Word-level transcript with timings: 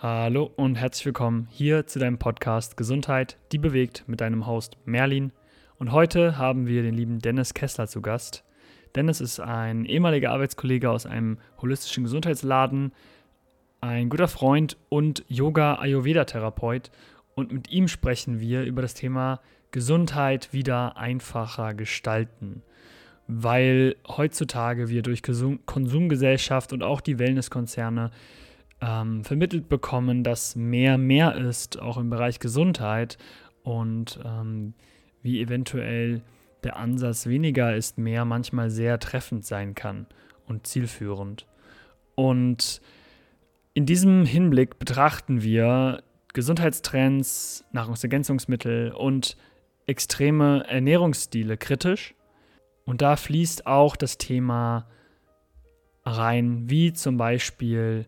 Hallo 0.00 0.52
und 0.54 0.76
herzlich 0.76 1.06
willkommen 1.06 1.48
hier 1.50 1.88
zu 1.88 1.98
deinem 1.98 2.18
Podcast 2.18 2.76
Gesundheit, 2.76 3.36
die 3.50 3.58
bewegt 3.58 4.04
mit 4.06 4.20
deinem 4.20 4.46
Host 4.46 4.76
Merlin. 4.84 5.32
Und 5.76 5.90
heute 5.90 6.38
haben 6.38 6.68
wir 6.68 6.82
den 6.84 6.94
lieben 6.94 7.18
Dennis 7.18 7.52
Kessler 7.52 7.88
zu 7.88 8.00
Gast. 8.00 8.44
Dennis 8.94 9.20
ist 9.20 9.40
ein 9.40 9.84
ehemaliger 9.86 10.30
Arbeitskollege 10.30 10.88
aus 10.88 11.04
einem 11.04 11.38
holistischen 11.60 12.04
Gesundheitsladen, 12.04 12.92
ein 13.80 14.08
guter 14.08 14.28
Freund 14.28 14.76
und 14.88 15.24
Yoga-Ayurveda-Therapeut. 15.26 16.92
Und 17.34 17.50
mit 17.50 17.68
ihm 17.68 17.88
sprechen 17.88 18.38
wir 18.38 18.62
über 18.62 18.82
das 18.82 18.94
Thema 18.94 19.40
Gesundheit 19.72 20.52
wieder 20.52 20.96
einfacher 20.96 21.74
gestalten. 21.74 22.62
Weil 23.26 23.96
heutzutage 24.06 24.90
wir 24.90 25.02
durch 25.02 25.22
Konsumgesellschaft 25.24 26.72
und 26.72 26.84
auch 26.84 27.00
die 27.00 27.18
Wellnesskonzerne 27.18 28.12
ähm, 28.80 29.24
vermittelt 29.24 29.68
bekommen, 29.68 30.22
dass 30.22 30.56
mehr 30.56 30.98
mehr 30.98 31.36
ist, 31.36 31.80
auch 31.80 31.98
im 31.98 32.10
Bereich 32.10 32.38
Gesundheit 32.38 33.18
und 33.62 34.20
ähm, 34.24 34.74
wie 35.22 35.40
eventuell 35.40 36.22
der 36.64 36.76
Ansatz 36.76 37.26
weniger 37.26 37.74
ist 37.76 37.98
mehr 37.98 38.24
manchmal 38.24 38.70
sehr 38.70 38.98
treffend 38.98 39.44
sein 39.44 39.74
kann 39.74 40.06
und 40.46 40.66
zielführend. 40.66 41.46
Und 42.14 42.80
in 43.74 43.86
diesem 43.86 44.24
Hinblick 44.24 44.78
betrachten 44.78 45.42
wir 45.42 46.02
Gesundheitstrends, 46.34 47.64
Nahrungsergänzungsmittel 47.72 48.92
und 48.92 49.36
extreme 49.86 50.64
Ernährungsstile 50.68 51.56
kritisch. 51.56 52.14
Und 52.84 53.02
da 53.02 53.16
fließt 53.16 53.66
auch 53.66 53.96
das 53.96 54.18
Thema 54.18 54.88
rein, 56.04 56.68
wie 56.68 56.92
zum 56.92 57.16
Beispiel 57.16 58.06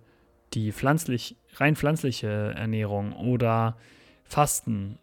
die 0.55 0.73
pflanzlich, 0.73 1.37
rein 1.55 1.77
pflanzliche 1.77 2.55
Ernährung 2.57 3.13
oder 3.13 3.77
Fasten 4.25 4.99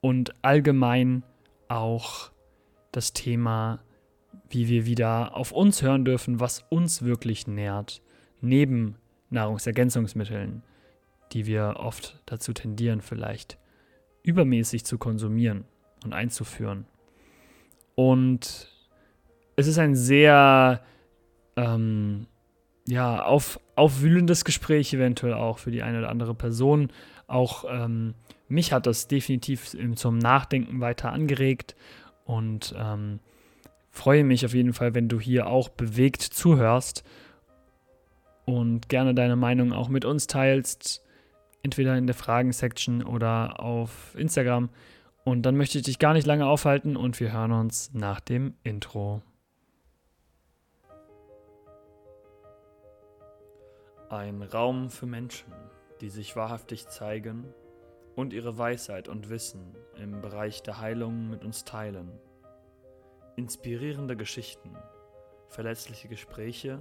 und 0.00 0.34
allgemein 0.42 1.22
auch 1.68 2.30
das 2.92 3.12
Thema, 3.12 3.80
wie 4.48 4.68
wir 4.68 4.86
wieder 4.86 5.36
auf 5.36 5.52
uns 5.52 5.82
hören 5.82 6.04
dürfen, 6.04 6.40
was 6.40 6.64
uns 6.70 7.02
wirklich 7.02 7.46
nährt, 7.46 8.02
neben 8.40 8.96
Nahrungsergänzungsmitteln, 9.30 10.62
die 11.32 11.46
wir 11.46 11.76
oft 11.78 12.20
dazu 12.26 12.52
tendieren, 12.52 13.00
vielleicht 13.00 13.58
übermäßig 14.22 14.84
zu 14.84 14.98
konsumieren 14.98 15.64
und 16.04 16.12
einzuführen. 16.12 16.86
Und 17.94 18.72
es 19.56 19.66
ist 19.66 19.78
ein 19.78 19.96
sehr 19.96 20.82
ähm, 21.56 22.26
ja, 22.88 23.22
auf, 23.22 23.60
aufwühlendes 23.74 24.44
Gespräch 24.44 24.92
eventuell 24.94 25.34
auch 25.34 25.58
für 25.58 25.70
die 25.70 25.82
eine 25.82 25.98
oder 25.98 26.08
andere 26.08 26.34
Person. 26.34 26.90
Auch 27.26 27.64
ähm, 27.68 28.14
mich 28.48 28.72
hat 28.72 28.86
das 28.86 29.08
definitiv 29.08 29.76
zum 29.94 30.18
Nachdenken 30.18 30.80
weiter 30.80 31.12
angeregt 31.12 31.76
und 32.24 32.74
ähm, 32.78 33.20
freue 33.90 34.24
mich 34.24 34.46
auf 34.46 34.54
jeden 34.54 34.72
Fall, 34.72 34.94
wenn 34.94 35.08
du 35.08 35.20
hier 35.20 35.48
auch 35.48 35.68
bewegt 35.68 36.22
zuhörst 36.22 37.04
und 38.46 38.88
gerne 38.88 39.14
deine 39.14 39.36
Meinung 39.36 39.72
auch 39.74 39.90
mit 39.90 40.06
uns 40.06 40.26
teilst, 40.26 41.02
entweder 41.62 41.98
in 41.98 42.06
der 42.06 42.14
Fragen-Section 42.14 43.02
oder 43.02 43.60
auf 43.60 44.14
Instagram. 44.16 44.70
Und 45.24 45.42
dann 45.42 45.58
möchte 45.58 45.76
ich 45.76 45.84
dich 45.84 45.98
gar 45.98 46.14
nicht 46.14 46.26
lange 46.26 46.46
aufhalten 46.46 46.96
und 46.96 47.20
wir 47.20 47.32
hören 47.32 47.52
uns 47.52 47.90
nach 47.92 48.20
dem 48.20 48.54
Intro. 48.62 49.20
Ein 54.10 54.42
Raum 54.42 54.88
für 54.88 55.04
Menschen, 55.04 55.52
die 56.00 56.08
sich 56.08 56.34
wahrhaftig 56.34 56.88
zeigen 56.88 57.52
und 58.16 58.32
ihre 58.32 58.56
Weisheit 58.56 59.06
und 59.06 59.28
Wissen 59.28 59.76
im 59.96 60.22
Bereich 60.22 60.62
der 60.62 60.80
Heilung 60.80 61.28
mit 61.28 61.44
uns 61.44 61.64
teilen. 61.64 62.18
Inspirierende 63.36 64.16
Geschichten, 64.16 64.74
verletzliche 65.48 66.08
Gespräche, 66.08 66.78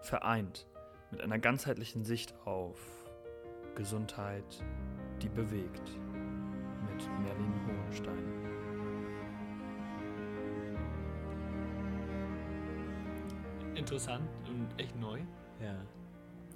vereint 0.00 0.66
mit 1.10 1.20
einer 1.20 1.38
ganzheitlichen 1.38 2.04
Sicht 2.04 2.34
auf 2.46 2.78
Gesundheit, 3.74 4.64
die 5.20 5.28
bewegt, 5.28 5.90
mit 6.90 7.06
Merlin 7.20 7.52
Hohenstein. 7.68 8.24
Interessant 13.74 14.30
und 14.48 14.80
echt 14.80 14.96
neu. 14.96 15.18
Ja 15.60 15.76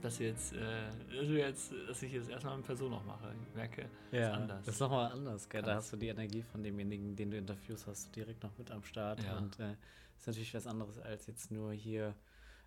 dass 0.00 0.18
jetzt, 0.18 0.54
äh, 0.54 0.90
also 1.18 1.32
jetzt, 1.32 1.72
dass 1.88 2.02
ich 2.02 2.12
jetzt 2.12 2.28
erstmal 2.28 2.56
in 2.56 2.62
Person 2.62 2.90
noch 2.90 3.04
mache. 3.04 3.34
Ich 3.48 3.54
merke, 3.54 3.88
ja, 4.12 4.28
ist 4.28 4.36
anders. 4.36 4.64
Das 4.64 4.74
ist 4.74 4.80
nochmal 4.80 5.12
anders, 5.12 5.48
gell? 5.48 5.62
Da 5.62 5.76
hast 5.76 5.92
du 5.92 5.96
die 5.96 6.08
Energie 6.08 6.42
von 6.42 6.62
demjenigen, 6.62 7.16
den 7.16 7.30
du 7.30 7.38
interviewst, 7.38 7.86
hast 7.86 8.06
du 8.06 8.12
direkt 8.12 8.42
noch 8.42 8.56
mit 8.58 8.70
am 8.70 8.82
Start. 8.82 9.22
Ja. 9.22 9.38
Und 9.38 9.58
äh, 9.58 9.74
ist 10.16 10.26
natürlich 10.26 10.54
was 10.54 10.66
anderes 10.66 10.98
als 10.98 11.26
jetzt 11.26 11.50
nur 11.50 11.72
hier 11.72 12.14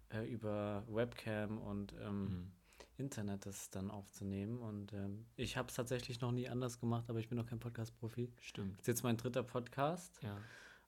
äh, 0.09 0.25
über 0.25 0.84
Webcam 0.88 1.58
und 1.58 1.94
ähm, 2.02 2.24
mhm. 2.24 2.52
Internet 2.97 3.46
das 3.46 3.69
dann 3.69 3.90
aufzunehmen. 3.90 4.59
Und 4.59 4.94
ähm, 4.94 5.25
ich 5.36 5.58
habe 5.58 5.69
es 5.69 5.75
tatsächlich 5.75 6.22
noch 6.22 6.31
nie 6.31 6.48
anders 6.48 6.80
gemacht, 6.80 7.09
aber 7.09 7.19
ich 7.19 7.30
bin 7.30 7.38
noch 7.38 7.48
kein 7.48 7.59
Podcast-Profi. 7.59 8.31
Stimmt. 8.40 8.74
Das 8.74 8.81
ist 8.81 8.88
jetzt 8.88 9.03
mein 9.03 9.18
dritter 9.18 9.44
Podcast. 9.44 10.22
Ja. 10.22 10.38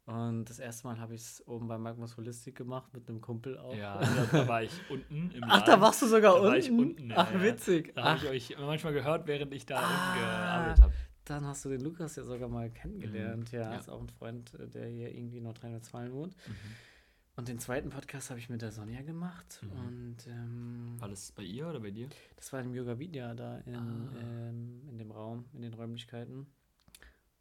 Und 0.06 0.50
das 0.50 0.60
erste 0.60 0.86
Mal 0.86 1.00
habe 1.00 1.16
ich 1.16 1.22
es 1.22 1.48
oben 1.48 1.68
bei 1.68 1.78
Magnus 1.78 2.18
Holistik 2.18 2.56
gemacht 2.56 2.94
mit 2.94 3.08
einem 3.08 3.22
Kumpel 3.22 3.58
auch. 3.58 3.74
Ja, 3.74 4.00
da, 4.00 4.26
da 4.32 4.48
war 4.48 4.64
ich 4.64 4.74
unten 4.90 5.32
im 5.32 5.42
Laden. 5.42 5.50
Ach, 5.50 5.62
da 5.64 5.80
warst 5.80 6.02
du 6.02 6.08
sogar 6.08 6.34
da 6.34 6.40
unten? 6.40 6.48
War 6.48 6.58
ich 6.58 6.72
unten 6.72 7.10
ja, 7.10 7.16
Ach, 7.18 7.42
witzig. 7.42 7.94
Da 7.96 8.04
habe 8.04 8.36
ich 8.36 8.52
euch 8.52 8.60
manchmal 8.60 8.94
gehört, 8.94 9.28
während 9.28 9.54
ich 9.54 9.66
da 9.66 9.80
ah, 9.80 9.88
unten 9.88 10.20
gearbeitet 10.20 10.84
habe. 10.84 10.94
Dann 11.24 11.46
hast 11.46 11.64
du 11.64 11.70
den 11.70 11.80
Lukas 11.80 12.18
ja 12.18 12.24
sogar 12.24 12.50
mal 12.50 12.70
kennengelernt. 12.70 13.54
Mhm. 13.54 13.58
Ja, 13.58 13.72
ja, 13.72 13.80
ist 13.80 13.90
auch 13.90 14.02
ein 14.02 14.10
Freund, 14.10 14.54
äh, 14.56 14.68
der 14.68 14.88
hier 14.88 15.16
irgendwie 15.16 15.38
in 15.38 15.44
Nordrhein-Westfalen 15.44 16.12
wohnt. 16.12 16.36
Mhm. 16.48 16.54
Und 17.36 17.48
den 17.48 17.60
zweiten 17.60 17.90
Podcast 17.90 18.30
habe 18.30 18.40
ich 18.40 18.50
mit 18.50 18.62
der 18.62 18.72
Sonja 18.72 19.02
gemacht. 19.04 19.62
Mhm. 19.64 19.88
Und, 19.88 20.28
ähm, 20.28 20.96
war 21.00 21.08
das 21.08 21.32
bei 21.32 21.44
ihr 21.44 21.68
oder 21.68 21.80
bei 21.80 21.92
dir? 21.92 22.10
Das 22.36 22.52
war 22.52 22.60
im 22.60 22.74
Yoga 22.74 23.00
Vidya 23.00 23.34
da 23.34 23.60
in, 23.60 23.76
ah. 23.76 24.10
ähm, 24.22 24.82
in 24.90 24.98
dem 24.98 25.12
Raum, 25.12 25.46
in 25.54 25.62
den 25.62 25.74
Räumlichkeiten. 25.74 26.46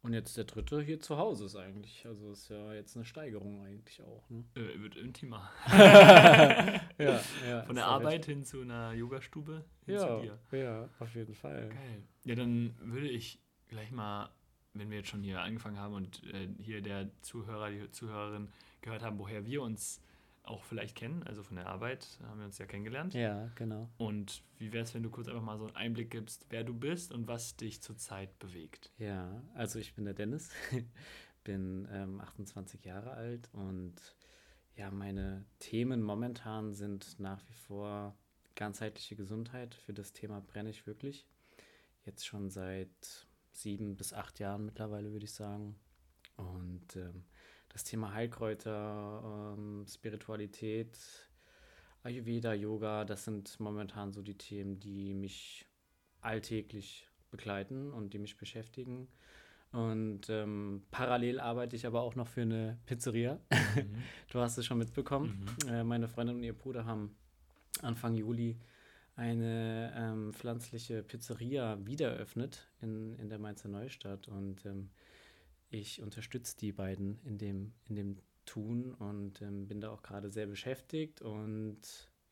Und 0.03 0.11
jetzt 0.11 0.35
der 0.35 0.43
dritte 0.43 0.81
hier 0.81 0.99
zu 0.99 1.17
Hause 1.17 1.45
ist 1.45 1.55
eigentlich. 1.55 2.05
Also 2.05 2.33
ist 2.33 2.49
ja 2.49 2.73
jetzt 2.73 2.97
eine 2.97 3.05
Steigerung 3.05 3.63
eigentlich 3.65 4.01
auch. 4.01 4.29
Ne? 4.29 4.43
Äh, 4.55 4.81
wird 4.81 4.97
intimer. 4.97 5.49
ja, 5.71 6.81
ja, 7.47 7.63
Von 7.63 7.75
der 7.75 7.85
Arbeit 7.85 8.25
hin 8.25 8.43
zu 8.43 8.61
einer 8.61 8.91
Yogastube 8.91 9.63
hin 9.85 9.95
ja, 9.95 9.99
zu 10.01 10.21
dir. 10.21 10.59
Ja, 10.59 10.89
auf 10.99 11.15
jeden 11.15 11.33
Fall. 11.33 11.69
Geil. 11.69 12.03
Ja, 12.25 12.35
dann 12.35 12.75
würde 12.81 13.07
ich 13.07 13.39
gleich 13.69 13.91
mal, 13.91 14.29
wenn 14.73 14.89
wir 14.89 14.97
jetzt 14.97 15.09
schon 15.09 15.23
hier 15.23 15.39
angefangen 15.39 15.79
haben 15.79 15.93
und 15.93 16.21
äh, 16.33 16.49
hier 16.61 16.81
der 16.81 17.09
Zuhörer, 17.21 17.69
die 17.69 17.89
Zuhörerin 17.89 18.49
gehört 18.81 19.03
haben, 19.03 19.17
woher 19.19 19.45
wir 19.45 19.61
uns 19.61 20.01
auch 20.43 20.63
vielleicht 20.63 20.95
kennen, 20.95 21.23
also 21.23 21.41
von 21.41 21.55
der 21.55 21.67
Arbeit 21.67 22.19
haben 22.23 22.39
wir 22.39 22.45
uns 22.45 22.57
ja 22.57 22.65
kennengelernt. 22.65 23.13
Ja, 23.13 23.49
genau. 23.55 23.89
Und 23.97 24.43
wie 24.57 24.73
wäre 24.73 24.83
es, 24.83 24.93
wenn 24.93 25.03
du 25.03 25.09
kurz 25.09 25.27
einfach 25.27 25.41
mal 25.41 25.57
so 25.57 25.65
einen 25.65 25.75
Einblick 25.75 26.11
gibst, 26.11 26.45
wer 26.49 26.63
du 26.63 26.73
bist 26.73 27.13
und 27.13 27.27
was 27.27 27.55
dich 27.55 27.81
zurzeit 27.81 28.37
bewegt? 28.39 28.91
Ja, 28.97 29.41
also 29.53 29.79
ich 29.79 29.95
bin 29.95 30.05
der 30.05 30.13
Dennis, 30.13 30.51
bin 31.43 31.87
ähm, 31.91 32.19
28 32.19 32.83
Jahre 32.83 33.11
alt 33.11 33.49
und 33.53 33.95
ja, 34.75 34.91
meine 34.91 35.45
Themen 35.59 36.01
momentan 36.01 36.73
sind 36.73 37.19
nach 37.19 37.41
wie 37.47 37.53
vor 37.53 38.15
ganzheitliche 38.55 39.15
Gesundheit. 39.15 39.75
Für 39.75 39.93
das 39.93 40.13
Thema 40.13 40.41
brenne 40.41 40.69
ich 40.69 40.85
wirklich. 40.87 41.27
Jetzt 42.05 42.25
schon 42.25 42.49
seit 42.49 43.27
sieben 43.51 43.95
bis 43.95 44.13
acht 44.13 44.39
Jahren 44.39 44.65
mittlerweile, 44.65 45.11
würde 45.11 45.25
ich 45.25 45.33
sagen. 45.33 45.75
Und 46.35 46.95
ähm, 46.95 47.23
das 47.73 47.83
Thema 47.83 48.13
Heilkräuter, 48.13 49.55
ähm, 49.57 49.85
Spiritualität, 49.87 50.97
Ayurveda, 52.03 52.53
Yoga, 52.53 53.03
das 53.03 53.25
sind 53.25 53.59
momentan 53.59 54.13
so 54.13 54.21
die 54.21 54.37
Themen, 54.37 54.79
die 54.79 55.13
mich 55.13 55.65
alltäglich 56.21 57.07
begleiten 57.31 57.91
und 57.91 58.13
die 58.13 58.19
mich 58.19 58.37
beschäftigen. 58.37 59.07
Und 59.71 60.29
ähm, 60.29 60.83
parallel 60.91 61.39
arbeite 61.39 61.75
ich 61.75 61.87
aber 61.87 62.01
auch 62.01 62.15
noch 62.15 62.27
für 62.27 62.41
eine 62.41 62.77
Pizzeria. 62.85 63.39
Mhm. 63.73 64.03
du 64.31 64.39
hast 64.39 64.59
es 64.59 64.67
schon 64.67 64.77
mitbekommen. 64.77 65.47
Mhm. 65.63 65.69
Äh, 65.69 65.83
meine 65.83 66.07
Freundin 66.07 66.35
und 66.35 66.43
ihr 66.43 66.53
Bruder 66.53 66.85
haben 66.85 67.15
Anfang 67.81 68.13
Juli 68.13 68.55
eine 69.15 69.91
ähm, 69.95 70.31
pflanzliche 70.31 71.01
Pizzeria 71.01 71.83
wiedereröffnet 71.83 72.67
in, 72.81 73.15
in 73.15 73.29
der 73.29 73.39
Mainzer 73.39 73.69
Neustadt. 73.69 74.27
Und 74.27 74.63
ähm, 74.67 74.91
ich 75.73 76.01
unterstütze 76.01 76.57
die 76.57 76.71
beiden 76.71 77.19
in 77.23 77.37
dem, 77.37 77.73
in 77.89 77.95
dem 77.95 78.17
Tun 78.45 78.93
und 78.93 79.41
ähm, 79.41 79.67
bin 79.67 79.81
da 79.81 79.89
auch 79.89 80.03
gerade 80.03 80.29
sehr 80.29 80.47
beschäftigt. 80.47 81.21
Und 81.21 81.81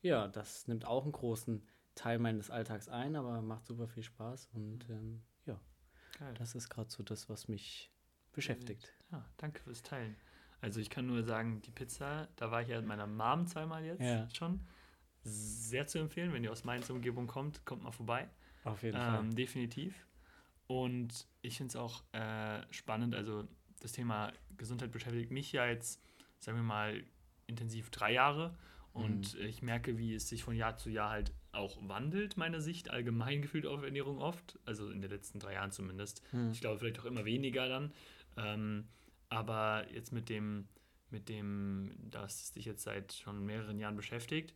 ja, 0.00 0.28
das 0.28 0.68
nimmt 0.68 0.84
auch 0.84 1.04
einen 1.04 1.12
großen 1.12 1.66
Teil 1.94 2.18
meines 2.18 2.50
Alltags 2.50 2.88
ein, 2.88 3.16
aber 3.16 3.42
macht 3.42 3.66
super 3.66 3.88
viel 3.88 4.02
Spaß. 4.02 4.48
Und 4.54 4.88
ähm, 4.90 5.22
ja, 5.46 5.60
Geil. 6.18 6.34
das 6.34 6.54
ist 6.54 6.68
gerade 6.68 6.90
so 6.90 7.02
das, 7.02 7.28
was 7.28 7.48
mich 7.48 7.90
beschäftigt. 8.32 8.92
Ja, 9.10 9.24
danke 9.36 9.60
fürs 9.62 9.82
Teilen. 9.82 10.16
Also 10.60 10.80
ich 10.80 10.90
kann 10.90 11.06
nur 11.06 11.24
sagen, 11.24 11.60
die 11.62 11.72
Pizza, 11.72 12.28
da 12.36 12.50
war 12.50 12.62
ich 12.62 12.68
ja 12.68 12.78
mit 12.78 12.86
meiner 12.86 13.06
Mom 13.06 13.46
zweimal 13.46 13.84
jetzt 13.84 14.00
ja. 14.00 14.28
schon. 14.30 14.60
sehr 15.24 15.86
zu 15.86 15.98
empfehlen. 15.98 16.32
Wenn 16.32 16.44
ihr 16.44 16.52
aus 16.52 16.64
Mainz 16.64 16.88
Umgebung 16.88 17.26
kommt, 17.26 17.64
kommt 17.64 17.82
mal 17.82 17.90
vorbei. 17.90 18.30
Auf 18.64 18.82
jeden 18.82 18.96
ähm, 18.96 19.02
Fall. 19.02 19.28
Definitiv. 19.30 20.06
Und 20.72 21.26
ich 21.42 21.58
finde 21.58 21.68
es 21.68 21.76
auch 21.76 22.02
äh, 22.12 22.62
spannend, 22.70 23.14
also 23.14 23.46
das 23.80 23.92
Thema 23.92 24.32
Gesundheit 24.56 24.90
beschäftigt 24.90 25.30
mich 25.30 25.52
ja 25.52 25.66
jetzt, 25.66 26.00
sagen 26.38 26.56
wir 26.56 26.62
mal, 26.62 27.04
intensiv 27.46 27.90
drei 27.90 28.12
Jahre. 28.12 28.56
Und 28.94 29.34
mhm. 29.34 29.46
ich 29.46 29.60
merke, 29.60 29.98
wie 29.98 30.14
es 30.14 30.28
sich 30.28 30.42
von 30.42 30.54
Jahr 30.54 30.78
zu 30.78 30.88
Jahr 30.88 31.10
halt 31.10 31.32
auch 31.52 31.76
wandelt, 31.86 32.38
meine 32.38 32.62
Sicht, 32.62 32.90
allgemein 32.90 33.42
gefühlt 33.42 33.66
auf 33.66 33.82
Ernährung 33.82 34.18
oft. 34.18 34.58
Also 34.64 34.90
in 34.90 35.02
den 35.02 35.10
letzten 35.10 35.40
drei 35.40 35.54
Jahren 35.54 35.72
zumindest. 35.72 36.22
Mhm. 36.32 36.52
Ich 36.52 36.60
glaube, 36.60 36.78
vielleicht 36.78 37.00
auch 37.00 37.04
immer 37.04 37.26
weniger 37.26 37.68
dann. 37.68 37.92
Ähm, 38.38 38.88
aber 39.28 39.86
jetzt 39.92 40.12
mit 40.12 40.30
dem, 40.30 40.68
mit 41.10 41.28
dem, 41.28 41.92
dass 41.98 42.52
dich 42.52 42.64
jetzt 42.64 42.82
seit 42.82 43.12
schon 43.12 43.44
mehreren 43.44 43.78
Jahren 43.78 43.96
beschäftigt, 43.96 44.54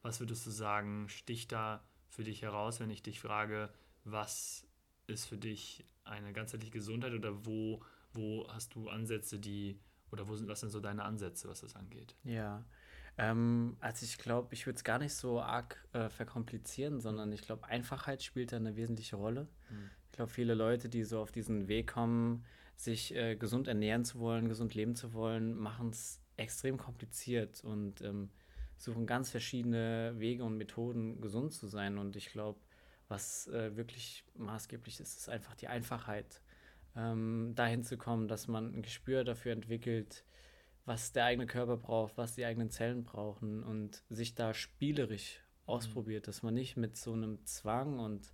was 0.00 0.20
würdest 0.20 0.46
du 0.46 0.50
sagen, 0.50 1.08
sticht 1.10 1.52
da 1.52 1.84
für 2.08 2.24
dich 2.24 2.40
heraus, 2.40 2.80
wenn 2.80 2.90
ich 2.90 3.02
dich 3.02 3.20
frage, 3.20 3.70
was 4.04 4.66
ist 5.10 5.26
für 5.26 5.38
dich 5.38 5.84
eine 6.04 6.32
ganzheitliche 6.32 6.72
Gesundheit 6.72 7.12
oder 7.12 7.44
wo, 7.44 7.82
wo 8.12 8.46
hast 8.48 8.74
du 8.74 8.88
Ansätze, 8.88 9.38
die, 9.38 9.78
oder 10.10 10.28
wo 10.28 10.36
sind, 10.36 10.48
was 10.48 10.60
sind 10.60 10.70
so 10.70 10.80
deine 10.80 11.04
Ansätze, 11.04 11.48
was 11.48 11.60
das 11.60 11.76
angeht? 11.76 12.16
Ja, 12.24 12.64
ähm, 13.18 13.76
also 13.80 14.04
ich 14.04 14.18
glaube, 14.18 14.54
ich 14.54 14.66
würde 14.66 14.76
es 14.76 14.84
gar 14.84 14.98
nicht 14.98 15.14
so 15.14 15.40
arg 15.40 15.76
äh, 15.92 16.08
verkomplizieren, 16.08 17.00
sondern 17.00 17.32
ich 17.32 17.42
glaube, 17.42 17.66
Einfachheit 17.66 18.22
spielt 18.22 18.52
da 18.52 18.56
eine 18.56 18.76
wesentliche 18.76 19.16
Rolle. 19.16 19.48
Mhm. 19.68 19.90
Ich 20.06 20.12
glaube, 20.12 20.32
viele 20.32 20.54
Leute, 20.54 20.88
die 20.88 21.04
so 21.04 21.20
auf 21.20 21.30
diesen 21.30 21.68
Weg 21.68 21.92
kommen, 21.92 22.44
sich 22.76 23.14
äh, 23.14 23.36
gesund 23.36 23.68
ernähren 23.68 24.04
zu 24.04 24.20
wollen, 24.20 24.48
gesund 24.48 24.74
leben 24.74 24.96
zu 24.96 25.12
wollen, 25.12 25.54
machen 25.54 25.90
es 25.90 26.20
extrem 26.36 26.78
kompliziert 26.78 27.62
und 27.62 28.00
ähm, 28.00 28.30
suchen 28.76 29.06
ganz 29.06 29.30
verschiedene 29.30 30.14
Wege 30.16 30.42
und 30.42 30.56
Methoden, 30.56 31.20
gesund 31.20 31.52
zu 31.52 31.66
sein. 31.66 31.98
Und 31.98 32.16
ich 32.16 32.30
glaube, 32.32 32.58
was 33.10 33.48
äh, 33.48 33.76
wirklich 33.76 34.24
maßgeblich 34.36 35.00
ist, 35.00 35.18
ist 35.18 35.28
einfach 35.28 35.54
die 35.54 35.68
Einfachheit, 35.68 36.40
ähm, 36.96 37.52
dahin 37.54 37.82
zu 37.82 37.96
kommen, 37.96 38.28
dass 38.28 38.48
man 38.48 38.74
ein 38.74 38.82
Gespür 38.82 39.24
dafür 39.24 39.52
entwickelt, 39.52 40.24
was 40.86 41.12
der 41.12 41.24
eigene 41.24 41.46
Körper 41.46 41.76
braucht, 41.76 42.16
was 42.16 42.34
die 42.34 42.44
eigenen 42.44 42.70
Zellen 42.70 43.04
brauchen 43.04 43.62
und 43.62 44.02
sich 44.08 44.34
da 44.34 44.54
spielerisch 44.54 45.40
mhm. 45.40 45.72
ausprobiert, 45.72 46.28
dass 46.28 46.42
man 46.42 46.54
nicht 46.54 46.76
mit 46.76 46.96
so 46.96 47.12
einem 47.12 47.44
Zwang 47.44 47.98
und 47.98 48.32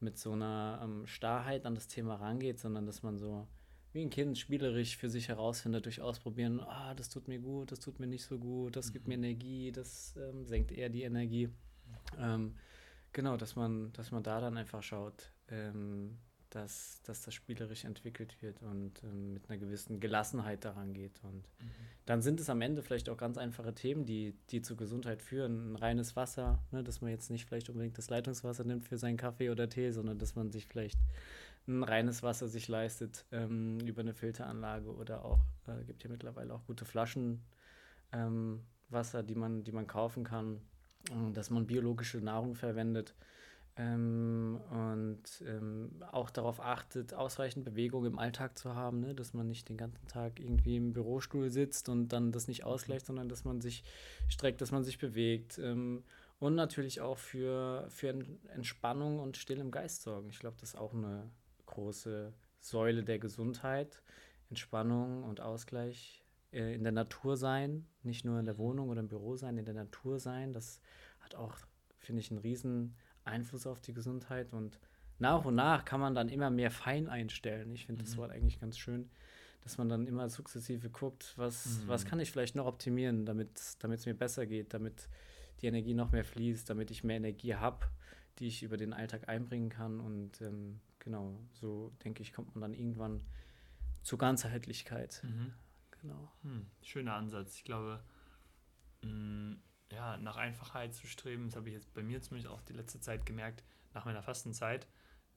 mit 0.00 0.18
so 0.18 0.32
einer 0.32 0.80
ähm, 0.82 1.06
Starrheit 1.06 1.66
an 1.66 1.74
das 1.74 1.88
Thema 1.88 2.16
rangeht, 2.16 2.58
sondern 2.58 2.86
dass 2.86 3.02
man 3.02 3.18
so 3.18 3.46
wie 3.92 4.02
ein 4.02 4.10
Kind 4.10 4.36
spielerisch 4.36 4.96
für 4.96 5.08
sich 5.08 5.28
herausfindet 5.28 5.84
durch 5.84 6.00
Ausprobieren, 6.00 6.58
ah, 6.60 6.94
das 6.94 7.08
tut 7.08 7.28
mir 7.28 7.38
gut, 7.38 7.70
das 7.70 7.78
tut 7.78 8.00
mir 8.00 8.08
nicht 8.08 8.24
so 8.24 8.38
gut, 8.38 8.74
das 8.74 8.88
mhm. 8.88 8.92
gibt 8.92 9.08
mir 9.08 9.16
mhm. 9.16 9.24
Energie, 9.24 9.72
das 9.72 10.16
ähm, 10.16 10.44
senkt 10.46 10.72
eher 10.72 10.88
die 10.88 11.02
Energie. 11.02 11.48
Ähm, 12.18 12.56
genau, 13.14 13.38
dass 13.38 13.56
man, 13.56 13.92
dass 13.94 14.10
man 14.10 14.22
da 14.22 14.40
dann 14.40 14.58
einfach 14.58 14.82
schaut, 14.82 15.30
ähm, 15.48 16.18
dass, 16.50 17.02
dass 17.02 17.22
das 17.22 17.34
spielerisch 17.34 17.84
entwickelt 17.84 18.40
wird 18.40 18.62
und 18.62 19.02
ähm, 19.02 19.32
mit 19.32 19.48
einer 19.48 19.58
gewissen 19.58 19.98
Gelassenheit 19.98 20.64
daran 20.64 20.92
geht. 20.92 21.20
Und 21.24 21.48
mhm. 21.60 21.70
dann 22.06 22.22
sind 22.22 22.38
es 22.38 22.48
am 22.48 22.60
Ende 22.60 22.82
vielleicht 22.82 23.08
auch 23.08 23.16
ganz 23.16 23.38
einfache 23.38 23.74
Themen, 23.74 24.04
die, 24.04 24.34
die 24.50 24.62
zur 24.62 24.76
Gesundheit 24.76 25.20
führen. 25.20 25.72
Ein 25.72 25.76
reines 25.76 26.14
Wasser, 26.14 26.62
ne, 26.70 26.84
dass 26.84 27.00
man 27.00 27.10
jetzt 27.10 27.30
nicht 27.30 27.46
vielleicht 27.46 27.70
unbedingt 27.70 27.98
das 27.98 28.08
Leitungswasser 28.08 28.64
nimmt 28.64 28.84
für 28.84 28.98
seinen 28.98 29.16
Kaffee 29.16 29.50
oder 29.50 29.68
Tee, 29.68 29.90
sondern 29.90 30.18
dass 30.18 30.36
man 30.36 30.52
sich 30.52 30.66
vielleicht 30.66 30.98
ein 31.66 31.82
reines 31.82 32.22
Wasser 32.22 32.46
sich 32.46 32.68
leistet 32.68 33.24
ähm, 33.32 33.80
über 33.80 34.02
eine 34.02 34.14
Filteranlage 34.14 34.94
oder 34.94 35.24
auch, 35.24 35.40
äh, 35.66 35.82
gibt 35.84 36.04
ja 36.04 36.10
mittlerweile 36.10 36.54
auch 36.54 36.64
gute 36.66 36.84
Flaschen 36.84 37.42
ähm, 38.12 38.60
Wasser, 38.90 39.22
die 39.22 39.34
man, 39.34 39.64
die 39.64 39.72
man 39.72 39.86
kaufen 39.86 40.24
kann, 40.24 40.60
dass 41.32 41.50
man 41.50 41.66
biologische 41.66 42.18
Nahrung 42.18 42.54
verwendet 42.54 43.14
ähm, 43.76 44.60
und 44.70 45.22
ähm, 45.46 45.90
auch 46.12 46.30
darauf 46.30 46.60
achtet, 46.60 47.12
ausreichend 47.12 47.64
Bewegung 47.64 48.04
im 48.06 48.18
Alltag 48.18 48.56
zu 48.56 48.74
haben, 48.74 49.00
ne? 49.00 49.14
dass 49.14 49.34
man 49.34 49.48
nicht 49.48 49.68
den 49.68 49.76
ganzen 49.76 50.06
Tag 50.06 50.38
irgendwie 50.38 50.76
im 50.76 50.92
Bürostuhl 50.92 51.50
sitzt 51.50 51.88
und 51.88 52.08
dann 52.08 52.30
das 52.30 52.46
nicht 52.46 52.64
ausgleicht, 52.64 53.06
sondern 53.06 53.28
dass 53.28 53.44
man 53.44 53.60
sich 53.60 53.82
streckt, 54.28 54.60
dass 54.60 54.70
man 54.70 54.84
sich 54.84 54.98
bewegt. 54.98 55.58
Ähm, 55.58 56.04
und 56.38 56.54
natürlich 56.54 57.00
auch 57.00 57.18
für, 57.18 57.86
für 57.88 58.14
Entspannung 58.54 59.18
und 59.18 59.36
Still 59.36 59.58
im 59.58 59.70
Geist 59.70 60.02
sorgen. 60.02 60.28
Ich 60.30 60.38
glaube, 60.38 60.56
das 60.60 60.70
ist 60.70 60.78
auch 60.78 60.92
eine 60.92 61.30
große 61.66 62.32
Säule 62.60 63.02
der 63.02 63.18
Gesundheit. 63.18 64.02
Entspannung 64.50 65.24
und 65.24 65.40
Ausgleich 65.40 66.23
in 66.54 66.82
der 66.82 66.92
Natur 66.92 67.36
sein, 67.36 67.86
nicht 68.02 68.24
nur 68.24 68.38
in 68.38 68.46
der 68.46 68.58
Wohnung 68.58 68.88
oder 68.88 69.00
im 69.00 69.08
Büro 69.08 69.36
sein, 69.36 69.58
in 69.58 69.64
der 69.64 69.74
Natur 69.74 70.18
sein. 70.18 70.52
Das 70.52 70.80
hat 71.20 71.34
auch, 71.34 71.56
finde 71.98 72.20
ich, 72.20 72.30
einen 72.30 72.38
riesen 72.38 72.94
Einfluss 73.24 73.66
auf 73.66 73.80
die 73.80 73.92
Gesundheit 73.92 74.52
und 74.52 74.78
nach 75.18 75.44
und 75.44 75.54
nach 75.54 75.84
kann 75.84 76.00
man 76.00 76.14
dann 76.14 76.28
immer 76.28 76.50
mehr 76.50 76.70
fein 76.70 77.08
einstellen. 77.08 77.72
Ich 77.72 77.86
finde 77.86 78.02
mhm. 78.02 78.06
das 78.06 78.16
Wort 78.16 78.30
eigentlich 78.30 78.60
ganz 78.60 78.78
schön, 78.78 79.10
dass 79.62 79.78
man 79.78 79.88
dann 79.88 80.06
immer 80.06 80.28
sukzessive 80.28 80.90
guckt, 80.90 81.32
was, 81.36 81.80
mhm. 81.82 81.88
was 81.88 82.04
kann 82.04 82.20
ich 82.20 82.30
vielleicht 82.30 82.56
noch 82.56 82.66
optimieren, 82.66 83.24
damit 83.24 83.58
es 83.58 84.06
mir 84.06 84.14
besser 84.14 84.46
geht, 84.46 84.74
damit 84.74 85.08
die 85.62 85.66
Energie 85.66 85.94
noch 85.94 86.12
mehr 86.12 86.24
fließt, 86.24 86.68
damit 86.68 86.90
ich 86.90 87.04
mehr 87.04 87.16
Energie 87.16 87.54
habe, 87.54 87.86
die 88.38 88.48
ich 88.48 88.62
über 88.62 88.76
den 88.76 88.92
Alltag 88.92 89.28
einbringen 89.28 89.70
kann. 89.70 90.00
Und 90.00 90.40
ähm, 90.40 90.80
genau, 90.98 91.38
so 91.52 91.92
denke 92.04 92.22
ich, 92.22 92.32
kommt 92.32 92.54
man 92.54 92.62
dann 92.62 92.74
irgendwann 92.74 93.22
zur 94.02 94.18
Ganzheitlichkeit. 94.18 95.22
Mhm. 95.24 95.52
Genau. 96.04 96.30
Hm, 96.42 96.66
schöner 96.82 97.14
Ansatz. 97.14 97.56
Ich 97.56 97.64
glaube, 97.64 97.98
mh, 99.02 99.10
mm, 99.10 99.62
ja, 99.90 100.18
nach 100.18 100.36
Einfachheit 100.36 100.94
zu 100.94 101.06
streben, 101.06 101.46
das 101.46 101.56
habe 101.56 101.68
ich 101.68 101.74
jetzt 101.74 101.94
bei 101.94 102.02
mir 102.02 102.20
zumindest 102.20 102.52
auch 102.52 102.60
die 102.60 102.74
letzte 102.74 103.00
Zeit 103.00 103.24
gemerkt, 103.24 103.64
nach 103.94 104.04
meiner 104.04 104.22
Fastenzeit, 104.22 104.86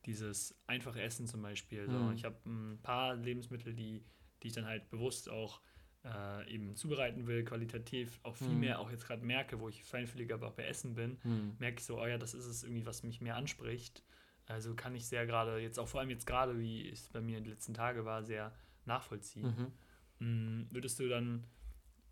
dieses 0.06 0.60
einfache 0.68 1.02
Essen 1.02 1.26
zum 1.26 1.42
Beispiel. 1.42 1.88
Mhm. 1.88 2.14
ich 2.14 2.26
habe 2.26 2.38
ein 2.46 2.80
paar 2.82 3.16
Lebensmittel, 3.16 3.74
die, 3.74 4.04
die 4.44 4.48
ich 4.48 4.54
dann 4.54 4.66
halt 4.66 4.90
bewusst 4.90 5.30
auch 5.30 5.62
äh, 6.04 6.54
eben 6.54 6.76
zubereiten 6.76 7.28
will, 7.28 7.46
qualitativ 7.46 8.20
auch 8.24 8.36
viel 8.36 8.50
mhm. 8.50 8.60
mehr 8.60 8.80
auch 8.80 8.92
jetzt 8.92 9.06
gerade 9.06 9.26
merke, 9.26 9.62
wo 9.62 9.70
ich 9.70 9.84
feinfühliger 9.86 10.36
aber 10.36 10.48
auch 10.48 10.54
bei 10.54 10.66
Essen 10.66 10.96
bin, 10.96 11.18
mhm. 11.24 11.56
merke 11.60 11.80
ich 11.80 11.86
so, 11.86 12.02
oh 12.02 12.06
ja, 12.06 12.18
das 12.18 12.34
ist 12.34 12.46
es 12.46 12.64
irgendwie, 12.64 12.86
was 12.86 13.04
mich 13.04 13.22
mehr 13.22 13.38
anspricht. 13.38 14.04
Also 14.48 14.76
kann 14.76 14.96
ich 14.96 15.06
sehr 15.06 15.26
gerade, 15.26 15.60
jetzt 15.60 15.80
auch 15.80 15.88
vor 15.88 16.02
allem 16.02 16.10
jetzt 16.10 16.26
gerade, 16.26 16.60
wie 16.60 16.90
es 16.90 17.08
bei 17.10 17.22
mir 17.22 17.38
in 17.38 17.46
den 17.46 17.54
letzten 17.54 17.74
Tagen 17.74 18.04
war, 18.04 18.24
sehr 18.24 18.54
nachvollziehen. 18.86 19.72
Mm, 20.20 20.64
würdest 20.72 21.00
du 21.00 21.08
dann, 21.08 21.46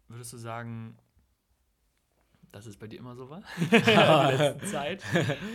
würdest 0.07 0.33
du 0.33 0.37
sagen, 0.37 0.97
dass 2.51 2.65
es 2.67 2.77
bei 2.77 2.87
dir 2.87 2.99
immer 2.99 3.15
so 3.15 3.29
war? 3.29 3.43
in 3.59 3.69
der 3.69 4.37
letzten 4.37 4.67
Zeit? 4.67 5.03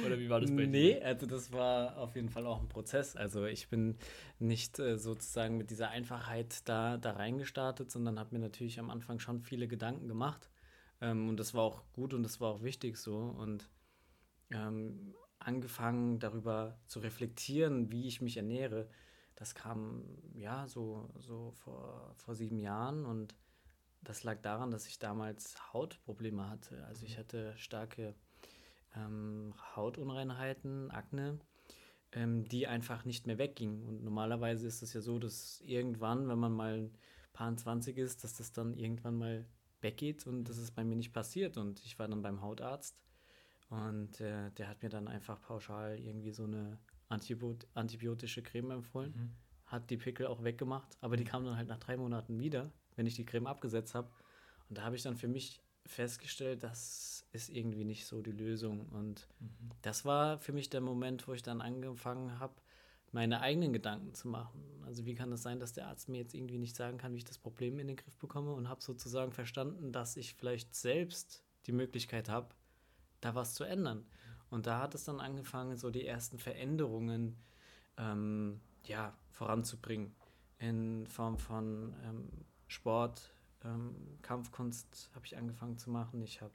Oder 0.05 0.19
wie 0.19 0.29
war 0.29 0.41
das 0.41 0.51
bei 0.51 0.67
nee, 0.67 0.91
dir? 0.91 0.95
Nee, 0.97 1.03
also 1.03 1.27
das 1.27 1.53
war 1.53 1.97
auf 1.97 2.15
jeden 2.15 2.29
Fall 2.29 2.47
auch 2.47 2.61
ein 2.61 2.69
Prozess. 2.69 3.17
Also 3.17 3.47
ich 3.47 3.69
bin 3.69 3.97
nicht 4.39 4.79
äh, 4.79 4.99
sozusagen 4.99 5.57
mit 5.57 5.71
dieser 5.71 5.89
Einfachheit 5.91 6.69
da, 6.69 6.99
da 6.99 7.13
reingestartet, 7.13 7.91
sondern 7.91 8.19
habe 8.19 8.35
mir 8.35 8.41
natürlich 8.41 8.79
am 8.79 8.91
Anfang 8.91 9.19
schon 9.19 9.41
viele 9.41 9.67
Gedanken 9.67 10.09
gemacht. 10.09 10.51
Ähm, 11.01 11.29
und 11.29 11.39
das 11.39 11.55
war 11.55 11.63
auch 11.63 11.85
gut 11.93 12.13
und 12.13 12.23
das 12.23 12.41
war 12.41 12.51
auch 12.51 12.63
wichtig 12.63 12.99
so. 12.99 13.17
Und 13.17 13.71
ähm, 14.53 15.15
angefangen 15.39 16.19
darüber 16.19 16.79
zu 16.87 16.99
reflektieren, 16.99 17.91
wie 17.91 18.07
ich 18.09 18.21
mich 18.21 18.37
ernähre, 18.37 18.89
das 19.41 19.55
kam 19.55 20.05
ja 20.35 20.69
so, 20.69 21.09
so 21.19 21.53
vor, 21.53 22.13
vor 22.17 22.35
sieben 22.35 22.59
Jahren 22.59 23.07
und 23.07 23.35
das 24.03 24.23
lag 24.23 24.43
daran, 24.43 24.71
dass 24.71 24.87
ich 24.87 24.99
damals 24.99 25.57
Hautprobleme 25.73 26.51
hatte. 26.51 26.85
Also 26.85 27.07
ich 27.07 27.17
mhm. 27.17 27.21
hatte 27.21 27.57
starke 27.57 28.15
ähm, 28.95 29.55
Hautunreinheiten, 29.75 30.91
Akne, 30.91 31.39
ähm, 32.13 32.45
die 32.45 32.67
einfach 32.67 33.07
nicht 33.07 33.27
mehr 33.27 33.39
weggingen. 33.39 33.83
Und 33.87 34.05
normalerweise 34.05 34.67
ist 34.67 34.83
es 34.83 34.93
ja 34.93 35.01
so, 35.01 35.19
dass 35.19 35.63
irgendwann, 35.63 36.29
wenn 36.29 36.39
man 36.39 36.53
mal 36.53 36.75
ein 36.75 36.99
paar 37.33 37.57
20 37.57 37.97
ist, 37.97 38.23
dass 38.23 38.35
das 38.35 38.53
dann 38.53 38.75
irgendwann 38.75 39.17
mal 39.17 39.47
weggeht 39.81 40.27
und 40.27 40.51
das 40.51 40.59
ist 40.59 40.73
bei 40.73 40.85
mir 40.85 40.97
nicht 40.97 41.15
passiert. 41.15 41.57
Und 41.57 41.81
ich 41.87 41.99
war 41.99 42.09
dann 42.09 42.21
beim 42.21 42.43
Hautarzt 42.43 42.95
und 43.71 44.21
äh, 44.21 44.51
der 44.51 44.69
hat 44.69 44.83
mir 44.83 44.91
dann 44.91 45.09
einfach 45.09 45.41
pauschal 45.41 45.99
irgendwie 45.99 46.33
so 46.33 46.45
eine 46.45 46.79
Antibot 47.11 47.67
antibiotische 47.75 48.43
Creme 48.43 48.71
empfohlen, 48.71 49.13
mhm. 49.15 49.31
hat 49.67 49.91
die 49.91 49.99
Pickel 49.99 50.27
auch 50.27 50.43
weggemacht, 50.43 50.97
aber 51.03 51.19
die 51.19 51.25
kamen 51.25 51.45
dann 51.45 51.57
halt 51.57 51.69
nach 51.69 51.79
drei 51.79 51.99
Monaten 51.99 52.39
wieder 52.39 52.73
wenn 53.01 53.07
ich 53.07 53.15
die 53.15 53.25
Creme 53.25 53.47
abgesetzt 53.47 53.95
habe. 53.95 54.11
Und 54.69 54.77
da 54.77 54.83
habe 54.83 54.95
ich 54.95 55.03
dann 55.03 55.17
für 55.17 55.27
mich 55.27 55.59
festgestellt, 55.87 56.63
das 56.63 57.27
ist 57.33 57.49
irgendwie 57.49 57.85
nicht 57.85 58.07
so 58.07 58.21
die 58.21 58.31
Lösung. 58.31 58.87
Und 58.91 59.27
mhm. 59.41 59.71
das 59.81 60.05
war 60.05 60.39
für 60.39 60.53
mich 60.53 60.69
der 60.69 60.83
Moment, 60.83 61.27
wo 61.27 61.33
ich 61.33 61.43
dann 61.43 61.63
angefangen 61.63 62.39
habe, 62.39 62.55
meine 63.11 63.41
eigenen 63.41 63.73
Gedanken 63.73 64.13
zu 64.13 64.29
machen. 64.29 64.63
Also 64.85 65.07
wie 65.07 65.15
kann 65.15 65.33
es 65.33 65.41
das 65.41 65.43
sein, 65.45 65.61
dass 65.61 65.73
der 65.73 65.89
Arzt 65.89 66.11
mir 66.11 66.19
jetzt 66.19 66.35
irgendwie 66.35 66.59
nicht 66.59 66.77
sagen 66.77 66.99
kann, 66.99 67.15
wie 67.15 67.19
ich 67.19 67.25
das 67.25 67.39
Problem 67.39 67.79
in 67.79 67.89
den 67.89 67.97
Griff 67.97 68.19
bekomme 68.19 68.53
und 68.53 68.69
habe 68.69 68.83
sozusagen 68.83 69.33
verstanden, 69.33 69.91
dass 69.91 70.19
ich 70.19 70.35
vielleicht 70.35 70.75
selbst 70.75 71.43
die 71.67 71.73
Möglichkeit 71.73 72.29
habe, 72.29 72.55
da 73.23 73.35
was 73.35 73.55
zu 73.55 73.65
ändern. 73.65 74.05
Und 74.51 74.67
da 74.67 74.81
hat 74.81 74.95
es 74.95 75.05
dann 75.05 75.21
angefangen, 75.21 75.77
so 75.77 75.91
die 75.91 76.07
ersten 76.07 76.39
Veränderungen 76.39 77.37
ähm, 77.97 78.61
ja, 78.85 79.15
voranzubringen 79.31 80.15
in 80.59 81.07
Form 81.07 81.39
von 81.39 81.95
ähm, 82.05 82.29
Sport, 82.69 83.33
ähm, 83.65 83.95
Kampfkunst 84.23 85.11
habe 85.15 85.27
ich 85.27 85.37
angefangen 85.37 85.79
zu 85.79 85.91
machen. 85.91 86.23
Ich 86.23 86.41
habe 86.41 86.53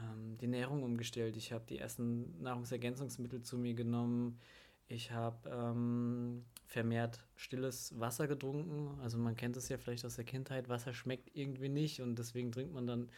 ähm, 0.00 0.36
die 0.38 0.44
Ernährung 0.44 0.82
umgestellt. 0.82 1.36
Ich 1.36 1.52
habe 1.52 1.64
die 1.68 1.78
ersten 1.78 2.40
Nahrungsergänzungsmittel 2.42 3.42
zu 3.42 3.58
mir 3.58 3.74
genommen. 3.74 4.38
Ich 4.86 5.10
habe 5.10 5.50
ähm, 5.50 6.44
vermehrt 6.66 7.24
stilles 7.36 7.98
Wasser 7.98 8.26
getrunken. 8.26 8.98
Also 9.00 9.18
man 9.18 9.36
kennt 9.36 9.56
es 9.56 9.68
ja 9.68 9.76
vielleicht 9.76 10.04
aus 10.04 10.16
der 10.16 10.24
Kindheit, 10.24 10.68
Wasser 10.68 10.94
schmeckt 10.94 11.30
irgendwie 11.34 11.68
nicht 11.68 12.00
und 12.00 12.18
deswegen 12.18 12.52
trinkt 12.52 12.72
man 12.72 12.86
dann 12.86 13.10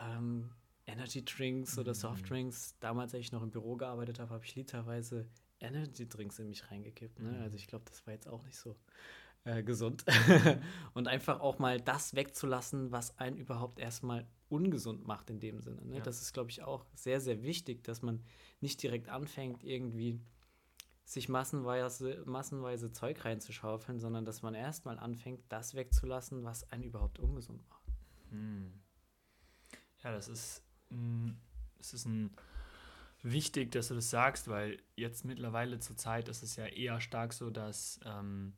ähm, 0.00 0.50
Energy 0.86 1.24
Drinks 1.24 1.78
oder 1.78 1.92
mhm. 1.92 1.96
Softdrinks. 1.96 2.76
Damals, 2.80 3.14
als 3.14 3.20
ich 3.20 3.32
noch 3.32 3.42
im 3.42 3.50
Büro 3.50 3.76
gearbeitet 3.76 4.18
habe, 4.18 4.30
habe 4.30 4.44
ich 4.44 4.54
literweise 4.54 5.28
Energy 5.60 6.08
Drinks 6.08 6.38
in 6.38 6.48
mich 6.48 6.70
reingekippt. 6.70 7.20
Ne? 7.20 7.32
Mhm. 7.32 7.42
Also 7.42 7.56
ich 7.56 7.66
glaube, 7.66 7.84
das 7.88 8.06
war 8.06 8.14
jetzt 8.14 8.28
auch 8.28 8.44
nicht 8.44 8.56
so 8.56 8.76
äh, 9.44 9.62
gesund. 9.62 10.04
und 10.94 11.08
einfach 11.08 11.40
auch 11.40 11.58
mal 11.58 11.80
das 11.80 12.14
wegzulassen, 12.14 12.92
was 12.92 13.18
einen 13.18 13.36
überhaupt 13.36 13.78
erstmal 13.78 14.26
ungesund 14.48 15.06
macht 15.06 15.30
in 15.30 15.40
dem 15.40 15.60
Sinne. 15.60 15.84
Ne? 15.84 15.96
Ja. 15.96 16.02
Das 16.02 16.20
ist, 16.20 16.32
glaube 16.32 16.50
ich, 16.50 16.62
auch 16.62 16.84
sehr, 16.94 17.20
sehr 17.20 17.42
wichtig, 17.42 17.84
dass 17.84 18.02
man 18.02 18.22
nicht 18.60 18.82
direkt 18.82 19.08
anfängt, 19.08 19.64
irgendwie 19.64 20.20
sich 21.04 21.28
massenweise, 21.28 22.22
massenweise 22.26 22.92
Zeug 22.92 23.24
reinzuschaufeln, 23.24 23.98
sondern 23.98 24.24
dass 24.24 24.42
man 24.42 24.54
erstmal 24.54 24.98
anfängt, 24.98 25.42
das 25.48 25.74
wegzulassen, 25.74 26.44
was 26.44 26.70
einen 26.70 26.84
überhaupt 26.84 27.18
ungesund 27.18 27.68
macht. 27.68 27.82
Hm. 28.30 28.72
Ja, 30.02 30.12
das 30.12 30.28
ist, 30.28 30.62
das 31.78 31.94
ist 31.94 32.06
ein 32.06 32.34
wichtig, 33.22 33.70
dass 33.72 33.88
du 33.88 33.94
das 33.94 34.10
sagst, 34.10 34.48
weil 34.48 34.82
jetzt 34.96 35.24
mittlerweile 35.24 35.78
zur 35.78 35.96
Zeit 35.96 36.28
ist 36.28 36.42
es 36.42 36.56
ja 36.56 36.66
eher 36.66 37.00
stark 37.00 37.32
so, 37.32 37.50
dass 37.50 38.00
ähm, 38.04 38.54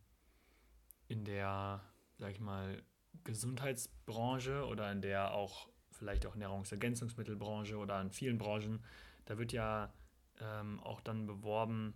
in 1.09 1.25
der, 1.25 1.83
sag 2.19 2.33
ich 2.33 2.41
mal, 2.41 2.83
Gesundheitsbranche 3.25 4.67
oder 4.67 4.91
in 4.91 5.01
der 5.01 5.33
auch 5.33 5.69
vielleicht 5.91 6.27
auch 6.27 6.35
Nahrungsergänzungsmittelbranche 6.35 7.77
oder 7.77 8.01
in 8.01 8.11
vielen 8.11 8.39
Branchen, 8.39 8.83
da 9.27 9.39
wird 9.39 9.53
ja 9.53 9.93
ähm, 10.41 10.81
auch 10.81 11.01
dann 11.01 11.27
beworben, 11.27 11.95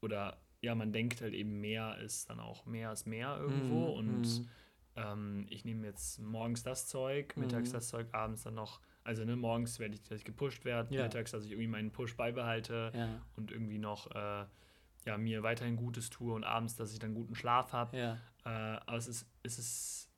oder 0.00 0.40
ja, 0.60 0.74
man 0.74 0.92
denkt 0.92 1.20
halt 1.20 1.34
eben 1.34 1.60
mehr 1.60 1.98
ist 1.98 2.30
dann 2.30 2.40
auch 2.40 2.66
mehr 2.66 2.90
als 2.90 3.06
mehr 3.06 3.36
irgendwo 3.38 3.94
mm, 3.94 3.98
und 3.98 4.22
mm. 4.22 4.48
Ähm, 4.96 5.46
ich 5.48 5.64
nehme 5.64 5.86
jetzt 5.86 6.18
morgens 6.18 6.64
das 6.64 6.88
Zeug, 6.88 7.36
mittags 7.36 7.70
mm. 7.70 7.72
das 7.72 7.88
Zeug, 7.88 8.08
abends 8.12 8.42
dann 8.42 8.54
noch, 8.54 8.80
also 9.08 9.24
ne, 9.24 9.36
morgens 9.36 9.78
werde 9.78 9.94
ich, 9.94 10.02
dass 10.02 10.18
ich 10.18 10.24
gepusht 10.24 10.66
werde, 10.66 10.94
ja. 10.94 11.04
mittags, 11.04 11.30
dass 11.30 11.44
ich 11.44 11.52
irgendwie 11.52 11.68
meinen 11.68 11.90
Push 11.90 12.14
beibehalte 12.14 12.92
ja. 12.94 13.08
und 13.36 13.50
irgendwie 13.50 13.78
noch 13.78 14.10
äh, 14.14 14.44
ja, 15.06 15.16
mir 15.16 15.42
weiterhin 15.42 15.76
Gutes 15.76 16.10
tue 16.10 16.34
und 16.34 16.44
abends, 16.44 16.76
dass 16.76 16.92
ich 16.92 16.98
dann 16.98 17.14
guten 17.14 17.34
Schlaf 17.34 17.72
habe. 17.72 17.96
Ja. 17.96 18.18
Äh, 18.44 18.80
aber 18.84 18.98
es 18.98 19.08
ist, 19.08 19.26
es 19.42 19.58
ist, 19.58 20.10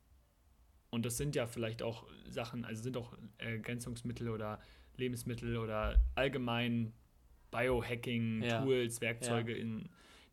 und 0.89 1.05
das 1.05 1.15
sind 1.15 1.35
ja 1.35 1.47
vielleicht 1.47 1.81
auch 1.81 2.05
Sachen, 2.27 2.65
also 2.65 2.83
sind 2.83 2.97
auch 2.97 3.17
Ergänzungsmittel 3.37 4.27
oder 4.27 4.59
Lebensmittel 4.97 5.55
oder 5.55 5.97
allgemein 6.15 6.91
Biohacking-Tools, 7.51 8.95
ja. 8.95 9.01
Werkzeuge. 9.01 9.53
In, 9.53 9.89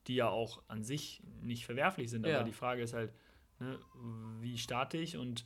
die 0.09 0.17
ja 0.17 0.29
auch 0.29 0.63
an 0.69 0.83
sich 0.83 1.23
nicht 1.43 1.67
verwerflich 1.67 2.11
sind. 2.11 2.27
Aber 2.27 2.43
die 2.43 2.53
Frage 2.53 2.83
ist 2.83 2.95
halt, 2.95 3.13
ne, 3.61 3.79
wie 4.41 4.59
starte 4.59 4.97
ich 4.97 5.17
und 5.17 5.45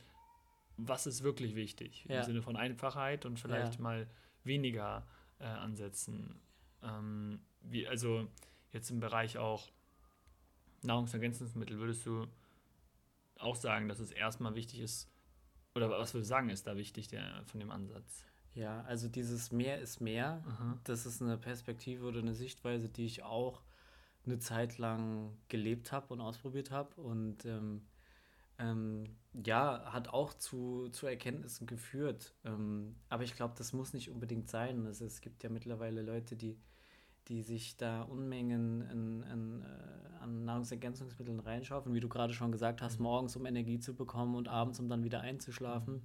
was 0.77 1.07
ist 1.07 1.23
wirklich 1.23 1.55
wichtig? 1.55 2.05
Im 2.09 2.23
Sinne 2.23 2.41
von 2.41 2.55
Einfachheit 2.55 3.25
und 3.25 3.39
vielleicht 3.39 3.79
mal 3.79 4.07
weniger 4.43 5.05
äh, 5.39 5.45
ansetzen. 5.45 6.41
Ähm, 6.81 7.39
wie, 7.61 7.87
also 7.87 8.27
jetzt 8.71 8.89
im 8.89 8.99
Bereich 8.99 9.37
auch 9.37 9.69
Nahrungsergänzungsmittel, 10.81 11.79
würdest 11.79 12.05
du 12.05 12.27
auch 13.39 13.55
sagen, 13.55 13.87
dass 13.87 13.99
es 13.99 14.11
erstmal 14.11 14.55
wichtig 14.55 14.79
ist, 14.79 15.09
oder 15.75 15.89
was 15.89 16.13
würdest 16.13 16.29
du 16.29 16.35
sagen, 16.35 16.49
ist 16.49 16.67
da 16.67 16.75
wichtig 16.75 17.07
der, 17.07 17.43
von 17.45 17.59
dem 17.59 17.71
Ansatz? 17.71 18.25
Ja, 18.53 18.81
also 18.81 19.07
dieses 19.07 19.51
Mehr 19.51 19.79
ist 19.79 20.01
mehr, 20.01 20.43
Aha. 20.47 20.79
das 20.83 21.05
ist 21.05 21.21
eine 21.21 21.37
Perspektive 21.37 22.05
oder 22.05 22.19
eine 22.19 22.35
Sichtweise, 22.35 22.89
die 22.89 23.05
ich 23.05 23.23
auch 23.23 23.63
eine 24.25 24.39
Zeit 24.39 24.77
lang 24.77 25.35
gelebt 25.47 25.91
habe 25.91 26.13
und 26.13 26.21
ausprobiert 26.21 26.69
habe. 26.69 26.93
Und 27.01 27.45
ähm, 27.45 27.85
ähm, 28.63 29.03
ja, 29.33 29.83
hat 29.91 30.09
auch 30.09 30.33
zu, 30.33 30.89
zu 30.89 31.07
Erkenntnissen 31.07 31.67
geführt. 31.67 32.33
Ähm, 32.45 32.95
aber 33.09 33.23
ich 33.23 33.35
glaube, 33.35 33.55
das 33.57 33.73
muss 33.73 33.93
nicht 33.93 34.09
unbedingt 34.09 34.49
sein. 34.49 34.85
Also 34.85 35.05
es 35.05 35.21
gibt 35.21 35.43
ja 35.43 35.49
mittlerweile 35.49 36.01
Leute, 36.01 36.35
die, 36.35 36.57
die 37.27 37.41
sich 37.41 37.77
da 37.77 38.03
Unmengen 38.03 38.81
in, 38.81 39.23
in, 39.23 39.61
äh, 39.63 40.21
an 40.21 40.45
Nahrungsergänzungsmitteln 40.45 41.39
reinschaufeln, 41.39 41.95
wie 41.95 41.99
du 41.99 42.09
gerade 42.09 42.33
schon 42.33 42.51
gesagt 42.51 42.81
hast, 42.81 42.99
mhm. 42.99 43.03
morgens 43.03 43.35
um 43.35 43.45
Energie 43.45 43.79
zu 43.79 43.95
bekommen 43.95 44.35
und 44.35 44.47
abends 44.47 44.79
um 44.79 44.87
dann 44.87 45.03
wieder 45.03 45.21
einzuschlafen. 45.21 45.95
Mhm. 45.95 46.01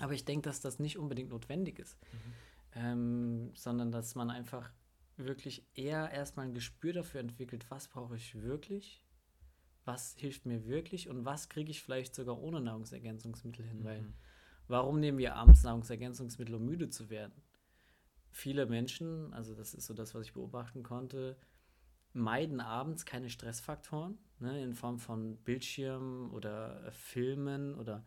Aber 0.00 0.14
ich 0.14 0.24
denke, 0.24 0.48
dass 0.48 0.60
das 0.60 0.78
nicht 0.78 0.98
unbedingt 0.98 1.30
notwendig 1.30 1.78
ist, 1.78 1.98
mhm. 2.00 2.32
ähm, 2.74 3.50
sondern 3.54 3.92
dass 3.92 4.14
man 4.14 4.30
einfach 4.30 4.70
wirklich 5.18 5.66
eher 5.74 6.10
erstmal 6.10 6.46
ein 6.46 6.54
Gespür 6.54 6.94
dafür 6.94 7.20
entwickelt, 7.20 7.66
was 7.70 7.88
brauche 7.88 8.16
ich 8.16 8.40
wirklich, 8.40 9.04
was 9.84 10.14
hilft 10.16 10.46
mir 10.46 10.66
wirklich 10.66 11.08
und 11.08 11.24
was 11.24 11.48
kriege 11.48 11.70
ich 11.70 11.82
vielleicht 11.82 12.14
sogar 12.14 12.38
ohne 12.40 12.60
Nahrungsergänzungsmittel 12.60 13.64
hin. 13.64 13.80
Mhm. 13.80 13.84
Weil 13.84 14.04
warum 14.68 15.00
nehmen 15.00 15.18
wir 15.18 15.36
abends 15.36 15.62
Nahrungsergänzungsmittel, 15.62 16.54
um 16.54 16.64
müde 16.64 16.88
zu 16.88 17.10
werden? 17.10 17.42
Viele 18.30 18.66
Menschen, 18.66 19.32
also 19.34 19.54
das 19.54 19.74
ist 19.74 19.86
so 19.86 19.94
das, 19.94 20.14
was 20.14 20.26
ich 20.26 20.32
beobachten 20.32 20.82
konnte, 20.82 21.36
meiden 22.14 22.60
abends 22.60 23.04
keine 23.04 23.30
Stressfaktoren 23.30 24.18
ne, 24.38 24.62
in 24.62 24.74
Form 24.74 24.98
von 24.98 25.36
Bildschirmen 25.38 26.30
oder 26.30 26.90
Filmen 26.92 27.74
oder 27.74 28.04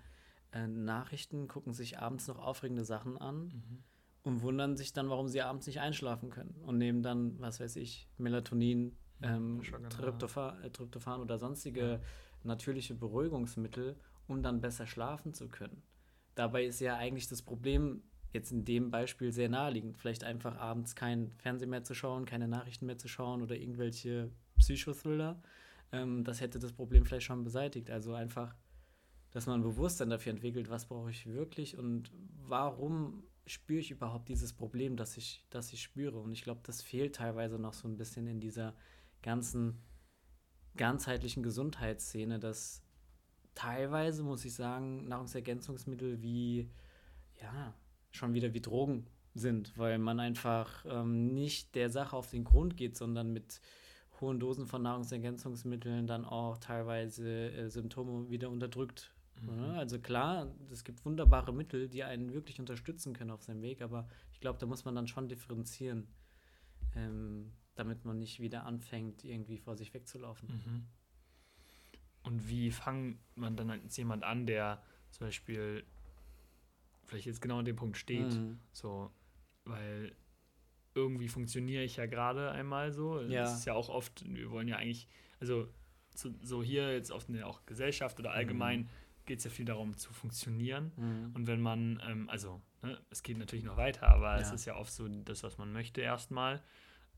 äh, 0.51 0.67
Nachrichten, 0.67 1.47
gucken 1.47 1.73
sich 1.73 1.99
abends 1.99 2.27
noch 2.27 2.39
aufregende 2.39 2.85
Sachen 2.85 3.17
an 3.17 3.47
mhm. 3.47 3.83
und 4.23 4.41
wundern 4.41 4.77
sich 4.77 4.93
dann, 4.93 5.09
warum 5.09 5.27
sie 5.27 5.41
abends 5.41 5.67
nicht 5.67 5.79
einschlafen 5.79 6.29
können 6.29 6.55
und 6.61 6.77
nehmen 6.77 7.01
dann, 7.01 7.39
was 7.39 7.59
weiß 7.59 7.75
ich, 7.77 8.07
Melatonin, 8.17 8.95
ähm, 9.25 9.61
genau. 9.61 9.89
Tryptophan, 9.89 10.63
äh, 10.63 10.69
Tryptophan, 10.69 11.21
oder 11.21 11.37
sonstige 11.37 11.81
ja. 11.81 11.99
natürliche 12.43 12.95
Beruhigungsmittel, 12.95 13.95
um 14.27 14.41
dann 14.41 14.61
besser 14.61 14.87
schlafen 14.87 15.33
zu 15.33 15.49
können. 15.49 15.83
Dabei 16.35 16.65
ist 16.65 16.79
ja 16.79 16.97
eigentlich 16.97 17.27
das 17.27 17.41
Problem 17.41 18.03
jetzt 18.33 18.51
in 18.51 18.65
dem 18.65 18.91
Beispiel 18.91 19.31
sehr 19.31 19.49
naheliegend. 19.49 19.97
Vielleicht 19.97 20.23
einfach 20.23 20.57
abends 20.57 20.95
kein 20.95 21.31
Fernsehen 21.37 21.69
mehr 21.69 21.83
zu 21.83 21.93
schauen, 21.93 22.25
keine 22.25 22.47
Nachrichten 22.47 22.85
mehr 22.85 22.97
zu 22.97 23.07
schauen 23.07 23.41
oder 23.41 23.55
irgendwelche 23.55 24.31
Psychothriller. 24.57 25.41
Ähm, 25.91 26.23
das 26.23 26.41
hätte 26.41 26.59
das 26.59 26.73
Problem 26.73 27.05
vielleicht 27.05 27.27
schon 27.27 27.43
beseitigt. 27.43 27.89
Also 27.89 28.13
einfach 28.13 28.53
dass 29.35 29.47
man 29.47 29.59
ein 29.59 29.63
Bewusstsein 29.63 30.09
dafür 30.09 30.31
entwickelt, 30.31 30.69
was 30.69 30.85
brauche 30.85 31.09
ich 31.09 31.27
wirklich 31.27 31.77
und 31.77 32.09
warum 32.47 33.21
spüre 33.45 33.81
ich 33.81 33.91
überhaupt 33.91 34.29
dieses 34.29 34.53
Problem, 34.53 34.95
das 34.95 35.17
ich, 35.17 35.45
das 35.49 35.73
ich 35.73 35.83
spüre. 35.83 36.19
Und 36.19 36.31
ich 36.31 36.41
glaube, 36.41 36.61
das 36.63 36.81
fehlt 36.81 37.17
teilweise 37.17 37.59
noch 37.59 37.73
so 37.73 37.85
ein 37.89 37.97
bisschen 37.97 38.27
in 38.27 38.39
dieser 38.39 38.73
ganzen 39.25 39.81
ganzheitlichen 40.77 41.43
Gesundheitsszene, 41.43 42.39
dass 42.39 42.83
teilweise, 43.55 44.23
muss 44.23 44.45
ich 44.45 44.53
sagen, 44.53 45.07
Nahrungsergänzungsmittel 45.07 46.21
wie, 46.21 46.69
ja, 47.41 47.73
schon 48.11 48.33
wieder 48.33 48.53
wie 48.53 48.61
Drogen 48.61 49.07
sind, 49.33 49.77
weil 49.77 49.97
man 49.97 50.19
einfach 50.19 50.85
ähm, 50.87 51.33
nicht 51.33 51.75
der 51.75 51.89
Sache 51.89 52.15
auf 52.15 52.29
den 52.29 52.43
Grund 52.43 52.77
geht, 52.77 52.95
sondern 52.95 53.33
mit 53.33 53.61
hohen 54.21 54.39
Dosen 54.39 54.67
von 54.67 54.81
Nahrungsergänzungsmitteln 54.83 56.07
dann 56.07 56.23
auch 56.23 56.57
teilweise 56.57 57.51
äh, 57.51 57.69
Symptome 57.69 58.29
wieder 58.29 58.49
unterdrückt. 58.49 59.13
Mhm. 59.41 59.71
Also 59.75 59.99
klar, 59.99 60.53
es 60.71 60.83
gibt 60.83 61.03
wunderbare 61.03 61.53
Mittel, 61.53 61.89
die 61.89 62.03
einen 62.03 62.33
wirklich 62.33 62.59
unterstützen 62.59 63.13
können 63.13 63.31
auf 63.31 63.43
seinem 63.43 63.61
Weg, 63.61 63.81
aber 63.81 64.07
ich 64.31 64.39
glaube, 64.39 64.59
da 64.59 64.65
muss 64.65 64.85
man 64.85 64.95
dann 64.95 65.07
schon 65.07 65.27
differenzieren, 65.27 66.07
ähm, 66.95 67.51
damit 67.75 68.05
man 68.05 68.19
nicht 68.19 68.39
wieder 68.39 68.65
anfängt, 68.65 69.23
irgendwie 69.23 69.57
vor 69.57 69.75
sich 69.75 69.93
wegzulaufen. 69.93 70.49
Mhm. 70.49 70.85
Und 72.23 72.49
wie 72.49 72.71
fangt 72.71 73.19
man 73.35 73.55
dann 73.55 73.69
als 73.69 73.95
jemand 73.97 74.23
an, 74.23 74.45
der 74.45 74.81
zum 75.11 75.27
Beispiel 75.27 75.85
vielleicht 77.05 77.27
jetzt 77.27 77.41
genau 77.41 77.59
an 77.59 77.65
dem 77.65 77.75
Punkt 77.75 77.97
steht, 77.97 78.33
mhm. 78.33 78.59
so, 78.71 79.11
weil 79.65 80.15
irgendwie 80.95 81.27
funktioniere 81.27 81.83
ich 81.83 81.97
ja 81.97 82.07
gerade 82.07 82.51
einmal 82.51 82.91
so. 82.91 83.21
Ja. 83.21 83.43
Das 83.43 83.59
ist 83.59 83.65
ja 83.65 83.73
auch 83.73 83.89
oft, 83.89 84.23
wir 84.27 84.49
wollen 84.49 84.67
ja 84.67 84.77
eigentlich, 84.77 85.07
also 85.39 85.67
so, 86.15 86.33
so 86.41 86.63
hier 86.63 86.93
jetzt 86.93 87.11
auf 87.11 87.29
eine 87.29 87.45
auch 87.45 87.65
Gesellschaft 87.65 88.19
oder 88.19 88.31
allgemein, 88.31 88.81
mhm 88.81 88.89
geht 89.25 89.39
es 89.39 89.45
ja 89.45 89.51
viel 89.51 89.65
darum 89.65 89.97
zu 89.97 90.13
funktionieren. 90.13 90.91
Mhm. 90.95 91.31
Und 91.35 91.47
wenn 91.47 91.61
man, 91.61 92.01
ähm, 92.07 92.29
also 92.29 92.61
ne, 92.81 92.99
es 93.09 93.23
geht 93.23 93.37
natürlich 93.37 93.65
noch 93.65 93.77
weiter, 93.77 94.07
aber 94.07 94.35
ja. 94.35 94.41
es 94.41 94.51
ist 94.51 94.65
ja 94.65 94.75
oft 94.75 94.93
so 94.93 95.07
das, 95.07 95.43
was 95.43 95.57
man 95.57 95.71
möchte 95.73 96.01
erstmal. 96.01 96.61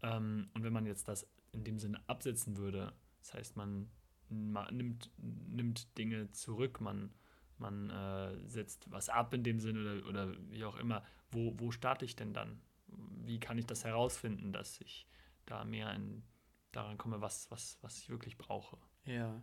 Ähm, 0.02 0.50
und 0.54 0.64
wenn 0.64 0.74
man 0.74 0.86
jetzt 0.86 1.08
das 1.08 1.28
in 1.52 1.64
dem 1.64 1.80
Sinne 1.80 2.02
absetzen 2.08 2.58
würde, 2.58 2.94
das 3.20 3.34
heißt, 3.34 3.56
man, 3.58 3.90
man 4.30 4.76
nimmt, 4.76 5.12
nimmt 5.18 5.98
Dinge 5.98 6.32
zurück, 6.32 6.82
man, 6.82 7.14
man 7.58 7.90
äh, 7.90 8.48
setzt 8.48 8.92
was 8.92 9.10
ab 9.10 9.34
in 9.34 9.44
dem 9.44 9.60
Sinne 9.60 10.02
oder, 10.02 10.10
oder 10.10 10.38
wie 10.50 10.66
auch 10.66 10.78
immer, 10.78 11.04
wo, 11.32 11.54
wo 11.58 11.72
starte 11.72 12.06
ich 12.06 12.16
denn 12.16 12.34
dann? 12.34 12.62
Wie 12.88 13.40
kann 13.40 13.58
ich 13.58 13.66
das 13.66 13.84
herausfinden, 13.84 14.54
dass 14.54 14.80
ich 14.82 15.08
da 15.46 15.66
mehr 15.66 15.94
in, 15.94 16.24
daran 16.72 16.98
komme, 16.98 17.22
was, 17.22 17.50
was, 17.52 17.78
was 17.82 17.98
ich 17.98 18.10
wirklich 18.10 18.38
brauche? 18.38 18.78
Ja, 19.06 19.42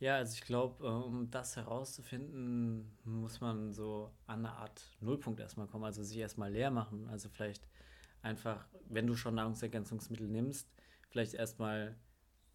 Ja, 0.00 0.16
also 0.16 0.34
ich 0.34 0.42
glaube, 0.42 0.84
äh, 0.86 0.88
um 0.90 1.30
das 1.30 1.56
herauszufinden, 1.56 2.98
muss 3.04 3.40
man 3.40 3.72
so 3.72 4.10
an 4.26 4.46
eine 4.46 4.56
Art 4.56 4.96
Nullpunkt 5.00 5.40
erstmal 5.40 5.66
kommen, 5.66 5.84
also 5.84 6.02
sich 6.02 6.18
erstmal 6.18 6.50
leer 6.52 6.70
machen. 6.70 7.06
Also 7.08 7.28
vielleicht 7.28 7.68
einfach, 8.22 8.66
wenn 8.88 9.06
du 9.06 9.14
schon 9.14 9.34
Nahrungsergänzungsmittel 9.34 10.28
nimmst, 10.28 10.68
vielleicht 11.08 11.34
erstmal, 11.34 11.96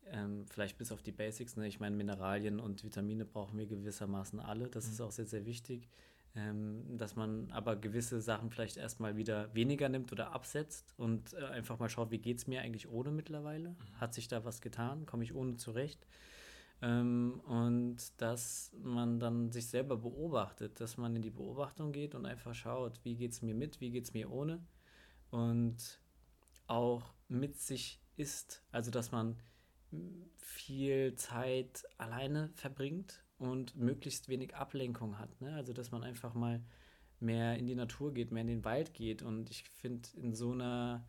ähm, 0.06 0.46
vielleicht 0.48 0.78
bis 0.78 0.92
auf 0.92 1.02
die 1.02 1.12
Basics, 1.12 1.56
ne? 1.56 1.68
ich 1.68 1.80
meine, 1.80 1.96
Mineralien 1.96 2.60
und 2.60 2.84
Vitamine 2.84 3.26
brauchen 3.26 3.58
wir 3.58 3.66
gewissermaßen 3.66 4.40
alle, 4.40 4.70
das 4.70 4.86
mhm. 4.86 4.92
ist 4.92 5.02
auch 5.02 5.12
sehr, 5.12 5.26
sehr 5.26 5.46
wichtig, 5.46 5.90
ähm, 6.36 6.98
dass 6.98 7.16
man 7.16 7.50
aber 7.52 7.76
gewisse 7.76 8.20
Sachen 8.22 8.52
vielleicht 8.52 8.78
erstmal 8.78 9.16
wieder 9.16 9.54
weniger 9.56 9.88
nimmt 9.90 10.12
oder 10.12 10.34
absetzt 10.34 10.94
und 10.98 11.34
äh, 11.34 11.46
einfach 11.46 11.80
mal 11.80 11.90
schaut, 11.90 12.12
wie 12.12 12.20
geht 12.20 12.40
es 12.40 12.48
mir 12.48 12.62
eigentlich 12.62 12.90
ohne 12.90 13.12
mittlerweile? 13.12 13.70
Mhm. 13.70 14.00
Hat 14.00 14.14
sich 14.14 14.28
da 14.28 14.44
was 14.44 14.62
getan? 14.62 15.06
Komme 15.06 15.24
ich 15.24 15.34
ohne 15.34 15.56
zurecht? 15.56 16.06
Ähm, 16.82 17.42
und 17.46 17.98
dass 18.22 18.74
man 18.84 19.20
dann 19.20 19.52
sich 19.52 19.68
selber 19.68 19.96
beobachtet, 19.96 20.80
dass 20.82 20.98
man 20.98 21.16
in 21.16 21.22
die 21.22 21.30
Beobachtung 21.30 21.94
geht 21.94 22.16
und 22.16 22.26
einfach 22.26 22.54
schaut, 22.54 23.00
wie 23.04 23.16
geht 23.16 23.32
es 23.32 23.42
mir 23.42 23.56
mit, 23.56 23.80
wie 23.80 23.92
geht 23.92 24.04
es 24.04 24.14
mir 24.14 24.30
ohne 24.30 24.62
und 25.32 26.00
auch 26.68 27.14
mit 27.28 27.60
sich 27.60 28.00
ist. 28.18 28.64
Also, 28.72 28.92
dass 28.92 29.12
man 29.12 29.38
viel 30.38 31.16
Zeit 31.16 31.86
alleine 31.98 32.50
verbringt 32.56 33.24
und 33.38 33.76
möglichst 33.76 34.30
wenig 34.30 34.56
Ablenkung 34.56 35.20
hat. 35.20 35.42
Ne? 35.42 35.54
Also, 35.56 35.74
dass 35.74 35.92
man 35.92 36.04
einfach 36.04 36.34
mal 36.34 36.62
mehr 37.20 37.58
in 37.58 37.68
die 37.68 37.76
Natur 37.76 38.14
geht, 38.14 38.32
mehr 38.32 38.42
in 38.42 38.48
den 38.48 38.66
Wald 38.66 38.94
geht. 38.94 39.22
Und 39.22 39.50
ich 39.50 39.64
finde, 39.70 40.10
in 40.16 40.34
so 40.34 40.52
einer 40.52 41.06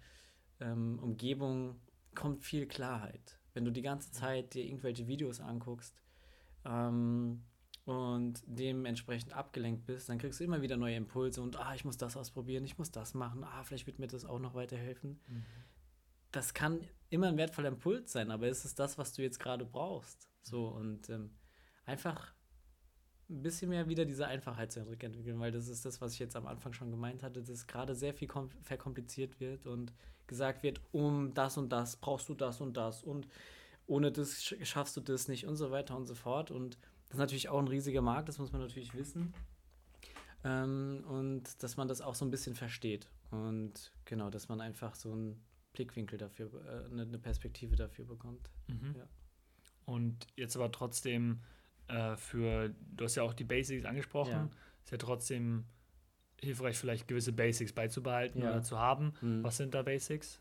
ähm, 0.61 0.99
Umgebung 1.01 1.81
kommt 2.15 2.45
viel 2.45 2.67
Klarheit. 2.67 3.39
Wenn 3.55 3.65
du 3.65 3.71
die 3.71 3.83
ganze 3.83 4.11
Zeit 4.13 4.55
dir 4.55 4.65
irgendwelche 4.65 5.07
Videos 5.07 5.41
anguckst, 5.41 5.95
ähm, 6.65 7.43
und 7.87 8.43
dementsprechend 8.47 9.33
abgelenkt 9.33 9.87
bist, 9.87 10.09
dann 10.09 10.19
kriegst 10.19 10.41
du 10.41 10.45
immer 10.45 10.61
wieder 10.61 10.77
neue 10.77 10.97
Impulse 10.97 11.41
und 11.41 11.57
ah, 11.57 11.73
ich 11.75 11.85
muss 11.85 11.97
das 11.97 12.17
ausprobieren, 12.17 12.65
ich 12.65 12.79
muss 12.79 12.91
das 12.91 13.15
machen, 13.15 13.45
ah, 13.45 13.63
vielleicht 13.63 13.87
wird 13.87 14.01
mir 14.01 14.09
das 14.09 14.25
auch 14.25 14.41
noch 14.41 14.55
weiterhelfen. 14.55 15.21
Mhm. 15.29 15.45
Das 16.33 16.53
kann 16.53 16.81
immer 17.11 17.29
ein 17.29 17.37
wertvoller 17.37 17.69
Impuls 17.69 18.11
sein, 18.11 18.33
aber 18.33 18.49
ist 18.49 18.65
es 18.65 18.75
das, 18.75 18.99
was 18.99 19.13
du 19.13 19.23
jetzt 19.23 19.39
gerade 19.39 19.65
brauchst? 19.65 20.29
So 20.43 20.67
und 20.67 21.09
ähm, 21.11 21.31
einfach 21.85 22.35
ein 23.31 23.43
bisschen 23.43 23.71
mehr 23.71 23.89
wieder 23.89 24.05
diese 24.05 24.27
Einfachheit 24.27 24.73
zu 24.73 24.81
entwickeln, 24.81 25.39
weil 25.39 25.53
das 25.53 25.69
ist 25.69 25.85
das, 25.85 26.01
was 26.01 26.13
ich 26.13 26.19
jetzt 26.19 26.35
am 26.35 26.49
Anfang 26.49 26.73
schon 26.73 26.91
gemeint 26.91 27.23
hatte, 27.23 27.43
dass 27.43 27.69
gerade 27.69 27.95
sehr 27.95 28.15
viel 28.15 28.29
verkompliziert 28.63 29.39
wird 29.39 29.67
und 29.67 29.93
gesagt 30.27 30.65
wird, 30.65 30.81
um 30.91 31.35
das 31.35 31.57
und 31.57 31.71
das 31.71 31.97
brauchst 31.97 32.29
du 32.29 32.35
das 32.35 32.61
und 32.61 32.77
das 32.77 33.05
und 33.05 33.29
ohne 33.87 34.11
das 34.11 34.43
schaffst 34.43 34.97
du 34.97 35.01
das 35.01 35.29
nicht 35.29 35.47
und 35.47 35.55
so 35.55 35.71
weiter 35.71 35.97
und 35.97 36.07
so 36.07 36.17
fort 36.17 36.51
und 36.51 36.79
das 37.07 37.15
ist 37.15 37.19
natürlich 37.19 37.49
auch 37.49 37.59
ein 37.59 37.69
riesiger 37.69 38.03
Markt, 38.03 38.29
das 38.29 38.39
muss 38.39 38.53
man 38.53 38.61
natürlich 38.61 38.95
wissen. 38.95 39.33
Ähm, 40.45 41.05
und 41.09 41.63
dass 41.63 41.77
man 41.77 41.89
das 41.89 42.01
auch 42.01 42.15
so 42.15 42.25
ein 42.25 42.31
bisschen 42.31 42.55
versteht. 42.55 43.09
Und 43.31 43.93
genau, 44.05 44.31
dass 44.31 44.49
man 44.49 44.61
einfach 44.61 44.95
so 44.95 45.13
einen 45.13 45.43
Blickwinkel 45.73 46.19
dafür, 46.19 46.51
äh, 46.67 46.93
eine, 46.93 47.19
Perspektive 47.19 47.77
dafür 47.77 48.05
bekommt. 48.05 48.51
Mhm. 48.69 48.95
Ja. 48.97 49.09
Und 49.85 50.27
jetzt 50.37 50.57
aber 50.57 50.71
trotzdem 50.73 51.41
äh, 51.89 52.17
für, 52.17 52.75
du 52.81 53.05
hast 53.05 53.17
ja 53.17 53.23
auch 53.23 53.35
die 53.35 53.45
Basics 53.45 53.85
angesprochen, 53.85 54.31
ja. 54.31 54.51
ist 54.85 54.91
ja 54.91 54.99
trotzdem 54.99 55.65
hilfreich, 56.41 56.77
vielleicht 56.77 57.09
gewisse 57.09 57.33
Basics 57.33 57.73
beizubehalten 57.73 58.43
ja. 58.43 58.51
oder 58.51 58.63
zu 58.63 58.79
haben. 58.79 59.15
Mhm. 59.21 59.43
Was 59.43 59.57
sind 59.57 59.75
da 59.75 59.83
Basics? 59.83 60.41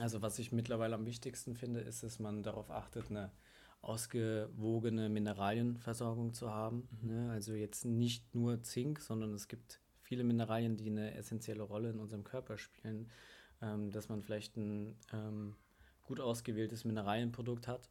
Also 0.00 0.22
was 0.22 0.38
ich 0.38 0.52
mittlerweile 0.52 0.94
am 0.94 1.06
wichtigsten 1.06 1.54
finde, 1.54 1.80
ist, 1.80 2.02
dass 2.02 2.18
man 2.18 2.42
darauf 2.42 2.70
achtet, 2.70 3.10
eine 3.10 3.30
ausgewogene 3.82 5.08
Mineralienversorgung 5.08 6.34
zu 6.34 6.50
haben. 6.50 6.88
Mhm. 7.02 7.08
Ne? 7.08 7.30
Also 7.30 7.52
jetzt 7.52 7.84
nicht 7.84 8.34
nur 8.34 8.62
Zink, 8.62 9.00
sondern 9.00 9.34
es 9.34 9.48
gibt 9.48 9.80
viele 10.02 10.24
Mineralien, 10.24 10.76
die 10.76 10.90
eine 10.90 11.14
essentielle 11.14 11.62
Rolle 11.62 11.90
in 11.90 11.98
unserem 11.98 12.24
Körper 12.24 12.58
spielen. 12.58 13.10
Ähm, 13.62 13.90
dass 13.90 14.08
man 14.08 14.22
vielleicht 14.22 14.56
ein 14.56 14.96
ähm, 15.12 15.54
gut 16.04 16.18
ausgewähltes 16.18 16.84
Mineralienprodukt 16.84 17.68
hat. 17.68 17.90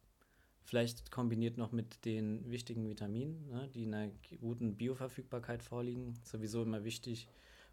Vielleicht 0.64 1.12
kombiniert 1.12 1.58
noch 1.58 1.70
mit 1.70 2.04
den 2.04 2.50
wichtigen 2.50 2.88
Vitaminen, 2.88 3.48
ne, 3.48 3.68
die 3.72 3.84
in 3.84 3.94
einer 3.94 4.12
guten 4.40 4.76
Bioverfügbarkeit 4.76 5.62
vorliegen. 5.62 6.18
Sowieso 6.24 6.62
immer 6.62 6.82
wichtig, 6.82 7.28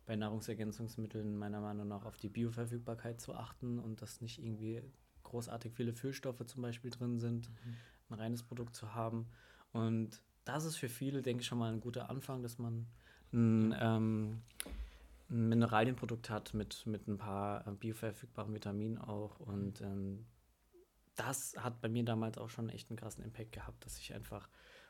bei 0.05 0.15
Nahrungsergänzungsmitteln 0.15 1.37
meiner 1.37 1.59
Meinung 1.59 1.87
nach 1.87 2.05
auf 2.05 2.17
die 2.17 2.29
Bioverfügbarkeit 2.29 3.19
zu 3.19 3.33
achten 3.33 3.79
und 3.79 4.01
dass 4.01 4.21
nicht 4.21 4.41
irgendwie 4.41 4.81
großartig 5.23 5.73
viele 5.73 5.91
Füllstoffe 5.91 6.45
zum 6.45 6.61
Beispiel 6.61 6.91
drin 6.91 7.19
sind. 7.19 7.49
Mhm 7.49 7.75
ein 8.09 8.15
reines 8.15 8.43
Produkt 8.43 8.75
zu 8.75 8.93
haben. 8.93 9.27
Und 9.73 10.21
das 10.45 10.65
ist 10.65 10.77
für 10.77 10.89
viele, 10.89 11.21
denke 11.21 11.41
ich, 11.41 11.47
schon 11.47 11.57
mal 11.57 11.71
ein 11.71 11.79
guter 11.79 12.09
Anfang, 12.09 12.41
dass 12.41 12.57
man 12.57 12.87
ein, 13.33 13.75
ähm, 13.79 14.41
ein 15.29 15.49
Mineralienprodukt 15.49 16.29
hat 16.29 16.53
mit, 16.53 16.85
mit 16.85 17.07
ein 17.07 17.17
paar 17.17 17.67
äh, 17.67 17.71
bioverfügbaren 17.71 18.53
Vitaminen 18.53 18.97
auch. 18.97 19.39
Und 19.39 19.81
ähm, 19.81 20.25
das 21.15 21.55
hat 21.57 21.81
bei 21.81 21.89
mir 21.89 22.05
damals 22.05 22.37
auch 22.37 22.49
schon 22.49 22.69
echt 22.69 22.89
einen 22.89 22.97
krassen 22.97 23.23
Impact 23.23 23.51
gehabt, 23.51 23.85
dass 23.85 23.97
ich 23.97 24.13
einfach 24.13 24.47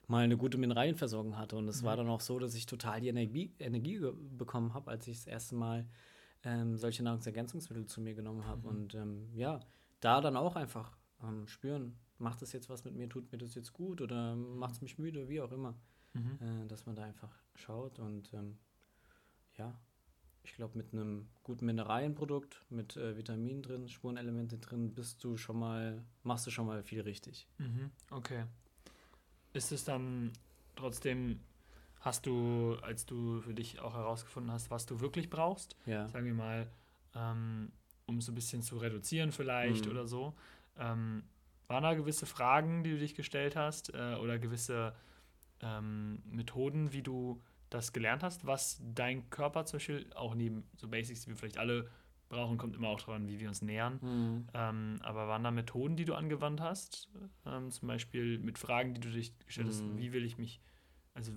mal 0.07 0.23
eine 0.23 0.37
gute 0.37 0.57
Mineralienversorgung 0.57 1.37
hatte. 1.37 1.55
Und 1.55 1.67
es 1.67 1.81
mhm. 1.81 1.87
war 1.87 1.97
dann 1.97 2.09
auch 2.09 2.21
so, 2.21 2.37
dass 2.37 2.53
ich 2.53 2.65
total 2.65 3.01
die 3.01 3.07
Energie, 3.07 3.53
Energie 3.59 3.99
bekommen 4.37 4.73
habe, 4.73 4.91
als 4.91 5.07
ich 5.07 5.17
das 5.17 5.27
erste 5.27 5.55
Mal 5.55 5.87
ähm, 6.43 6.77
solche 6.77 7.03
Nahrungsergänzungsmittel 7.03 7.87
zu 7.87 8.01
mir 8.01 8.13
genommen 8.13 8.45
habe. 8.45 8.61
Mhm. 8.61 8.67
Und 8.67 8.95
ähm, 8.95 9.29
ja, 9.33 9.59
da 9.99 10.21
dann 10.21 10.37
auch 10.37 10.55
einfach 10.55 10.95
ähm, 11.23 11.47
spüren, 11.47 11.97
macht 12.19 12.41
das 12.41 12.53
jetzt 12.53 12.69
was 12.69 12.83
mit 12.83 12.95
mir, 12.95 13.09
tut 13.09 13.31
mir 13.31 13.37
das 13.37 13.55
jetzt 13.55 13.73
gut 13.73 14.01
oder 14.01 14.35
macht 14.35 14.75
es 14.75 14.81
mich 14.81 14.97
müde, 14.97 15.29
wie 15.29 15.41
auch 15.41 15.51
immer. 15.51 15.75
Mhm. 16.13 16.39
Äh, 16.41 16.67
dass 16.67 16.85
man 16.85 16.95
da 16.95 17.03
einfach 17.03 17.31
schaut 17.55 17.99
und 17.99 18.33
ähm, 18.33 18.57
ja, 19.57 19.73
ich 20.43 20.55
glaube, 20.55 20.77
mit 20.77 20.93
einem 20.93 21.27
guten 21.43 21.65
Mineralienprodukt, 21.65 22.63
mit 22.69 22.95
äh, 22.95 23.17
Vitaminen 23.17 23.61
drin, 23.61 23.89
Spurenelemente 23.89 24.57
drin, 24.57 24.93
bist 24.93 25.23
du 25.23 25.35
schon 25.37 25.59
mal, 25.59 26.03
machst 26.23 26.47
du 26.47 26.51
schon 26.51 26.65
mal 26.65 26.83
viel 26.83 27.01
richtig. 27.01 27.47
Mhm. 27.57 27.91
Okay. 28.11 28.45
Ist 29.53 29.71
es 29.71 29.83
dann 29.83 30.31
trotzdem, 30.75 31.41
hast 31.99 32.25
du, 32.25 32.77
als 32.81 33.05
du 33.05 33.41
für 33.41 33.53
dich 33.53 33.79
auch 33.79 33.93
herausgefunden 33.93 34.51
hast, 34.51 34.71
was 34.71 34.85
du 34.85 35.01
wirklich 35.01 35.29
brauchst, 35.29 35.75
ja. 35.85 36.07
sagen 36.07 36.25
wir 36.25 36.33
mal, 36.33 36.71
ähm, 37.13 37.71
um 38.05 38.21
so 38.21 38.31
ein 38.31 38.35
bisschen 38.35 38.61
zu 38.61 38.77
reduzieren 38.77 39.33
vielleicht 39.33 39.85
mhm. 39.85 39.91
oder 39.91 40.07
so, 40.07 40.33
ähm, 40.77 41.23
waren 41.67 41.83
da 41.83 41.93
gewisse 41.93 42.25
Fragen, 42.25 42.83
die 42.83 42.91
du 42.91 42.97
dich 42.97 43.15
gestellt 43.15 43.55
hast 43.55 43.93
äh, 43.93 44.15
oder 44.15 44.39
gewisse 44.39 44.95
ähm, 45.61 46.21
Methoden, 46.25 46.93
wie 46.93 47.03
du 47.03 47.41
das 47.69 47.91
gelernt 47.91 48.23
hast, 48.23 48.45
was 48.45 48.81
dein 48.81 49.29
Körper 49.29 49.65
zum 49.65 49.77
Beispiel 49.77 50.09
auch 50.15 50.35
neben 50.35 50.63
so 50.77 50.87
Basics, 50.87 51.21
die 51.21 51.29
wir 51.29 51.35
vielleicht 51.35 51.57
alle 51.57 51.89
brauchen, 52.29 52.57
kommt 52.57 52.75
immer 52.75 52.89
auch 52.89 53.01
daran, 53.01 53.27
wie 53.27 53.39
wir 53.39 53.47
uns 53.47 53.61
nähern. 53.61 53.99
Mhm. 54.01 54.47
Ähm, 54.53 54.99
aber 55.01 55.27
waren 55.27 55.43
da 55.43 55.51
Methoden, 55.51 55.95
die 55.95 56.05
du 56.05 56.13
angewandt 56.13 56.61
hast? 56.61 57.09
Ähm, 57.45 57.71
zum 57.71 57.87
Beispiel 57.87 58.39
mit 58.39 58.57
Fragen, 58.57 58.93
die 58.93 58.99
du 58.99 59.09
dich 59.09 59.37
gestellt 59.45 59.67
hast, 59.67 59.83
mhm. 59.83 59.97
wie 59.97 60.13
will 60.13 60.25
ich 60.25 60.37
mich, 60.37 60.61
also 61.13 61.31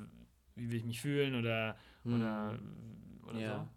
wie 0.54 0.70
will 0.70 0.78
ich 0.78 0.84
mich 0.84 1.00
fühlen 1.00 1.34
oder, 1.34 1.76
mhm. 2.04 2.14
oder, 2.14 2.58
oder 3.28 3.38
ja. 3.40 3.58
so? 3.58 3.68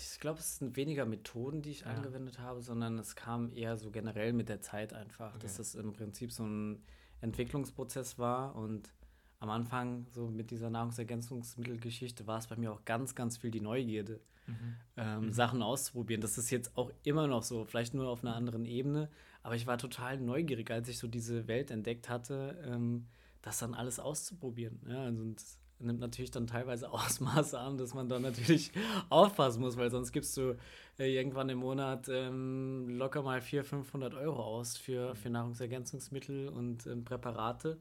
Ich 0.00 0.20
glaube, 0.20 0.38
es 0.38 0.58
sind 0.58 0.76
weniger 0.76 1.06
Methoden, 1.06 1.62
die 1.62 1.70
ich 1.70 1.80
ja. 1.80 1.88
angewendet 1.88 2.38
habe, 2.38 2.60
sondern 2.62 2.98
es 2.98 3.14
kam 3.16 3.50
eher 3.52 3.76
so 3.76 3.90
generell 3.90 4.32
mit 4.32 4.48
der 4.48 4.60
Zeit 4.60 4.92
einfach, 4.92 5.34
okay. 5.34 5.42
dass 5.42 5.58
es 5.58 5.74
im 5.74 5.92
Prinzip 5.92 6.32
so 6.32 6.44
ein 6.44 6.82
Entwicklungsprozess 7.20 8.18
war 8.18 8.56
und 8.56 8.92
am 9.38 9.50
Anfang 9.50 10.06
so 10.12 10.28
mit 10.28 10.50
dieser 10.50 10.70
Nahrungsergänzungsmittelgeschichte 10.70 12.26
war 12.26 12.38
es 12.38 12.46
bei 12.46 12.56
mir 12.56 12.72
auch 12.72 12.84
ganz, 12.84 13.14
ganz 13.14 13.38
viel 13.38 13.50
die 13.50 13.60
Neugierde, 13.60 14.20
mhm. 14.46 14.54
Ähm, 14.96 15.20
mhm. 15.26 15.32
Sachen 15.32 15.62
auszuprobieren. 15.62 16.20
Das 16.20 16.36
ist 16.36 16.50
jetzt 16.50 16.76
auch 16.76 16.92
immer 17.04 17.26
noch 17.26 17.42
so, 17.42 17.64
vielleicht 17.64 17.94
nur 17.94 18.08
auf 18.08 18.22
einer 18.22 18.36
anderen 18.36 18.66
Ebene, 18.66 19.08
aber 19.42 19.54
ich 19.54 19.66
war 19.66 19.78
total 19.78 20.18
neugierig, 20.18 20.70
als 20.70 20.88
ich 20.88 20.98
so 20.98 21.08
diese 21.08 21.48
Welt 21.48 21.70
entdeckt 21.70 22.08
hatte, 22.08 22.62
ähm, 22.66 23.06
das 23.40 23.58
dann 23.58 23.74
alles 23.74 23.98
auszuprobieren. 23.98 24.80
Ja, 24.86 25.04
also, 25.04 25.22
und 25.22 25.42
nimmt 25.80 26.00
natürlich 26.00 26.30
dann 26.30 26.46
teilweise 26.46 26.90
Ausmaße 26.92 27.58
an, 27.58 27.78
dass 27.78 27.94
man 27.94 28.08
da 28.08 28.18
natürlich 28.18 28.72
aufpassen 29.08 29.60
muss, 29.60 29.76
weil 29.76 29.90
sonst 29.90 30.12
gibst 30.12 30.36
du 30.36 30.56
äh, 30.98 31.14
irgendwann 31.14 31.48
im 31.48 31.58
Monat 31.58 32.08
ähm, 32.08 32.88
locker 32.88 33.22
mal 33.22 33.40
400, 33.40 33.68
500 33.68 34.14
Euro 34.14 34.42
aus 34.42 34.76
für, 34.76 35.14
für 35.14 35.30
Nahrungsergänzungsmittel 35.30 36.48
und 36.48 36.86
ähm, 36.86 37.04
Präparate. 37.04 37.78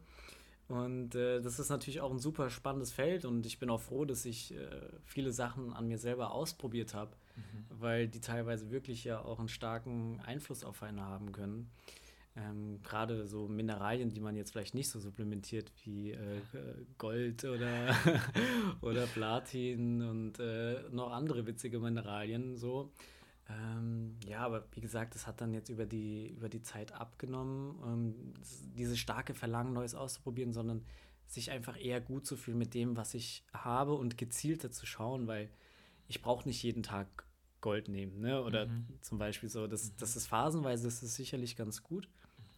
Und 0.68 1.16
äh, 1.16 1.42
das 1.42 1.60
ist 1.60 1.70
natürlich 1.70 2.00
auch 2.00 2.12
ein 2.12 2.20
super 2.20 2.52
spannendes 2.52 2.92
Feld 2.92 3.26
und 3.26 3.46
ich 3.48 3.58
bin 3.58 3.72
auch 3.72 3.82
froh, 3.82 4.06
dass 4.06 4.26
ich 4.26 4.54
äh, 4.54 4.68
viele 5.04 5.32
Sachen 5.32 5.74
an 5.74 5.88
mir 5.88 5.98
selber 5.98 6.32
ausprobiert 6.32 6.94
habe, 6.94 7.10
mhm. 7.36 7.66
weil 7.80 8.08
die 8.08 8.22
teilweise 8.22 8.70
wirklich 8.70 9.04
ja 9.04 9.20
auch 9.20 9.40
einen 9.40 9.48
starken 9.48 10.22
Einfluss 10.24 10.64
auf 10.64 10.84
einen 10.84 11.02
haben 11.02 11.32
können 11.32 11.72
ähm, 12.40 12.80
gerade 12.84 13.28
so 13.28 13.48
Mineralien, 13.48 14.10
die 14.10 14.20
man 14.20 14.36
jetzt 14.36 14.52
vielleicht 14.52 14.76
nicht 14.76 14.90
so 14.90 15.00
supplementiert 15.00 15.72
wie 15.84 16.12
äh, 16.12 16.42
Gold 16.98 17.44
oder, 17.46 17.96
oder 18.82 19.06
Platin 19.08 20.02
und 20.02 20.40
äh, 20.40 20.84
noch 20.92 21.12
andere 21.12 21.46
witzige 21.46 21.80
Mineralien 21.80 22.58
so. 22.58 22.92
Ähm, 23.50 24.18
ja, 24.28 24.40
aber 24.42 24.68
wie 24.74 24.82
gesagt, 24.82 25.16
das 25.16 25.26
hat 25.26 25.42
dann 25.42 25.54
jetzt 25.54 25.70
über 25.70 25.86
die, 25.86 26.28
über 26.28 26.50
die 26.50 26.62
Zeit 26.62 26.92
abgenommen, 26.92 27.76
ähm, 27.84 28.34
dieses 28.78 29.00
starke 29.00 29.34
Verlangen, 29.34 29.74
Neues 29.74 29.96
auszuprobieren, 29.96 30.54
sondern 30.54 30.86
sich 31.26 31.52
einfach 31.52 31.80
eher 31.80 32.00
gut 32.00 32.26
zu 32.26 32.38
fühlen 32.38 32.58
mit 32.58 32.74
dem, 32.74 32.96
was 32.96 33.14
ich 33.14 33.44
habe 33.54 33.94
und 33.94 34.18
gezielter 34.18 34.72
zu 34.72 34.86
schauen, 34.86 35.28
weil 35.28 35.50
ich 36.08 36.22
brauche 36.22 36.48
nicht 36.48 36.62
jeden 36.62 36.84
Tag 36.84 37.26
Gold 37.62 37.90
nehmen, 37.90 38.22
ne? 38.22 38.42
Oder 38.44 38.68
mhm. 38.68 38.88
zum 39.02 39.18
Beispiel 39.18 39.50
so, 39.50 39.68
das, 39.68 39.96
das 39.96 40.16
ist 40.16 40.28
phasenweise, 40.28 40.86
das 40.86 41.04
ist 41.04 41.16
sicherlich 41.16 41.56
ganz 41.56 41.84
gut, 41.84 42.08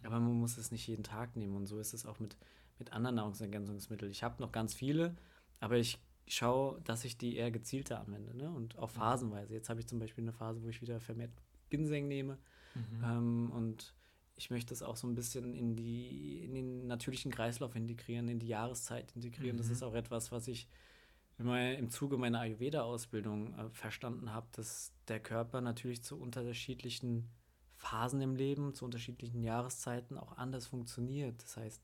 aber 0.04 0.20
man 0.20 0.34
muss 0.34 0.58
es 0.58 0.72
nicht 0.72 0.88
jeden 0.88 1.04
Tag 1.04 1.36
nehmen 1.36 1.56
und 1.56 1.68
so 1.68 1.80
ist 1.80 1.94
es 1.94 2.06
auch 2.06 2.20
mit, 2.20 2.38
mit 2.80 2.94
anderen 2.94 3.16
Nahrungsergänzungsmitteln. 3.16 4.12
Ich 4.12 4.24
habe 4.24 4.42
noch 4.42 4.52
ganz 4.52 4.74
viele, 4.74 5.16
aber 5.60 5.78
ich 5.78 6.00
schaue, 6.28 6.82
dass 6.82 7.04
ich 7.04 7.18
die 7.18 7.36
eher 7.36 7.52
gezielter 7.52 8.00
anwende 8.00 8.36
ne? 8.36 8.50
und 8.52 8.78
auch 8.78 8.90
mhm. 8.90 9.00
phasenweise. 9.00 9.54
Jetzt 9.54 9.70
habe 9.70 9.80
ich 9.80 9.88
zum 9.88 10.00
Beispiel 10.00 10.24
eine 10.24 10.34
Phase, 10.34 10.64
wo 10.64 10.68
ich 10.68 10.82
wieder 10.82 11.00
vermehrt 11.00 11.32
Ginseng 11.70 12.08
nehme 12.08 12.38
mhm. 12.76 13.04
ähm, 13.04 13.52
und 13.52 13.94
ich 14.36 14.50
möchte 14.50 14.70
das 14.70 14.82
auch 14.82 14.96
so 14.96 15.08
ein 15.08 15.14
bisschen 15.14 15.54
in, 15.54 15.76
die, 15.76 16.44
in 16.44 16.54
den 16.54 16.88
natürlichen 16.88 17.32
Kreislauf 17.32 17.76
integrieren, 17.76 18.28
in 18.28 18.40
die 18.40 18.48
Jahreszeit 18.48 19.16
integrieren. 19.16 19.56
Mhm. 19.56 19.60
Das 19.60 19.70
ist 19.70 19.84
auch 19.84 19.94
etwas, 19.94 20.32
was 20.32 20.48
ich 20.48 20.68
im 21.38 21.90
Zuge 21.90 22.18
meiner 22.18 22.40
Ayurveda-Ausbildung 22.42 23.56
äh, 23.56 23.70
verstanden 23.72 24.32
habe, 24.32 24.48
dass 24.52 24.94
der 25.08 25.20
Körper 25.20 25.62
natürlich 25.62 26.04
zu 26.04 26.20
unterschiedlichen 26.20 27.30
Phasen 27.82 28.22
im 28.22 28.36
Leben, 28.36 28.74
zu 28.76 28.86
unterschiedlichen 28.86 29.42
Jahreszeiten 29.42 30.18
auch 30.18 30.38
anders 30.38 30.68
funktioniert. 30.68 31.42
Das 31.42 31.58
heißt, 31.58 31.82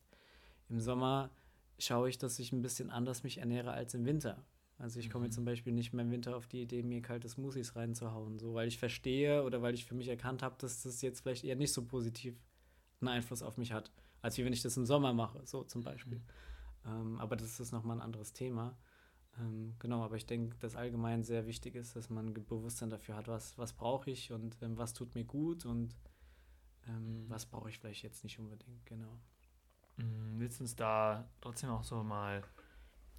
im 0.70 0.80
Sommer 0.80 1.32
schaue 1.80 2.10
ich, 2.10 2.20
dass 2.20 2.38
ich 2.38 2.52
ein 2.52 2.62
bisschen 2.62 2.92
anders 2.92 3.24
mich 3.24 3.40
ernähre 3.40 3.72
als 3.72 3.96
im 3.96 4.06
Winter. 4.06 4.46
Also 4.78 5.00
ich 5.00 5.10
komme 5.10 5.26
mhm. 5.26 5.32
zum 5.32 5.46
Beispiel 5.46 5.74
nicht 5.74 5.94
mehr 5.94 6.06
im 6.06 6.12
Winter 6.12 6.38
auf 6.38 6.46
die 6.46 6.62
Idee, 6.62 6.84
mir 6.84 7.02
kalte 7.02 7.28
Smoothies 7.28 7.76
reinzuhauen, 7.76 8.38
so 8.38 8.54
weil 8.54 8.68
ich 8.68 8.78
verstehe 8.78 9.44
oder 9.44 9.64
weil 9.64 9.74
ich 9.74 9.86
für 9.86 9.96
mich 9.96 10.08
erkannt 10.08 10.44
habe, 10.44 10.56
dass 10.60 10.84
das 10.84 11.02
jetzt 11.02 11.22
vielleicht 11.22 11.44
eher 11.44 11.56
nicht 11.56 11.74
so 11.74 11.84
positiv 11.84 12.40
einen 13.02 13.10
Einfluss 13.10 13.42
auf 13.42 13.58
mich 13.58 13.72
hat, 13.72 13.92
als 14.22 14.38
wie 14.38 14.46
wenn 14.46 14.54
ich 14.54 14.62
das 14.62 14.78
im 14.78 14.86
Sommer 14.86 15.14
mache, 15.14 15.42
so 15.46 15.64
zum 15.64 15.84
Beispiel. 15.84 16.20
Mhm. 16.20 16.92
Ähm, 16.92 17.20
aber 17.20 17.36
das 17.36 17.60
ist 17.60 17.72
nochmal 17.72 17.98
ein 17.98 18.04
anderes 18.04 18.34
Thema. 18.34 18.78
Ähm, 19.40 19.76
genau, 19.80 20.04
aber 20.04 20.16
ich 20.16 20.26
denke, 20.26 20.56
dass 20.60 20.76
allgemein 20.76 21.24
sehr 21.24 21.46
wichtig 21.46 21.76
ist, 21.76 21.96
dass 21.96 22.10
man 22.10 22.34
Bewusstsein 22.34 22.90
dafür 22.90 23.16
hat, 23.16 23.28
was, 23.28 23.58
was 23.58 23.74
brauche 23.74 24.10
ich 24.10 24.32
und 24.32 24.58
ähm, 24.62 24.78
was 24.78 24.94
tut 24.94 25.14
mir 25.16 25.26
gut 25.26 25.66
und 25.66 25.96
ähm, 26.88 27.26
mhm. 27.26 27.30
was 27.30 27.46
brauche 27.46 27.70
ich 27.70 27.78
vielleicht 27.78 28.04
jetzt 28.04 28.24
nicht 28.24 28.40
unbedingt, 28.40 28.86
genau. 28.86 29.20
Mhm, 29.98 30.40
willst 30.40 30.60
du 30.60 30.64
uns 30.64 30.76
da 30.76 31.30
trotzdem 31.42 31.70
auch 31.70 31.84
so 31.84 32.04
mal 32.04 32.44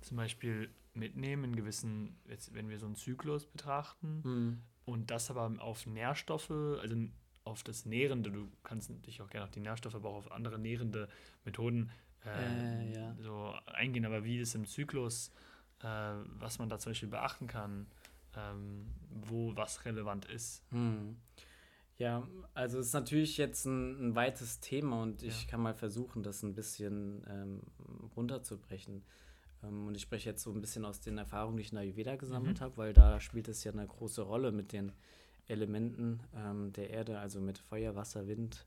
zum 0.00 0.16
Beispiel 0.16 0.70
mitnehmen 0.94 1.44
in 1.44 1.56
gewissen, 1.56 2.16
jetzt, 2.28 2.54
wenn 2.54 2.68
wir 2.68 2.78
so 2.78 2.86
einen 2.86 2.96
Zyklus 2.96 3.46
betrachten 3.46 4.22
mhm. 4.24 4.62
und 4.84 5.10
das 5.10 5.30
aber 5.30 5.52
auf 5.60 5.86
Nährstoffe, 5.86 6.50
also 6.50 6.96
auf 7.44 7.62
das 7.62 7.86
Nährende, 7.86 8.30
du 8.30 8.48
kannst 8.62 8.90
natürlich 8.90 9.22
auch 9.22 9.30
gerne 9.30 9.44
auf 9.44 9.50
die 9.50 9.60
Nährstoffe, 9.60 9.94
aber 9.94 10.08
auch 10.10 10.16
auf 10.16 10.32
andere 10.32 10.58
nährende 10.58 11.08
Methoden 11.44 11.90
äh, 12.24 12.90
äh, 12.90 12.94
ja. 12.94 13.16
so 13.20 13.54
eingehen, 13.66 14.04
aber 14.04 14.24
wie 14.24 14.40
es 14.40 14.54
im 14.54 14.66
Zyklus 14.66 15.28
äh, 15.28 15.47
was 15.80 16.58
man 16.58 16.68
da 16.68 16.78
zum 16.78 16.90
Beispiel 16.90 17.08
beachten 17.08 17.46
kann, 17.46 17.86
ähm, 18.36 18.86
wo 19.10 19.54
was 19.56 19.84
relevant 19.84 20.24
ist. 20.26 20.62
Hm. 20.70 21.16
Ja, 21.98 22.28
also 22.54 22.78
es 22.78 22.88
ist 22.88 22.92
natürlich 22.92 23.36
jetzt 23.38 23.64
ein, 23.64 24.10
ein 24.10 24.14
weites 24.14 24.60
Thema 24.60 25.02
und 25.02 25.24
ich 25.24 25.44
ja. 25.44 25.50
kann 25.50 25.60
mal 25.60 25.74
versuchen, 25.74 26.22
das 26.22 26.44
ein 26.44 26.54
bisschen 26.54 27.24
ähm, 27.28 27.60
runterzubrechen. 28.16 29.02
Ähm, 29.64 29.88
und 29.88 29.96
ich 29.96 30.02
spreche 30.02 30.30
jetzt 30.30 30.44
so 30.44 30.52
ein 30.52 30.60
bisschen 30.60 30.84
aus 30.84 31.00
den 31.00 31.18
Erfahrungen, 31.18 31.56
die 31.56 31.64
ich 31.64 31.72
in 31.72 31.78
Ayurveda 31.78 32.14
gesammelt 32.14 32.60
mhm. 32.60 32.64
habe, 32.64 32.76
weil 32.76 32.92
da 32.92 33.18
spielt 33.20 33.48
es 33.48 33.64
ja 33.64 33.72
eine 33.72 33.86
große 33.86 34.22
Rolle 34.22 34.52
mit 34.52 34.72
den 34.72 34.92
Elementen 35.48 36.20
ähm, 36.36 36.72
der 36.72 36.90
Erde, 36.90 37.18
also 37.18 37.40
mit 37.40 37.58
Feuer, 37.58 37.96
Wasser, 37.96 38.28
Wind 38.28 38.66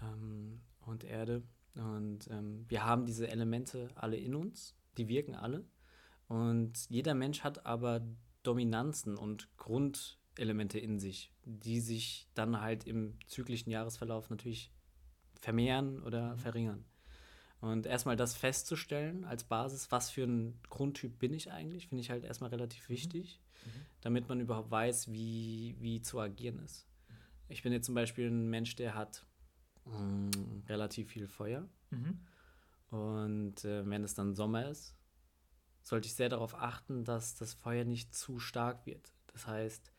ähm, 0.00 0.60
und 0.82 1.02
Erde. 1.02 1.42
Und 1.74 2.28
ähm, 2.30 2.66
wir 2.68 2.84
haben 2.84 3.04
diese 3.04 3.28
Elemente 3.28 3.88
alle 3.96 4.16
in 4.16 4.36
uns, 4.36 4.76
die 4.96 5.08
wirken 5.08 5.34
alle. 5.34 5.64
Und 6.30 6.88
jeder 6.88 7.14
Mensch 7.14 7.40
hat 7.40 7.66
aber 7.66 8.06
Dominanzen 8.44 9.16
und 9.16 9.48
Grundelemente 9.56 10.78
in 10.78 11.00
sich, 11.00 11.32
die 11.44 11.80
sich 11.80 12.28
dann 12.34 12.60
halt 12.60 12.86
im 12.86 13.18
zyklischen 13.26 13.72
Jahresverlauf 13.72 14.30
natürlich 14.30 14.72
vermehren 15.40 16.00
oder 16.00 16.34
mhm. 16.34 16.38
verringern. 16.38 16.84
Und 17.60 17.84
erstmal 17.84 18.14
das 18.14 18.36
festzustellen 18.36 19.24
als 19.24 19.42
Basis, 19.42 19.90
was 19.90 20.10
für 20.10 20.22
ein 20.22 20.60
Grundtyp 20.70 21.18
bin 21.18 21.34
ich 21.34 21.50
eigentlich, 21.50 21.88
finde 21.88 22.02
ich 22.02 22.10
halt 22.10 22.22
erstmal 22.22 22.50
relativ 22.50 22.88
mhm. 22.88 22.92
wichtig, 22.92 23.40
mhm. 23.64 23.70
damit 24.00 24.28
man 24.28 24.38
überhaupt 24.38 24.70
weiß, 24.70 25.10
wie, 25.10 25.74
wie 25.80 26.00
zu 26.00 26.20
agieren 26.20 26.60
ist. 26.60 26.86
Ich 27.48 27.64
bin 27.64 27.72
jetzt 27.72 27.86
zum 27.86 27.96
Beispiel 27.96 28.28
ein 28.28 28.48
Mensch, 28.48 28.76
der 28.76 28.94
hat 28.94 29.26
mh, 29.84 29.98
mm, 29.98 30.62
relativ 30.68 31.10
viel 31.10 31.26
Feuer. 31.26 31.68
Mhm. 31.90 32.20
Und 32.96 33.64
äh, 33.64 33.84
wenn 33.90 34.04
es 34.04 34.14
dann 34.14 34.36
Sommer 34.36 34.68
ist, 34.68 34.94
sollte 35.82 36.06
ich 36.06 36.14
sehr 36.14 36.28
darauf 36.28 36.54
achten, 36.54 37.04
dass 37.04 37.36
das 37.36 37.54
Feuer 37.54 37.84
nicht 37.84 38.14
zu 38.14 38.38
stark 38.38 38.86
wird. 38.86 39.12
Das 39.32 39.46
heißt, 39.46 39.90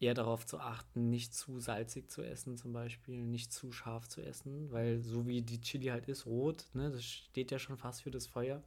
eher 0.00 0.14
darauf 0.14 0.44
zu 0.46 0.58
achten, 0.58 1.10
nicht 1.10 1.34
zu 1.34 1.58
salzig 1.60 2.10
zu 2.10 2.22
essen 2.22 2.56
zum 2.56 2.72
Beispiel, 2.72 3.24
nicht 3.24 3.52
zu 3.52 3.72
scharf 3.72 4.08
zu 4.08 4.20
essen, 4.22 4.70
weil 4.70 5.00
so 5.00 5.26
wie 5.26 5.42
die 5.42 5.60
Chili 5.60 5.86
halt 5.86 6.08
ist, 6.08 6.26
rot, 6.26 6.66
ne, 6.74 6.90
das 6.90 7.04
steht 7.04 7.50
ja 7.50 7.58
schon 7.58 7.76
fast 7.76 8.02
für 8.02 8.10
das 8.10 8.26
Feuer, 8.26 8.62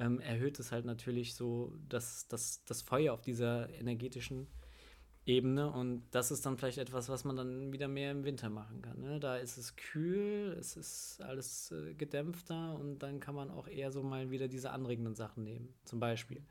ähm, 0.00 0.20
erhöht 0.20 0.58
es 0.58 0.72
halt 0.72 0.84
natürlich 0.84 1.34
so 1.34 1.72
das, 1.88 2.26
das, 2.28 2.64
das 2.64 2.82
Feuer 2.82 3.12
auf 3.12 3.20
dieser 3.20 3.70
energetischen 3.70 4.48
Ebene 5.26 5.70
und 5.70 6.02
das 6.10 6.30
ist 6.30 6.44
dann 6.44 6.58
vielleicht 6.58 6.76
etwas, 6.76 7.08
was 7.08 7.24
man 7.24 7.36
dann 7.36 7.72
wieder 7.72 7.88
mehr 7.88 8.10
im 8.10 8.24
Winter 8.24 8.50
machen 8.50 8.82
kann. 8.82 9.00
Ne? 9.00 9.18
Da 9.20 9.36
ist 9.36 9.56
es 9.56 9.74
kühl, 9.74 10.54
es 10.58 10.76
ist 10.76 11.22
alles 11.22 11.72
äh, 11.72 11.94
gedämpfter 11.94 12.74
und 12.78 12.98
dann 12.98 13.20
kann 13.20 13.34
man 13.34 13.50
auch 13.50 13.66
eher 13.66 13.90
so 13.90 14.02
mal 14.02 14.30
wieder 14.30 14.48
diese 14.48 14.70
anregenden 14.70 15.14
Sachen 15.14 15.44
nehmen, 15.44 15.72
zum 15.86 15.98
Beispiel. 15.98 16.42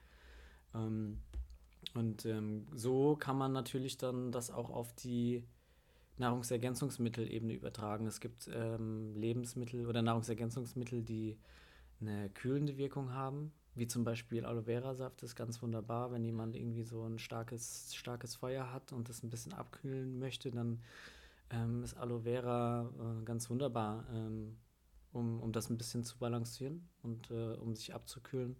Ähm, 0.73 1.19
und 1.93 2.25
ähm, 2.25 2.65
so 2.73 3.15
kann 3.15 3.37
man 3.37 3.51
natürlich 3.51 3.97
dann 3.97 4.31
das 4.31 4.49
auch 4.49 4.71
auf 4.71 4.91
die 4.93 5.43
Nahrungsergänzungsmittelebene 6.17 7.53
übertragen. 7.53 8.07
Es 8.07 8.19
gibt 8.19 8.49
ähm, 8.51 9.15
Lebensmittel 9.15 9.85
oder 9.85 10.01
Nahrungsergänzungsmittel, 10.01 11.03
die 11.03 11.37
eine 12.01 12.29
kühlende 12.29 12.77
Wirkung 12.77 13.13
haben, 13.13 13.51
wie 13.75 13.87
zum 13.87 14.03
Beispiel 14.03 14.45
Aloe 14.45 14.63
Vera 14.63 14.93
Saft 14.93 15.23
ist 15.23 15.35
ganz 15.35 15.61
wunderbar. 15.61 16.11
Wenn 16.11 16.23
jemand 16.23 16.55
irgendwie 16.55 16.83
so 16.83 17.03
ein 17.03 17.17
starkes, 17.19 17.93
starkes 17.95 18.35
Feuer 18.35 18.71
hat 18.71 18.91
und 18.91 19.09
das 19.09 19.23
ein 19.23 19.29
bisschen 19.29 19.53
abkühlen 19.53 20.19
möchte, 20.19 20.51
dann 20.51 20.81
ähm, 21.49 21.83
ist 21.83 21.95
Aloe 21.95 22.21
Vera 22.21 22.89
äh, 22.99 23.23
ganz 23.23 23.49
wunderbar, 23.49 24.05
ähm, 24.13 24.57
um, 25.11 25.41
um 25.41 25.51
das 25.51 25.69
ein 25.69 25.77
bisschen 25.77 26.03
zu 26.03 26.17
balancieren 26.17 26.87
und 27.01 27.31
äh, 27.31 27.53
um 27.55 27.75
sich 27.75 27.93
abzukühlen. 27.93 28.55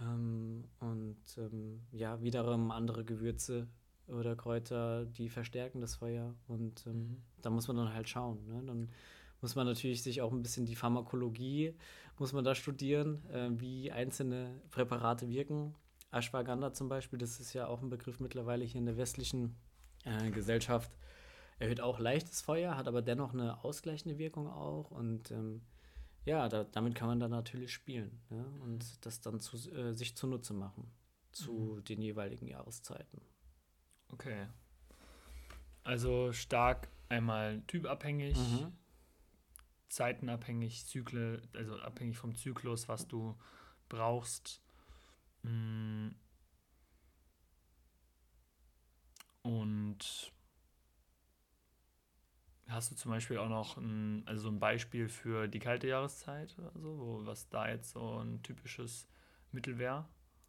Ähm, 0.00 0.64
und 0.80 1.18
ähm, 1.38 1.80
ja, 1.92 2.20
wiederum 2.22 2.70
andere 2.70 3.04
Gewürze 3.04 3.66
oder 4.08 4.36
Kräuter, 4.36 5.06
die 5.06 5.28
verstärken 5.28 5.80
das 5.80 5.96
Feuer. 5.96 6.34
Und 6.46 6.86
ähm, 6.86 6.92
mhm. 6.92 7.16
da 7.42 7.50
muss 7.50 7.66
man 7.68 7.76
dann 7.76 7.92
halt 7.94 8.08
schauen. 8.08 8.46
Ne? 8.46 8.62
Dann 8.64 8.90
muss 9.46 9.54
man 9.54 9.66
natürlich 9.66 10.02
sich 10.02 10.22
auch 10.22 10.32
ein 10.32 10.42
bisschen 10.42 10.66
die 10.66 10.74
Pharmakologie, 10.74 11.76
muss 12.18 12.32
man 12.32 12.42
da 12.42 12.56
studieren, 12.56 13.24
äh, 13.30 13.48
wie 13.60 13.92
einzelne 13.92 14.60
Präparate 14.72 15.28
wirken. 15.28 15.76
Ashwagandha 16.10 16.72
zum 16.72 16.88
Beispiel, 16.88 17.16
das 17.16 17.38
ist 17.38 17.52
ja 17.52 17.68
auch 17.68 17.80
ein 17.80 17.88
Begriff 17.88 18.18
mittlerweile 18.18 18.64
hier 18.64 18.80
in 18.80 18.86
der 18.86 18.96
westlichen 18.96 19.54
äh, 20.02 20.32
Gesellschaft, 20.32 20.90
erhöht 21.60 21.80
auch 21.80 22.00
leichtes 22.00 22.42
Feuer, 22.42 22.76
hat 22.76 22.88
aber 22.88 23.02
dennoch 23.02 23.34
eine 23.34 23.62
ausgleichende 23.62 24.18
Wirkung 24.18 24.48
auch 24.48 24.90
und 24.90 25.30
ähm, 25.30 25.62
ja, 26.24 26.48
da, 26.48 26.64
damit 26.64 26.96
kann 26.96 27.06
man 27.06 27.20
dann 27.20 27.30
natürlich 27.30 27.72
spielen 27.72 28.18
ja, 28.30 28.38
ne? 28.38 28.46
und 28.64 29.06
das 29.06 29.20
dann 29.20 29.38
zu, 29.38 29.58
äh, 29.70 29.92
sich 29.92 30.16
zunutze 30.16 30.54
machen 30.54 30.90
zu 31.30 31.52
mhm. 31.52 31.84
den 31.84 32.02
jeweiligen 32.02 32.48
Jahreszeiten. 32.48 33.20
Okay. 34.08 34.48
Also 35.84 36.32
stark 36.32 36.88
einmal 37.08 37.62
typabhängig, 37.68 38.36
mhm 38.36 38.72
zeitenabhängig, 39.88 40.86
Zykle, 40.86 41.42
also 41.54 41.78
abhängig 41.80 42.18
vom 42.18 42.34
Zyklus, 42.34 42.88
was 42.88 43.06
du 43.06 43.36
brauchst. 43.88 44.62
Mm. 45.42 46.08
Und 49.42 50.32
hast 52.68 52.90
du 52.90 52.96
zum 52.96 53.12
Beispiel 53.12 53.38
auch 53.38 53.48
noch 53.48 53.76
ein, 53.76 54.26
also 54.26 54.48
ein 54.48 54.58
Beispiel 54.58 55.08
für 55.08 55.46
die 55.48 55.60
kalte 55.60 55.86
Jahreszeit 55.86 56.56
oder 56.58 56.72
so, 56.74 56.98
wo, 56.98 57.26
was 57.26 57.48
da 57.48 57.68
jetzt 57.68 57.92
so 57.92 58.18
ein 58.18 58.42
typisches 58.42 59.08
Mittel 59.52 59.78
wäre? 59.78 60.08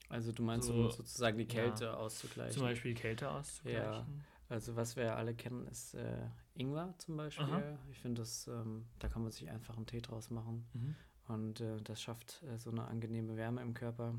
Also 0.09 0.31
du 0.31 0.41
meinst 0.41 0.67
so, 0.67 0.89
sozusagen 0.89 1.37
die 1.37 1.47
Kälte 1.47 1.85
ja, 1.85 1.93
auszugleichen? 1.93 2.53
Zum 2.53 2.63
Beispiel 2.63 2.93
die 2.93 3.01
Kälte 3.01 3.29
auszugleichen. 3.29 3.83
Ja. 3.83 4.07
Also 4.49 4.75
was 4.75 4.95
wir 4.95 5.15
alle 5.15 5.35
kennen, 5.35 5.67
ist 5.67 5.93
äh, 5.93 6.29
Ingwer 6.57 6.93
zum 6.97 7.17
Beispiel. 7.17 7.45
Aha. 7.45 7.77
Ich 7.91 7.99
finde 7.99 8.21
das, 8.21 8.47
ähm, 8.47 8.85
da 8.99 9.07
kann 9.07 9.23
man 9.23 9.31
sich 9.31 9.49
einfach 9.49 9.77
einen 9.77 9.85
Tee 9.85 10.01
draus 10.01 10.29
machen. 10.29 10.65
Mhm. 10.73 10.95
Und 11.27 11.61
äh, 11.61 11.81
das 11.81 12.01
schafft 12.01 12.43
äh, 12.43 12.57
so 12.57 12.71
eine 12.71 12.85
angenehme 12.85 13.35
Wärme 13.35 13.61
im 13.61 13.73
Körper. 13.73 14.15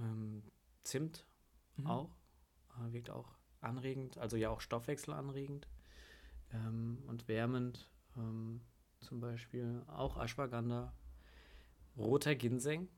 Ähm, 0.00 0.42
Zimt 0.82 1.26
mhm. 1.76 1.86
auch, 1.86 2.16
äh, 2.78 2.92
wirkt 2.92 3.10
auch 3.10 3.34
anregend, 3.60 4.18
also 4.18 4.36
ja 4.36 4.50
auch 4.50 4.60
stoffwechselanregend 4.60 5.68
ähm, 6.52 7.02
und 7.06 7.28
wärmend. 7.28 7.88
Ähm, 8.16 8.60
zum 9.00 9.20
Beispiel 9.20 9.82
auch 9.86 10.16
Ashwagandha, 10.16 10.92
roter 11.96 12.34
Ginseng. 12.34 12.88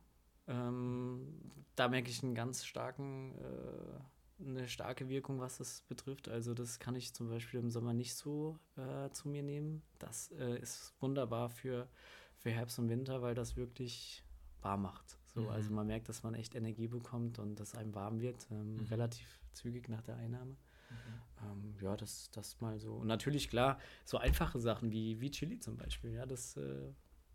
Ähm, 0.46 1.40
da 1.76 1.88
merke 1.88 2.08
ich 2.10 2.22
einen 2.22 2.34
ganz 2.34 2.64
starken, 2.64 3.34
äh, 3.38 4.00
eine 4.40 4.68
starke 4.68 5.08
Wirkung, 5.08 5.40
was 5.40 5.58
das 5.58 5.82
betrifft. 5.82 6.28
Also 6.28 6.54
das 6.54 6.78
kann 6.78 6.94
ich 6.94 7.12
zum 7.12 7.28
Beispiel 7.28 7.60
im 7.60 7.70
Sommer 7.70 7.92
nicht 7.92 8.14
so 8.14 8.58
äh, 8.76 9.10
zu 9.10 9.28
mir 9.28 9.42
nehmen. 9.42 9.82
Das 9.98 10.30
äh, 10.32 10.58
ist 10.58 10.94
wunderbar 11.00 11.50
für, 11.50 11.88
für 12.36 12.50
Herbst 12.50 12.78
und 12.78 12.88
Winter, 12.88 13.22
weil 13.22 13.34
das 13.34 13.56
wirklich 13.56 14.22
warm 14.62 14.82
macht. 14.82 15.18
So, 15.34 15.42
mhm. 15.42 15.48
Also 15.48 15.72
man 15.72 15.86
merkt, 15.86 16.08
dass 16.08 16.22
man 16.22 16.34
echt 16.34 16.54
Energie 16.54 16.88
bekommt 16.88 17.38
und 17.38 17.56
dass 17.60 17.74
einem 17.74 17.94
warm 17.94 18.20
wird, 18.20 18.46
ähm, 18.50 18.76
mhm. 18.76 18.86
relativ 18.86 19.40
zügig 19.52 19.88
nach 19.88 20.02
der 20.02 20.16
Einnahme. 20.16 20.52
Mhm. 20.52 20.96
Ähm, 21.44 21.74
ja, 21.80 21.96
das, 21.96 22.30
das 22.30 22.60
mal 22.60 22.78
so. 22.78 22.94
Und 22.94 23.06
natürlich, 23.06 23.48
klar, 23.48 23.78
so 24.04 24.18
einfache 24.18 24.58
Sachen 24.58 24.90
wie, 24.90 25.20
wie 25.20 25.30
Chili 25.30 25.58
zum 25.58 25.76
Beispiel. 25.76 26.12
Ja, 26.12 26.26
das, 26.26 26.56
äh, 26.56 26.92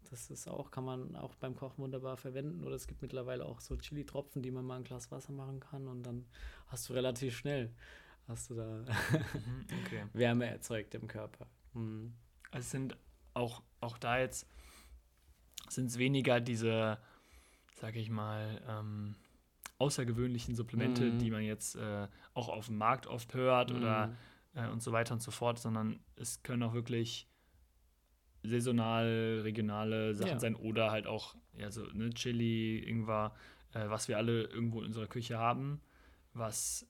das 0.10 0.30
ist 0.30 0.48
auch, 0.48 0.72
kann 0.72 0.86
man 0.86 1.16
auch 1.16 1.36
beim 1.36 1.56
Kochen 1.56 1.84
wunderbar 1.84 2.18
verwenden. 2.18 2.64
Oder 2.64 2.76
es 2.76 2.88
gibt 2.88 3.02
mittlerweile 3.02 3.46
auch 3.46 3.60
so 3.60 3.76
Chili-Tropfen, 3.76 4.42
die 4.42 4.52
man 4.52 4.66
mal 4.66 4.78
ein 4.78 4.84
Glas 4.84 5.12
Wasser 5.12 5.34
machen 5.34 5.60
kann 5.60 5.88
und 5.88 6.04
dann 6.04 6.26
hast 6.68 6.90
du 6.90 6.94
relativ 6.94 7.38
schnell, 7.38 7.72
hast 8.28 8.50
du 8.50 8.56
da 8.56 8.66
mhm, 8.66 9.66
okay. 9.86 10.06
Wärme 10.14 10.46
erzeugt 10.46 10.96
im 10.96 11.08
Körper. 11.08 11.48
Mhm. 11.74 12.14
Es 12.52 12.72
sind 12.72 12.96
auch, 13.34 13.64
auch 13.80 13.98
da 13.98 14.20
jetzt 14.20 14.48
sind 15.70 15.88
es 15.88 15.98
weniger 15.98 16.40
diese, 16.40 16.98
sag 17.76 17.96
ich 17.96 18.10
mal, 18.10 18.62
ähm, 18.68 19.16
außergewöhnlichen 19.80 20.56
Supplemente, 20.56 21.04
mhm. 21.04 21.20
die 21.20 21.32
man 21.32 21.44
jetzt 21.44 21.76
äh, 21.76 22.08
auch 22.34 22.50
auf 22.50 22.68
dem 22.68 22.78
Markt 22.78 23.08
oft 23.08 23.34
hört 23.34 23.72
mhm. 23.72 23.78
oder 23.78 24.16
äh, 24.56 24.68
und 24.68 24.82
so 24.82 24.92
weiter 24.92 25.14
und 25.14 25.22
so 25.22 25.32
fort, 25.32 25.60
sondern 25.60 26.00
es 26.16 26.44
können 26.44 26.64
auch 26.64 26.74
wirklich 26.74 27.28
saisonal, 28.44 29.40
regionale 29.44 30.14
Sachen 30.16 30.32
ja. 30.32 30.40
sein 30.40 30.56
oder 30.56 30.92
halt 30.92 31.08
auch 31.08 31.36
ja, 31.58 31.72
so 31.72 31.86
ne, 31.94 32.10
Chili, 32.12 32.80
Ingwer, 32.80 33.34
äh, 33.74 33.90
was 33.90 34.08
wir 34.08 34.18
alle 34.18 34.44
irgendwo 34.44 34.82
in 34.82 34.88
unserer 34.88 35.08
Küche 35.08 35.38
haben, 35.38 35.82
was 36.34 36.88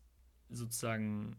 sozusagen 0.49 1.35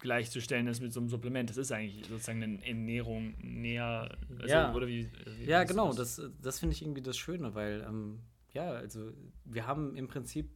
gleichzustellen 0.00 0.66
ist 0.66 0.80
mit 0.80 0.92
so 0.92 1.00
einem 1.00 1.08
Supplement. 1.08 1.48
Das 1.50 1.56
ist 1.56 1.72
eigentlich 1.72 2.06
sozusagen 2.06 2.42
eine 2.42 2.66
Ernährung 2.66 3.34
näher. 3.40 4.16
Also, 4.38 4.46
ja, 4.46 4.74
oder 4.74 4.86
wie, 4.86 5.10
wie 5.38 5.44
ja 5.44 5.64
genau. 5.64 5.92
Das, 5.92 6.20
das 6.40 6.58
finde 6.58 6.74
ich 6.74 6.82
irgendwie 6.82 7.02
das 7.02 7.16
Schöne, 7.16 7.54
weil 7.54 7.84
ähm, 7.88 8.20
ja, 8.52 8.70
also 8.70 9.12
wir 9.44 9.66
haben 9.66 9.96
im 9.96 10.08
Prinzip 10.08 10.50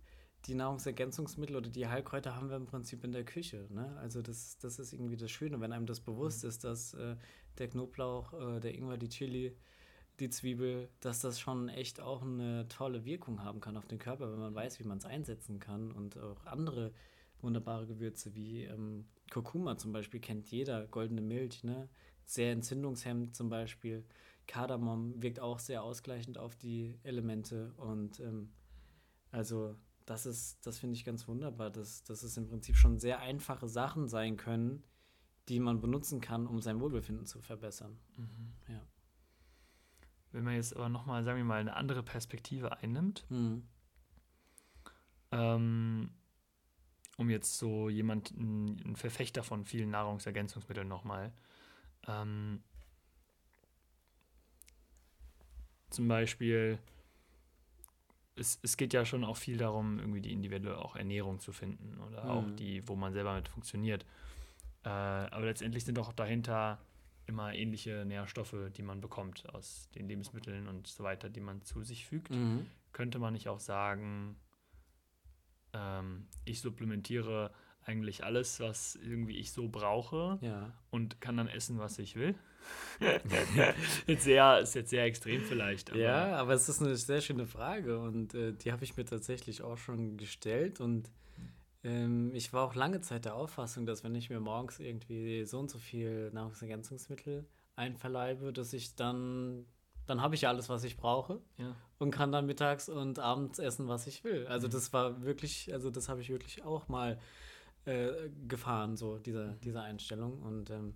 die 0.47 0.55
Nahrungsergänzungsmittel 0.55 1.57
oder 1.57 1.69
die 1.69 1.87
Heilkräuter 1.87 2.35
haben 2.35 2.49
wir 2.49 2.57
im 2.57 2.67
Prinzip 2.67 3.05
in 3.05 3.13
der 3.13 3.25
Küche. 3.25 3.67
Ne? 3.71 3.97
Also 3.99 4.23
das, 4.23 4.59
das 4.59 4.79
ist 4.79 4.93
irgendwie 4.93 5.17
das 5.17 5.31
Schöne, 5.31 5.61
wenn 5.61 5.73
einem 5.73 5.87
das 5.87 6.01
bewusst 6.01 6.43
mhm. 6.43 6.49
ist, 6.49 6.65
dass 6.65 6.95
äh, 6.95 7.17
der 7.59 7.69
Knoblauch, 7.69 8.33
äh, 8.33 8.61
der 8.61 8.75
Ingwer, 8.75 8.97
die 8.97 9.09
Chili, 9.09 9.57
die 10.19 10.31
Zwiebel, 10.31 10.89
dass 11.01 11.21
das 11.21 11.41
schon 11.41 11.69
echt 11.69 12.01
auch 12.01 12.23
eine 12.23 12.69
tolle 12.69 13.05
Wirkung 13.05 13.43
haben 13.43 13.61
kann 13.61 13.77
auf 13.77 13.87
den 13.87 13.99
Körper, 13.99 14.31
wenn 14.31 14.39
man 14.39 14.55
weiß, 14.55 14.79
wie 14.79 14.85
man 14.85 14.99
es 14.99 15.05
einsetzen 15.05 15.59
kann. 15.59 15.93
Und 15.93 16.19
auch 16.19 16.45
andere 16.47 16.93
wunderbare 17.41 17.87
Gewürze 17.87 18.35
wie 18.35 18.65
ähm, 18.65 19.07
Kurkuma 19.31 19.79
zum 19.79 19.93
Beispiel 19.93 20.21
kennt 20.21 20.51
jeder, 20.51 20.87
goldene 20.87 21.23
Milch, 21.23 21.65
ne? 21.65 21.89
sehr 22.25 22.53
entzündungshemmend 22.53 23.35
zum 23.35 23.49
Beispiel. 23.49 24.05
Kardamom 24.47 25.23
wirkt 25.23 25.41
auch 25.41 25.59
sehr 25.59 25.83
ausgleichend 25.83 26.39
auf 26.39 26.57
die 26.57 26.99
Elemente 27.03 27.73
und 27.77 28.21
ähm, 28.21 28.53
also 29.31 29.77
das 30.11 30.27
ist, 30.27 30.67
das 30.67 30.81
finde 30.81 30.97
ich 30.97 31.05
ganz 31.05 31.29
wunderbar, 31.29 31.71
dass, 31.71 32.03
dass 32.03 32.25
es 32.25 32.37
im 32.37 32.49
Prinzip 32.49 32.75
schon 32.75 32.99
sehr 32.99 33.21
einfache 33.21 33.69
Sachen 33.69 34.09
sein 34.09 34.37
können, 34.37 34.83
die 35.49 35.61
man 35.61 35.81
benutzen 35.81 36.21
kann, 36.21 36.49
um 36.49 36.61
sein 36.61 36.81
Wohlbefinden 36.81 37.27
zu 37.27 37.41
verbessern. 37.41 37.97
Mhm. 38.17 38.53
Ja. 38.67 38.83
Wenn 40.33 40.43
man 40.43 40.55
jetzt 40.55 40.75
aber 40.75 40.89
nochmal, 40.89 41.23
sagen 41.23 41.39
wir 41.39 41.45
mal, 41.45 41.61
eine 41.61 41.77
andere 41.77 42.03
Perspektive 42.03 42.77
einnimmt, 42.79 43.25
mhm. 43.31 43.69
ähm, 45.31 46.11
um 47.17 47.31
jetzt 47.31 47.59
so 47.59 47.89
jemand, 47.89 48.33
ein, 48.33 48.97
Verfechter 48.97 49.45
von 49.45 49.65
vielen 49.65 49.91
Nahrungsergänzungsmitteln 49.91 50.89
nochmal, 50.89 51.33
ähm, 52.09 52.65
zum 55.89 56.09
Beispiel, 56.09 56.81
es, 58.41 58.59
es 58.63 58.77
geht 58.77 58.93
ja 58.95 59.05
schon 59.05 59.23
auch 59.23 59.37
viel 59.37 59.59
darum, 59.59 59.99
irgendwie 59.99 60.23
die 60.23 60.33
individuelle 60.33 60.79
auch 60.79 60.97
Ernährung 60.97 61.39
zu 61.41 61.53
finden 61.53 62.01
oder 62.01 62.25
mhm. 62.25 62.31
auch 62.31 62.51
die, 62.57 62.87
wo 62.89 62.97
man 62.97 63.13
selber 63.13 63.35
mit 63.35 63.49
funktioniert. 63.49 64.07
Äh, 64.83 64.89
aber 64.89 65.45
letztendlich 65.45 65.85
sind 65.85 65.99
auch 65.99 66.13
dahinter 66.13 66.79
immer 67.27 67.55
ähnliche 67.55 68.05
Nährstoffe, 68.07 68.57
die 68.77 68.83
man 68.83 69.01
bekommt 69.01 69.49
aus 69.55 69.89
den 69.95 70.09
Lebensmitteln 70.09 70.67
und 70.67 70.87
so 70.87 71.05
weiter, 71.05 71.29
die 71.29 71.41
man 71.41 71.63
zu 71.63 71.83
sich 71.83 72.07
fügt. 72.07 72.31
Mhm. 72.31 72.67
Könnte 72.93 73.19
man 73.19 73.35
nicht 73.35 73.49
auch 73.49 73.61
sagen, 73.61 74.37
ähm, 75.75 76.27
ich 76.45 76.61
supplementiere 76.61 77.53
eigentlich 77.85 78.25
alles, 78.25 78.61
was 78.61 78.97
irgendwie 78.97 79.37
ich 79.37 79.53
so 79.53 79.69
brauche 79.69 80.39
ja. 80.41 80.73
und 80.91 81.21
kann 81.21 81.37
dann 81.37 81.49
essen, 81.49 81.79
was 81.79 81.99
ich 81.99 82.17
will. 82.17 82.35
jetzt 84.07 84.25
sehr, 84.25 84.61
ist 84.61 84.75
jetzt 84.75 84.91
sehr 84.91 85.05
extrem 85.05 85.43
vielleicht. 85.43 85.91
Aber 85.91 85.99
ja, 85.99 86.37
aber 86.37 86.53
es 86.53 86.69
ist 86.69 86.83
eine 86.83 86.95
sehr 86.97 87.21
schöne 87.21 87.47
Frage 87.47 87.99
und 87.99 88.35
äh, 88.35 88.53
die 88.53 88.71
habe 88.71 88.85
ich 88.85 88.97
mir 88.97 89.05
tatsächlich 89.05 89.63
auch 89.63 89.79
schon 89.79 90.17
gestellt 90.19 90.81
und 90.81 91.11
ähm, 91.83 92.35
ich 92.35 92.53
war 92.53 92.65
auch 92.67 92.75
lange 92.75 93.01
Zeit 93.01 93.25
der 93.25 93.35
Auffassung, 93.35 93.87
dass 93.87 94.05
wenn 94.05 94.15
ich 94.15 94.29
mir 94.29 94.41
morgens 94.41 94.79
irgendwie 94.79 95.45
so 95.47 95.59
und 95.59 95.71
so 95.71 95.79
viel 95.79 96.31
Nahrungsergänzungsmittel 96.33 97.47
einverleibe, 97.77 98.53
dass 98.53 98.75
ich 98.75 98.95
dann 98.95 99.65
dann 100.11 100.23
habe 100.23 100.35
ich 100.35 100.43
ja 100.43 100.49
alles, 100.49 100.69
was 100.69 100.83
ich 100.83 100.97
brauche 100.97 101.41
ja. 101.57 101.77
und 101.99 102.11
kann 102.11 102.33
dann 102.33 102.45
mittags 102.45 102.89
und 102.89 103.21
abends 103.21 103.61
essen, 103.61 103.87
was 103.87 104.09
ich 104.09 104.25
will. 104.25 104.47
Also 104.49 104.67
mhm. 104.67 104.73
das 104.73 104.93
war 104.93 105.23
wirklich, 105.23 105.73
also 105.73 105.89
das 105.91 106.09
habe 106.09 106.21
ich 106.21 106.31
wirklich 106.31 106.65
auch 106.65 106.89
mal 106.89 107.19
äh, 107.91 108.31
gefahren, 108.47 108.97
so 108.97 109.19
diese, 109.19 109.49
mhm. 109.49 109.61
diese 109.63 109.83
Einstellung. 109.83 110.41
Und 110.43 110.71
ähm, 110.71 110.95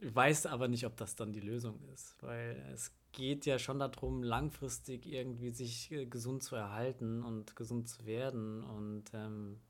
weiß 0.00 0.46
aber 0.46 0.68
nicht, 0.68 0.86
ob 0.86 0.96
das 0.96 1.14
dann 1.14 1.32
die 1.32 1.40
Lösung 1.40 1.80
ist, 1.92 2.16
weil 2.22 2.56
es 2.72 2.92
geht 3.12 3.46
ja 3.46 3.58
schon 3.58 3.78
darum, 3.78 4.22
langfristig 4.22 5.06
irgendwie 5.06 5.50
sich 5.50 5.92
äh, 5.92 6.06
gesund 6.06 6.42
zu 6.42 6.56
erhalten 6.56 7.22
und 7.22 7.54
gesund 7.54 7.88
zu 7.88 8.04
werden. 8.06 8.64
Und 8.64 9.04
ähm, 9.14 9.60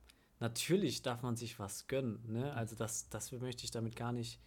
natürlich 0.41 1.03
darf 1.03 1.23
man 1.23 1.37
sich 1.37 1.59
was 1.59 1.87
gönnen. 1.87 2.21
Ne? 2.27 2.45
Mhm. 2.45 2.59
Also 2.59 2.77
das, 2.77 3.09
das 3.09 3.33
möchte 3.33 3.65
ich 3.65 3.71
damit 3.71 3.97
gar 3.97 4.13
nicht 4.13 4.41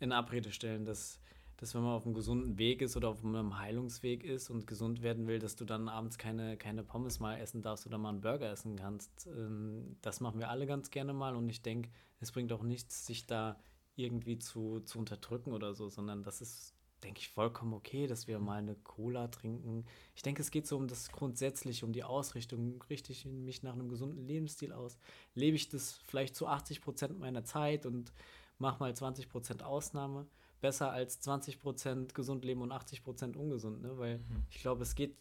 in 0.00 0.12
Abrede 0.12 0.52
stellen, 0.52 0.84
dass 0.84 1.20
dass 1.58 1.74
wenn 1.74 1.82
man 1.82 1.92
auf 1.94 2.04
einem 2.04 2.14
gesunden 2.14 2.58
Weg 2.58 2.82
ist 2.82 2.96
oder 2.96 3.08
auf 3.08 3.24
einem 3.24 3.58
Heilungsweg 3.58 4.24
ist 4.24 4.50
und 4.50 4.66
gesund 4.66 5.02
werden 5.02 5.26
will, 5.26 5.38
dass 5.38 5.56
du 5.56 5.64
dann 5.64 5.88
abends 5.88 6.18
keine, 6.18 6.56
keine 6.56 6.82
Pommes 6.82 7.18
mal 7.18 7.38
essen 7.38 7.62
darfst 7.62 7.86
oder 7.86 7.98
mal 7.98 8.10
einen 8.10 8.20
Burger 8.20 8.50
essen 8.50 8.76
kannst. 8.76 9.26
Ähm, 9.26 9.96
das 10.02 10.20
machen 10.20 10.38
wir 10.38 10.50
alle 10.50 10.66
ganz 10.66 10.90
gerne 10.90 11.14
mal 11.14 11.34
und 11.34 11.48
ich 11.48 11.62
denke, 11.62 11.90
es 12.20 12.32
bringt 12.32 12.52
auch 12.52 12.62
nichts, 12.62 13.06
sich 13.06 13.26
da 13.26 13.58
irgendwie 13.96 14.38
zu, 14.38 14.80
zu 14.80 14.98
unterdrücken 14.98 15.52
oder 15.52 15.74
so, 15.74 15.88
sondern 15.88 16.22
das 16.22 16.42
ist, 16.42 16.74
denke 17.02 17.20
ich, 17.20 17.28
vollkommen 17.28 17.72
okay, 17.72 18.06
dass 18.06 18.26
wir 18.26 18.38
mal 18.38 18.58
eine 18.58 18.74
Cola 18.74 19.28
trinken. 19.28 19.86
Ich 20.14 20.22
denke, 20.22 20.42
es 20.42 20.50
geht 20.50 20.66
so 20.66 20.76
um 20.76 20.86
das 20.86 21.10
Grundsätzliche, 21.10 21.86
um 21.86 21.92
die 21.92 22.04
Ausrichtung. 22.04 22.82
Richte 22.90 23.12
ich 23.12 23.24
mich 23.24 23.62
nach 23.62 23.72
einem 23.72 23.88
gesunden 23.88 24.26
Lebensstil 24.26 24.72
aus? 24.72 24.98
Lebe 25.34 25.56
ich 25.56 25.70
das 25.70 25.94
vielleicht 26.04 26.36
zu 26.36 26.46
80 26.46 26.82
Prozent 26.82 27.18
meiner 27.18 27.44
Zeit 27.44 27.86
und 27.86 28.12
mache 28.58 28.80
mal 28.80 28.94
20 28.94 29.30
Prozent 29.30 29.62
Ausnahme? 29.62 30.26
Besser 30.66 30.90
als 30.90 31.22
20% 31.22 32.12
gesund 32.12 32.44
leben 32.44 32.60
und 32.60 32.72
80% 32.72 33.36
ungesund, 33.36 33.82
ne? 33.82 33.96
Weil 33.98 34.18
mhm. 34.18 34.46
ich 34.50 34.60
glaube, 34.60 34.82
es 34.82 34.96
geht 34.96 35.16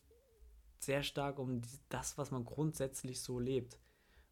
sehr 0.80 1.04
stark 1.04 1.38
um 1.38 1.62
die, 1.62 1.70
das, 1.88 2.18
was 2.18 2.32
man 2.32 2.44
grundsätzlich 2.46 3.22
so 3.22 3.38
lebt. 3.40 3.80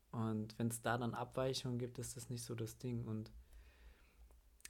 Und 0.09 0.57
wenn 0.57 0.69
es 0.69 0.81
da 0.81 0.97
dann 0.97 1.13
Abweichungen 1.13 1.77
gibt, 1.77 1.99
ist 1.99 2.17
das 2.17 2.31
nicht 2.31 2.43
so 2.43 2.55
das 2.55 2.79
Ding. 2.79 3.05
Und 3.05 3.31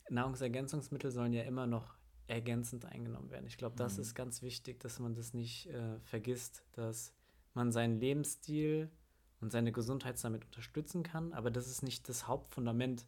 Nahrungsergänzungsmittel 0.10 1.12
sollen 1.12 1.32
ja 1.32 1.44
immer 1.44 1.66
noch 1.66 1.96
ergänzend 2.28 2.84
eingenommen 2.84 3.32
werden. 3.32 3.48
Ich 3.48 3.58
glaube, 3.58 3.78
das 3.78 3.96
mhm. 3.96 4.02
ist 4.02 4.14
ganz 4.14 4.42
wichtig, 4.42 4.82
dass 4.82 5.00
man 5.00 5.16
das 5.16 5.34
nicht 5.34 5.68
äh, 5.68 5.98
vergisst, 6.02 6.66
dass 6.74 7.14
man 7.54 7.72
seinen 7.72 8.02
Lebensstil 8.02 8.92
und 9.40 9.54
seine 9.54 9.72
Gesundheit 9.72 10.22
damit 10.22 10.44
unterstützen 10.44 11.04
kann, 11.04 11.32
aber 11.32 11.52
das 11.52 11.70
ist 11.70 11.84
nicht 11.84 12.10
das 12.10 12.28
Hauptfundament 12.28 13.08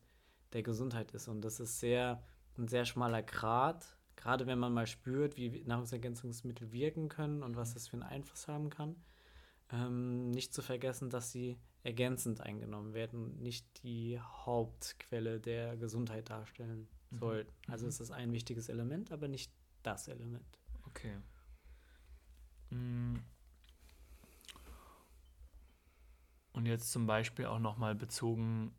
der 0.54 0.64
Gesundheit 0.64 1.12
ist. 1.12 1.28
Und 1.28 1.42
das 1.42 1.60
ist 1.60 1.82
sehr 1.82 2.24
ein 2.58 2.68
sehr 2.68 2.86
schmaler 2.86 3.24
Grat, 3.24 3.98
gerade 4.16 4.48
wenn 4.48 4.60
man 4.60 4.74
mal 4.74 4.88
spürt, 4.88 5.38
wie 5.38 5.64
Nahrungsergänzungsmittel 5.66 6.72
wirken 6.72 7.10
können 7.10 7.44
und 7.44 7.56
was 7.56 7.74
das 7.74 7.88
für 7.88 7.94
einen 7.94 8.04
Einfluss 8.04 8.48
haben 8.48 8.70
kann. 8.70 8.96
Ähm, 9.72 10.32
nicht 10.32 10.54
zu 10.54 10.62
vergessen, 10.62 11.10
dass 11.10 11.32
sie 11.32 11.58
ergänzend 11.84 12.42
eingenommen 12.42 12.94
werden 12.94 13.24
und 13.24 13.42
nicht 13.42 13.84
die 13.84 14.20
Hauptquelle 14.20 15.40
der 15.40 15.78
Gesundheit 15.78 16.30
darstellen 16.30 16.88
mhm. 17.12 17.18
sollten. 17.18 17.54
Also 17.68 17.86
mhm. 17.86 17.90
es 17.90 18.00
ist 18.00 18.12
ein 18.12 18.32
wichtiges 18.32 18.70
Element, 18.70 19.12
aber 19.12 19.28
nicht 19.28 19.52
das 19.84 20.08
Element. 20.08 20.60
Okay. 20.88 21.18
Mhm. 22.72 23.24
Und 26.54 26.66
jetzt 26.66 26.92
zum 26.92 27.06
Beispiel 27.06 27.46
auch 27.46 27.60
nochmal 27.60 27.96
bezogen, 27.96 28.74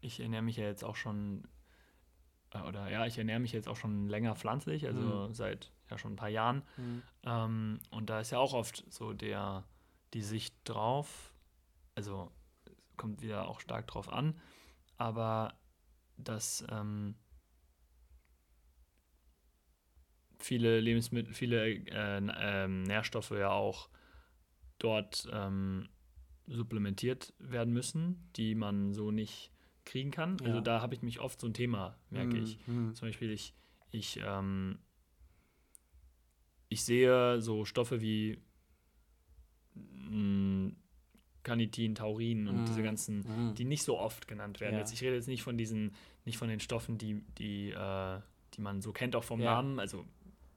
ich 0.00 0.20
ernähre 0.20 0.42
mich 0.42 0.56
ja 0.56 0.64
jetzt 0.64 0.84
auch 0.84 0.96
schon, 0.96 1.46
oder 2.54 2.90
ja, 2.90 3.06
ich 3.06 3.18
ernähre 3.18 3.40
mich 3.40 3.52
jetzt 3.52 3.68
auch 3.68 3.76
schon 3.76 4.08
länger 4.08 4.34
pflanzlich, 4.36 4.86
also 4.86 5.00
mhm. 5.00 5.34
seit 5.34 5.72
ja 5.90 5.98
schon 5.98 6.14
ein 6.14 6.16
paar 6.16 6.28
Jahren. 6.28 6.62
Mhm. 6.76 7.02
Ähm, 7.24 7.78
und 7.90 8.10
da 8.10 8.20
ist 8.20 8.30
ja 8.30 8.38
auch 8.38 8.54
oft 8.54 8.84
so 8.92 9.12
der, 9.12 9.64
die 10.14 10.22
Sicht 10.22 10.54
drauf, 10.64 11.32
also 11.94 12.30
kommt 12.96 13.22
wieder 13.22 13.48
auch 13.48 13.60
stark 13.60 13.86
drauf 13.86 14.10
an, 14.10 14.38
aber 14.96 15.54
dass 16.16 16.64
ähm, 16.70 17.14
viele 20.38 20.80
Lebensmittel, 20.80 21.34
viele 21.34 21.66
äh, 21.68 22.18
äh, 22.18 22.68
Nährstoffe 22.68 23.32
ja 23.32 23.50
auch 23.50 23.88
dort 24.78 25.28
ähm, 25.32 25.88
supplementiert 26.46 27.34
werden 27.38 27.72
müssen, 27.72 28.30
die 28.36 28.54
man 28.54 28.94
so 28.94 29.10
nicht 29.10 29.50
kriegen 29.86 30.10
kann. 30.10 30.36
Ja. 30.40 30.48
Also 30.48 30.60
da 30.60 30.82
habe 30.82 30.94
ich 30.94 31.02
mich 31.02 31.20
oft 31.20 31.40
so 31.40 31.46
ein 31.46 31.54
Thema, 31.54 31.96
merke 32.10 32.36
mhm. 32.36 32.42
ich. 32.42 32.58
Mhm. 32.66 32.94
Zum 32.94 33.08
Beispiel, 33.08 33.30
ich, 33.30 33.54
ich, 33.90 34.20
ähm, 34.22 34.78
ich 36.68 36.84
sehe 36.84 37.40
so 37.40 37.64
Stoffe 37.64 38.02
wie 38.02 38.38
mh, 39.74 40.10
mm, 40.10 40.76
Carnitin, 41.42 41.94
Taurin 41.94 42.48
und 42.48 42.62
mhm. 42.62 42.66
diese 42.66 42.82
ganzen, 42.82 43.54
die 43.54 43.64
nicht 43.64 43.84
so 43.84 43.98
oft 43.98 44.26
genannt 44.26 44.60
werden. 44.60 44.74
Ja. 44.74 44.80
Jetzt, 44.80 44.92
ich 44.92 45.00
rede 45.00 45.14
jetzt 45.14 45.28
nicht 45.28 45.44
von 45.44 45.56
diesen, 45.56 45.94
nicht 46.24 46.38
von 46.38 46.48
den 46.48 46.58
Stoffen, 46.58 46.98
die, 46.98 47.22
die, 47.38 47.70
äh, 47.70 48.18
die 48.54 48.60
man 48.60 48.82
so 48.82 48.92
kennt, 48.92 49.14
auch 49.14 49.22
vom 49.22 49.40
ja. 49.40 49.54
Namen. 49.54 49.78
Also 49.78 50.04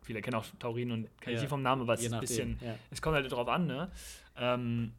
viele 0.01 0.21
kennen 0.21 0.35
auch 0.35 0.45
Taurin 0.57 0.91
und 0.91 1.21
Carnitin 1.21 1.47
vom 1.47 1.61
Namen, 1.61 1.83
aber 1.83 1.93
es 1.93 2.01
ist 2.01 2.11
ein 2.11 2.19
bisschen, 2.19 2.59
es 2.89 3.01
kommt 3.03 3.15
halt 3.15 3.31
darauf 3.31 3.47
an, 3.47 3.67
ne? 3.67 3.91
Ähm, 4.35 4.93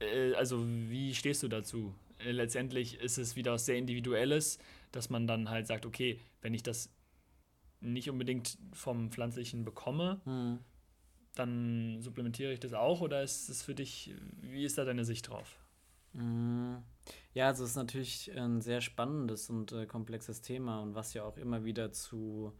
äh, 0.00 0.34
also 0.34 0.62
wie 0.66 1.14
stehst 1.14 1.42
du 1.42 1.48
dazu? 1.48 1.94
Äh, 2.26 2.32
letztendlich 2.32 2.98
ist 3.00 3.18
es 3.18 3.36
wieder 3.36 3.52
was 3.52 3.66
sehr 3.66 3.76
Individuelles, 3.76 4.58
dass 4.92 5.10
man 5.10 5.26
dann 5.26 5.48
halt 5.48 5.66
sagt, 5.66 5.86
okay, 5.86 6.20
wenn 6.42 6.54
ich 6.54 6.62
das 6.62 6.90
nicht 7.80 8.10
unbedingt 8.10 8.58
vom 8.72 9.10
Pflanzlichen 9.10 9.64
bekomme, 9.64 10.20
mhm. 10.24 10.58
dann 11.34 12.00
supplementiere 12.00 12.52
ich 12.52 12.60
das 12.60 12.72
auch 12.72 13.00
oder 13.00 13.22
ist 13.22 13.48
es 13.48 13.62
für 13.62 13.74
dich, 13.74 14.14
wie 14.40 14.64
ist 14.64 14.78
da 14.78 14.84
deine 14.84 15.04
Sicht 15.04 15.28
drauf? 15.28 15.58
Mhm. 16.12 16.82
Ja, 17.34 17.48
also 17.48 17.64
es 17.64 17.70
ist 17.70 17.76
natürlich 17.76 18.32
ein 18.36 18.60
sehr 18.62 18.80
spannendes 18.80 19.50
und 19.50 19.72
äh, 19.72 19.86
komplexes 19.86 20.40
Thema 20.40 20.80
und 20.80 20.94
was 20.94 21.14
ja 21.14 21.22
auch 21.24 21.36
immer 21.36 21.64
wieder 21.64 21.92
zu 21.92 22.52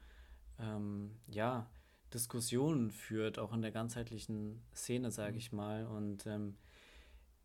ähm, 0.61 1.17
ja, 1.27 1.69
Diskussionen 2.13 2.91
führt, 2.91 3.39
auch 3.39 3.53
in 3.53 3.63
der 3.63 3.73
ganzheitlichen 3.73 4.63
Szene, 4.75 5.11
sage 5.11 5.33
mhm. 5.33 5.39
ich 5.39 5.53
mal. 5.53 5.87
Und 5.87 6.27
ähm, 6.27 6.57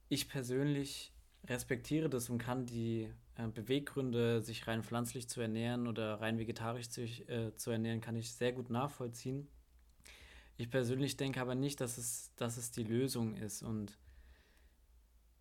ich 0.10 0.27
persönlich 0.27 1.13
respektiere 1.47 2.10
das 2.10 2.30
und 2.30 2.38
kann 2.38 2.65
die 2.65 3.10
äh, 3.36 3.47
Beweggründe, 3.47 4.41
sich 4.41 4.67
rein 4.67 4.84
pflanzlich 4.84 5.27
zu 5.27 5.41
ernähren 5.41 5.88
oder 5.88 6.21
rein 6.21 6.38
vegetarisch 6.38 6.89
zu, 6.89 7.04
äh, 7.04 7.56
zu 7.56 7.71
ernähren, 7.71 8.01
kann 8.01 8.15
ich 8.15 8.34
sehr 8.34 8.51
gut 8.51 8.69
nachvollziehen. 8.69 9.47
Ich 10.58 10.69
persönlich 10.69 11.17
denke 11.17 11.41
aber 11.41 11.56
nicht, 11.56 11.82
dass 11.82 11.97
es, 11.97 12.32
dass 12.36 12.58
es 12.58 12.71
die 12.71 12.84
Lösung 12.84 13.36
ist. 13.36 13.63
Und 13.63 13.97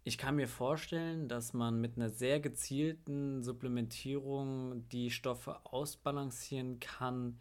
ich 0.02 0.16
kann 0.16 0.36
mir 0.36 0.48
vorstellen, 0.48 1.28
dass 1.28 1.52
man 1.52 1.80
mit 1.80 1.96
einer 1.96 2.08
sehr 2.08 2.40
gezielten 2.40 3.42
Supplementierung 3.42 4.88
die 4.88 5.10
Stoffe 5.10 5.60
ausbalancieren 5.66 6.80
kann, 6.80 7.38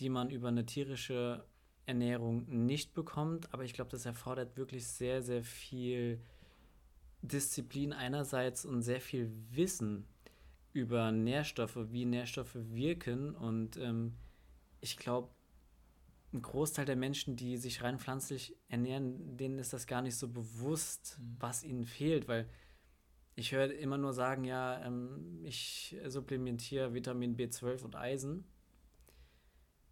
die 0.00 0.08
man 0.08 0.30
über 0.30 0.48
eine 0.48 0.66
tierische 0.66 1.44
Ernährung 1.86 2.46
nicht 2.48 2.94
bekommt. 2.94 3.52
Aber 3.54 3.62
ich 3.62 3.74
glaube, 3.74 3.90
das 3.92 4.06
erfordert 4.06 4.56
wirklich 4.56 4.88
sehr, 4.88 5.22
sehr 5.22 5.44
viel 5.44 6.20
Disziplin 7.22 7.92
einerseits 7.92 8.64
und 8.64 8.82
sehr 8.82 9.00
viel 9.00 9.30
Wissen 9.50 10.06
über 10.72 11.12
Nährstoffe, 11.12 11.78
wie 11.90 12.04
Nährstoffe 12.04 12.54
wirken. 12.54 13.34
Und 13.34 13.76
ähm, 13.76 14.14
ich 14.80 14.96
glaube, 14.96 15.30
ein 16.32 16.42
Großteil 16.42 16.84
der 16.84 16.96
Menschen, 16.96 17.36
die 17.36 17.56
sich 17.56 17.82
rein 17.82 17.98
pflanzlich 17.98 18.56
ernähren, 18.68 19.36
denen 19.36 19.58
ist 19.58 19.72
das 19.72 19.86
gar 19.86 20.02
nicht 20.02 20.16
so 20.16 20.28
bewusst, 20.28 21.18
mhm. 21.18 21.36
was 21.40 21.64
ihnen 21.64 21.84
fehlt, 21.84 22.28
weil 22.28 22.48
ich 23.34 23.52
höre 23.52 23.72
immer 23.72 23.98
nur 23.98 24.12
sagen, 24.12 24.44
ja, 24.44 24.84
ähm, 24.84 25.40
ich 25.44 25.96
supplementiere 26.06 26.94
Vitamin 26.94 27.36
B12 27.36 27.82
und 27.82 27.96
Eisen. 27.96 28.44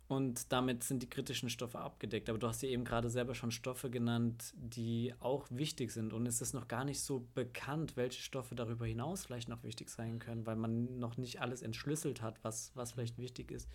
Und 0.09 0.51
damit 0.53 0.85
sind 0.85 1.03
die 1.03 1.11
kritischen 1.11 1.51
Stoffe 1.51 1.79
abgedeckt. 1.79 2.31
Aber 2.31 2.38
du 2.38 2.49
hast 2.49 2.62
ja 2.62 2.71
eben 2.71 2.85
gerade 2.85 3.11
selber 3.11 3.35
schon 3.35 3.51
Stoffe 3.51 3.90
genannt, 3.90 4.55
die 4.57 5.14
auch 5.21 5.47
wichtig 5.51 5.92
sind. 5.92 6.14
Und 6.14 6.27
es 6.27 6.40
ist 6.40 6.55
noch 6.55 6.66
gar 6.66 6.85
nicht 6.85 7.03
so 7.03 7.29
bekannt, 7.35 7.94
welche 7.97 8.23
Stoffe 8.23 8.55
darüber 8.55 8.87
hinaus 8.87 9.27
vielleicht 9.27 9.51
noch 9.51 9.62
wichtig 9.62 9.90
sein 9.90 10.18
können, 10.18 10.47
weil 10.47 10.57
man 10.57 10.99
noch 10.99 11.18
nicht 11.18 11.42
alles 11.42 11.61
entschlüsselt 11.61 12.23
hat, 12.23 12.42
was, 12.42 12.73
was 12.75 12.92
vielleicht 12.92 13.18
wichtig 13.18 13.51
ist. 13.51 13.68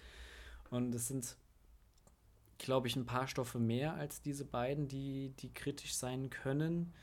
Und 0.72 0.96
es 0.96 1.08
sind, 1.08 1.38
glaube 2.58 2.88
ich, 2.88 2.96
ein 2.96 3.06
paar 3.06 3.28
Stoffe 3.28 3.60
mehr 3.60 3.94
als 3.94 4.24
diese 4.24 4.44
beiden, 4.44 4.88
die, 4.88 5.36
die 5.38 5.54
kritisch 5.54 5.94
sein 5.94 6.32
können. 6.32 6.94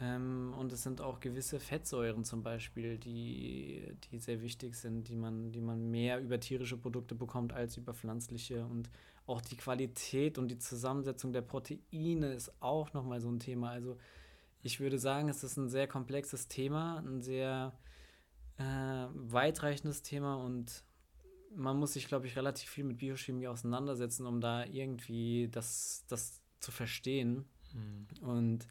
Ähm, 0.00 0.54
und 0.58 0.72
es 0.72 0.82
sind 0.82 1.00
auch 1.00 1.20
gewisse 1.20 1.60
Fettsäuren 1.60 2.24
zum 2.24 2.42
Beispiel, 2.42 2.98
die, 2.98 3.96
die 4.10 4.18
sehr 4.18 4.42
wichtig 4.42 4.74
sind, 4.74 5.08
die 5.08 5.16
man, 5.16 5.52
die 5.52 5.60
man 5.60 5.90
mehr 5.90 6.20
über 6.20 6.40
tierische 6.40 6.76
Produkte 6.76 7.14
bekommt 7.14 7.52
als 7.52 7.76
über 7.76 7.94
pflanzliche. 7.94 8.66
Und 8.66 8.90
auch 9.26 9.40
die 9.40 9.56
Qualität 9.56 10.36
und 10.38 10.48
die 10.48 10.58
Zusammensetzung 10.58 11.32
der 11.32 11.42
Proteine 11.42 12.32
ist 12.32 12.52
auch 12.60 12.92
nochmal 12.92 13.20
so 13.20 13.30
ein 13.30 13.38
Thema. 13.38 13.70
Also 13.70 13.96
ich 14.62 14.80
würde 14.80 14.98
sagen, 14.98 15.28
es 15.28 15.44
ist 15.44 15.56
ein 15.56 15.68
sehr 15.68 15.86
komplexes 15.86 16.48
Thema, 16.48 16.98
ein 16.98 17.22
sehr 17.22 17.72
äh, 18.58 18.64
weitreichendes 19.12 20.02
Thema 20.02 20.36
und 20.36 20.84
man 21.56 21.78
muss 21.78 21.92
sich, 21.92 22.08
glaube 22.08 22.26
ich, 22.26 22.36
relativ 22.36 22.68
viel 22.68 22.84
mit 22.84 22.98
Biochemie 22.98 23.46
auseinandersetzen, 23.46 24.26
um 24.26 24.40
da 24.40 24.64
irgendwie 24.64 25.48
das, 25.52 26.04
das 26.08 26.42
zu 26.58 26.72
verstehen. 26.72 27.44
Mhm. 27.72 28.06
Und 28.26 28.66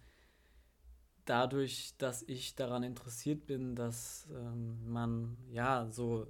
dadurch, 1.25 1.93
dass 1.97 2.23
ich 2.23 2.55
daran 2.55 2.83
interessiert 2.83 3.45
bin, 3.45 3.75
dass 3.75 4.27
ähm, 4.31 4.91
man 4.91 5.37
ja 5.51 5.87
so 5.91 6.27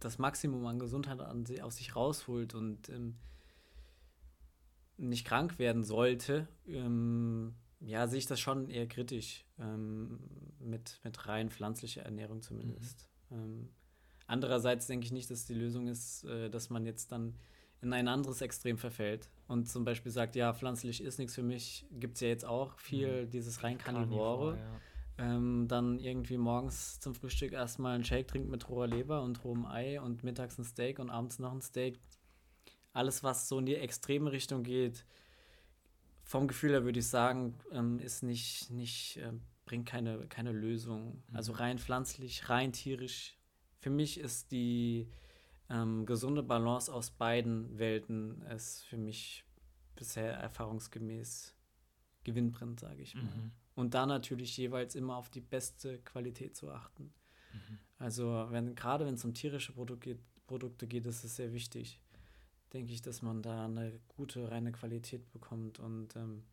das 0.00 0.18
Maximum 0.18 0.64
an 0.66 0.78
Gesundheit 0.78 1.20
an, 1.20 1.44
aus 1.62 1.76
sich 1.76 1.96
rausholt 1.96 2.54
und 2.54 2.88
ähm, 2.88 3.16
nicht 4.96 5.26
krank 5.26 5.58
werden 5.58 5.84
sollte, 5.84 6.48
ähm, 6.66 7.54
ja, 7.80 8.06
sehe 8.08 8.18
ich 8.18 8.26
das 8.26 8.40
schon 8.40 8.68
eher 8.68 8.88
kritisch 8.88 9.44
ähm, 9.58 10.18
mit, 10.58 11.00
mit 11.04 11.28
rein 11.28 11.50
pflanzlicher 11.50 12.02
Ernährung 12.02 12.42
zumindest. 12.42 13.08
Mhm. 13.30 13.36
Ähm, 13.36 13.68
andererseits 14.26 14.86
denke 14.86 15.06
ich 15.06 15.12
nicht, 15.12 15.30
dass 15.30 15.46
die 15.46 15.54
Lösung 15.54 15.86
ist, 15.86 16.24
äh, 16.24 16.50
dass 16.50 16.70
man 16.70 16.84
jetzt 16.84 17.12
dann 17.12 17.34
in 17.80 17.92
ein 17.92 18.08
anderes 18.08 18.40
Extrem 18.40 18.76
verfällt 18.76 19.28
und 19.46 19.68
zum 19.68 19.84
Beispiel 19.84 20.10
sagt, 20.10 20.36
ja, 20.36 20.52
pflanzlich 20.52 21.02
ist 21.02 21.18
nichts 21.18 21.34
für 21.34 21.42
mich, 21.42 21.86
gibt 21.92 22.16
es 22.16 22.20
ja 22.20 22.28
jetzt 22.28 22.44
auch 22.44 22.78
viel, 22.78 23.26
mhm. 23.26 23.30
dieses 23.30 23.62
rein 23.62 23.78
Karnivore. 23.78 24.56
Ja. 24.56 24.80
Ähm, 25.20 25.66
dann 25.66 25.98
irgendwie 25.98 26.36
morgens 26.36 27.00
zum 27.00 27.12
Frühstück 27.12 27.52
erstmal 27.52 27.96
einen 27.96 28.04
Shake 28.04 28.28
trinkt 28.28 28.48
mit 28.48 28.68
roher 28.68 28.86
Leber 28.86 29.22
und 29.22 29.42
rohem 29.42 29.66
Ei 29.66 30.00
und 30.00 30.22
mittags 30.22 30.58
ein 30.58 30.64
Steak 30.64 31.00
und 31.00 31.10
abends 31.10 31.40
noch 31.40 31.52
ein 31.52 31.60
Steak. 31.60 31.98
Alles, 32.92 33.24
was 33.24 33.48
so 33.48 33.58
in 33.58 33.66
die 33.66 33.74
extreme 33.74 34.30
Richtung 34.30 34.62
geht, 34.62 35.04
vom 36.22 36.46
Gefühl 36.46 36.70
her 36.70 36.84
würde 36.84 37.00
ich 37.00 37.08
sagen, 37.08 37.54
ähm, 37.72 37.98
ist 37.98 38.22
nicht, 38.22 38.70
nicht 38.70 39.16
äh, 39.16 39.32
bringt 39.64 39.86
keine, 39.86 40.26
keine 40.28 40.52
Lösung. 40.52 41.22
Mhm. 41.28 41.36
Also 41.36 41.52
rein 41.52 41.78
pflanzlich, 41.78 42.48
rein 42.48 42.72
tierisch. 42.72 43.36
Für 43.80 43.90
mich 43.90 44.20
ist 44.20 44.52
die 44.52 45.08
ähm, 45.70 46.06
gesunde 46.06 46.42
Balance 46.42 46.92
aus 46.92 47.10
beiden 47.10 47.78
Welten 47.78 48.42
ist 48.42 48.84
für 48.84 48.96
mich 48.96 49.44
bisher 49.96 50.34
erfahrungsgemäß 50.34 51.54
gewinnbringend, 52.24 52.80
sage 52.80 53.02
ich 53.02 53.14
mal. 53.14 53.22
Mhm. 53.22 53.52
Und 53.74 53.94
da 53.94 54.06
natürlich 54.06 54.56
jeweils 54.56 54.94
immer 54.94 55.16
auf 55.16 55.28
die 55.30 55.40
beste 55.40 55.98
Qualität 56.00 56.56
zu 56.56 56.70
achten. 56.70 57.12
Mhm. 57.52 57.78
Also 57.98 58.46
wenn 58.50 58.74
gerade 58.74 59.06
wenn 59.06 59.14
es 59.14 59.24
um 59.24 59.34
tierische 59.34 59.72
Produkte 59.72 60.14
geht, 60.14 60.46
Produkte 60.46 60.86
geht, 60.86 61.06
ist 61.06 61.24
es 61.24 61.36
sehr 61.36 61.52
wichtig, 61.52 62.00
denke 62.72 62.92
ich, 62.92 63.02
dass 63.02 63.22
man 63.22 63.42
da 63.42 63.66
eine 63.66 64.00
gute, 64.08 64.50
reine 64.50 64.72
Qualität 64.72 65.30
bekommt. 65.30 65.78
Und 65.78 66.16
ähm, 66.16 66.44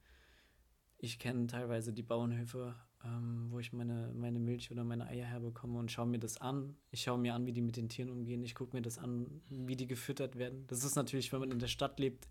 ich 0.97 1.18
kenne 1.18 1.47
teilweise 1.47 1.93
die 1.93 2.03
Bauernhöfe 2.03 2.76
ähm, 3.06 3.47
wo 3.49 3.60
ich 3.60 3.72
meine, 3.74 4.12
meine 4.16 4.39
Milch 4.39 4.72
oder 4.72 4.84
meine 4.84 5.08
Eier 5.08 5.26
herbekomme 5.26 5.80
und 5.80 5.91
schaue 5.91 6.08
mir 6.08 6.20
das 6.20 6.41
an. 6.41 6.76
Ich 6.91 7.03
schaue 7.03 7.18
mir 7.18 7.36
an, 7.36 7.45
wie 7.45 7.53
die 7.53 7.62
mit 7.62 7.78
den 7.78 7.89
Tieren 7.89 8.10
umgehen. 8.10 8.43
Ich 8.43 8.56
gucke 8.56 8.76
mir 8.76 8.82
das 8.82 8.97
an, 8.97 9.41
wie 9.49 9.76
die 9.76 9.88
gefüttert 9.88 10.38
werden. 10.38 10.66
Das 10.68 10.84
ist 10.84 10.95
natürlich, 10.95 11.32
wenn 11.32 11.39
man 11.39 11.51
in 11.51 11.60
der 11.60 11.68
Stadt 11.68 11.99
lebt, 11.99 12.28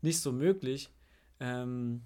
nicht 0.00 0.20
so 0.20 0.32
möglich. 0.32 0.90
Ähm, 1.40 2.02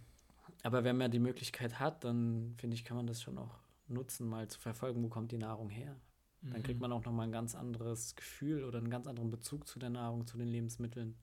aber 0.62 0.85
wenn 0.85 0.97
man 0.97 1.11
die 1.11 1.19
Möglichkeit 1.19 1.79
hat, 1.79 2.05
dann 2.05 2.55
finde 2.57 2.75
ich, 2.75 2.85
kann 2.85 2.97
man 2.97 3.07
das 3.07 3.23
schon 3.23 3.39
auch 3.39 3.59
nutzen, 3.89 4.29
mal 4.29 4.49
zu 4.49 4.59
verfolgen, 4.59 5.03
wo 5.03 5.09
kommt 5.09 5.33
die 5.33 5.39
Nahrung 5.39 5.69
her. 5.69 5.97
Dann 6.43 6.62
kriegt 6.62 6.79
mhm. 6.79 6.83
man 6.83 6.93
auch 6.93 7.05
nochmal 7.05 7.27
ein 7.27 7.33
ganz 7.33 7.55
anderes 7.55 8.14
Gefühl 8.14 8.64
oder 8.64 8.79
einen 8.79 8.91
ganz 8.91 9.07
anderen 9.07 9.31
Bezug 9.31 9.67
zu 9.67 9.79
der 9.79 9.91
Nahrung, 9.91 10.27
zu 10.27 10.39
den 10.39 10.49
Lebensmitteln. 10.49 11.17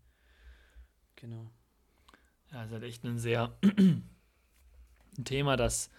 Genau. 1.15 1.49
Ja, 2.51 2.61
es 2.61 2.67
ist 2.67 2.73
halt 2.73 2.83
echt 2.83 3.03
ein 3.05 3.17
sehr 3.17 3.55
ein 5.17 5.23
Thema, 5.23 5.55
das 5.55 5.89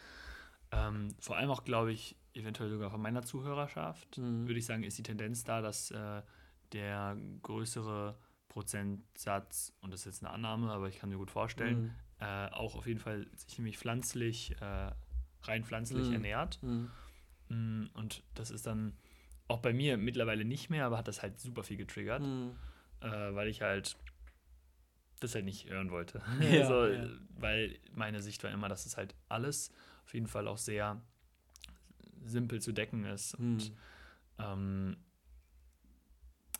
ähm, 0.74 1.14
vor 1.20 1.36
allem 1.36 1.50
auch, 1.50 1.64
glaube 1.64 1.92
ich, 1.92 2.16
eventuell 2.32 2.68
sogar 2.68 2.90
von 2.90 3.00
meiner 3.00 3.22
Zuhörerschaft, 3.22 4.18
Mhm. 4.18 4.46
würde 4.48 4.58
ich 4.58 4.66
sagen, 4.66 4.82
ist 4.82 4.98
die 4.98 5.02
Tendenz 5.04 5.44
da, 5.44 5.60
dass 5.60 5.90
äh, 5.90 6.22
der 6.72 7.16
größere 7.42 8.18
Prozentsatz, 8.48 9.72
und 9.80 9.92
das 9.92 10.00
ist 10.00 10.06
jetzt 10.06 10.24
eine 10.24 10.32
Annahme, 10.32 10.70
aber 10.72 10.88
ich 10.88 10.98
kann 10.98 11.08
mir 11.10 11.16
gut 11.18 11.30
vorstellen, 11.30 11.82
Mhm. 11.84 11.90
äh, 12.20 12.46
auch 12.50 12.74
auf 12.74 12.86
jeden 12.86 13.00
Fall 13.00 13.26
sich 13.36 13.58
nämlich 13.58 13.78
pflanzlich, 13.78 14.56
äh, 14.60 14.90
rein 15.42 15.64
pflanzlich 15.64 16.08
Mhm. 16.08 16.12
ernährt. 16.14 16.62
Mhm. 16.62 16.90
Mm, 17.48 17.86
Und 17.94 18.22
das 18.34 18.50
ist 18.50 18.66
dann 18.66 18.96
auch 19.48 19.58
bei 19.60 19.72
mir 19.72 19.96
mittlerweile 19.98 20.44
nicht 20.44 20.70
mehr, 20.70 20.86
aber 20.86 20.98
hat 20.98 21.06
das 21.08 21.22
halt 21.22 21.38
super 21.38 21.62
viel 21.62 21.76
getriggert, 21.76 22.22
Mhm. 22.22 22.56
äh, 23.00 23.34
weil 23.34 23.48
ich 23.48 23.60
halt 23.62 23.96
das 25.20 25.34
halt 25.34 25.44
nicht 25.44 25.68
hören 25.68 25.90
wollte. 25.90 26.22
Ja, 26.40 26.60
also, 26.60 26.86
ja. 26.86 27.06
Weil 27.36 27.78
meine 27.92 28.22
Sicht 28.22 28.42
war 28.42 28.50
immer, 28.50 28.68
dass 28.68 28.86
es 28.86 28.96
halt 28.96 29.14
alles 29.28 29.70
auf 30.04 30.14
jeden 30.14 30.26
Fall 30.26 30.46
auch 30.48 30.58
sehr 30.58 31.00
simpel 32.24 32.60
zu 32.60 32.72
decken 32.72 33.04
ist. 33.04 33.34
Und 33.34 33.70
Mhm. 33.70 33.76
ähm, 34.38 34.96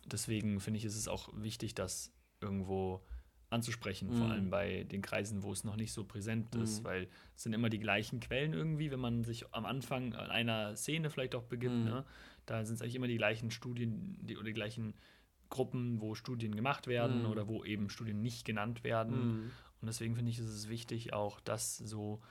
deswegen 0.05 0.59
finde 0.59 0.77
ich, 0.79 0.85
ist 0.85 0.95
es 0.95 1.07
auch 1.07 1.29
wichtig, 1.35 1.75
das 1.75 2.11
irgendwo 2.41 3.03
anzusprechen, 3.49 4.11
vor 4.11 4.25
Mhm. 4.27 4.31
allem 4.31 4.49
bei 4.49 4.83
den 4.83 5.01
Kreisen, 5.01 5.43
wo 5.43 5.51
es 5.51 5.63
noch 5.63 5.75
nicht 5.75 5.93
so 5.93 6.03
präsent 6.03 6.55
ist, 6.55 6.79
Mhm. 6.79 6.83
weil 6.85 7.07
es 7.35 7.43
sind 7.43 7.53
immer 7.53 7.69
die 7.69 7.79
gleichen 7.79 8.19
Quellen 8.19 8.53
irgendwie, 8.53 8.91
wenn 8.91 8.99
man 8.99 9.23
sich 9.23 9.53
am 9.53 9.65
Anfang 9.65 10.13
an 10.15 10.29
einer 10.31 10.75
Szene 10.75 11.09
vielleicht 11.09 11.35
auch 11.35 11.43
begibt, 11.43 11.75
Mhm. 11.75 11.83
ne? 11.83 12.05
da 12.45 12.63
sind 12.65 12.75
es 12.75 12.81
eigentlich 12.81 12.95
immer 12.95 13.07
die 13.07 13.17
gleichen 13.17 13.51
Studien 13.51 14.17
die, 14.21 14.35
oder 14.35 14.45
die 14.45 14.53
gleichen 14.53 14.93
Gruppen, 15.49 16.01
wo 16.01 16.15
Studien 16.15 16.55
gemacht 16.55 16.87
werden 16.87 17.21
Mhm. 17.21 17.27
oder 17.27 17.47
wo 17.47 17.63
eben 17.63 17.89
Studien 17.89 18.21
nicht 18.21 18.45
genannt 18.45 18.83
werden. 18.83 19.27
Mhm. 19.27 19.51
Und 19.81 19.87
deswegen 19.87 20.15
finde 20.15 20.31
ich, 20.31 20.39
ist 20.39 20.47
es 20.47 20.67
wichtig, 20.67 21.13
auch 21.13 21.39
das 21.39 21.77
so 21.77 22.21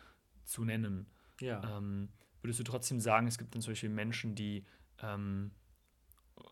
zu 0.44 0.64
nennen. 0.64 1.06
Ja. 1.40 1.78
Ähm, 1.78 2.08
würdest 2.42 2.60
du 2.60 2.64
trotzdem 2.64 3.00
sagen, 3.00 3.26
es 3.26 3.38
gibt 3.38 3.54
dann 3.54 3.62
zum 3.62 3.72
Beispiel 3.72 3.90
Menschen, 3.90 4.34
die, 4.34 4.64
ähm, 5.02 5.50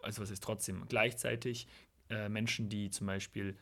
also 0.02 0.22
was 0.22 0.30
ist 0.30 0.42
trotzdem, 0.42 0.86
gleichzeitig 0.88 1.66
äh, 2.08 2.28
Menschen, 2.28 2.68
die 2.68 2.90
zum 2.90 3.06
Beispiel 3.06 3.56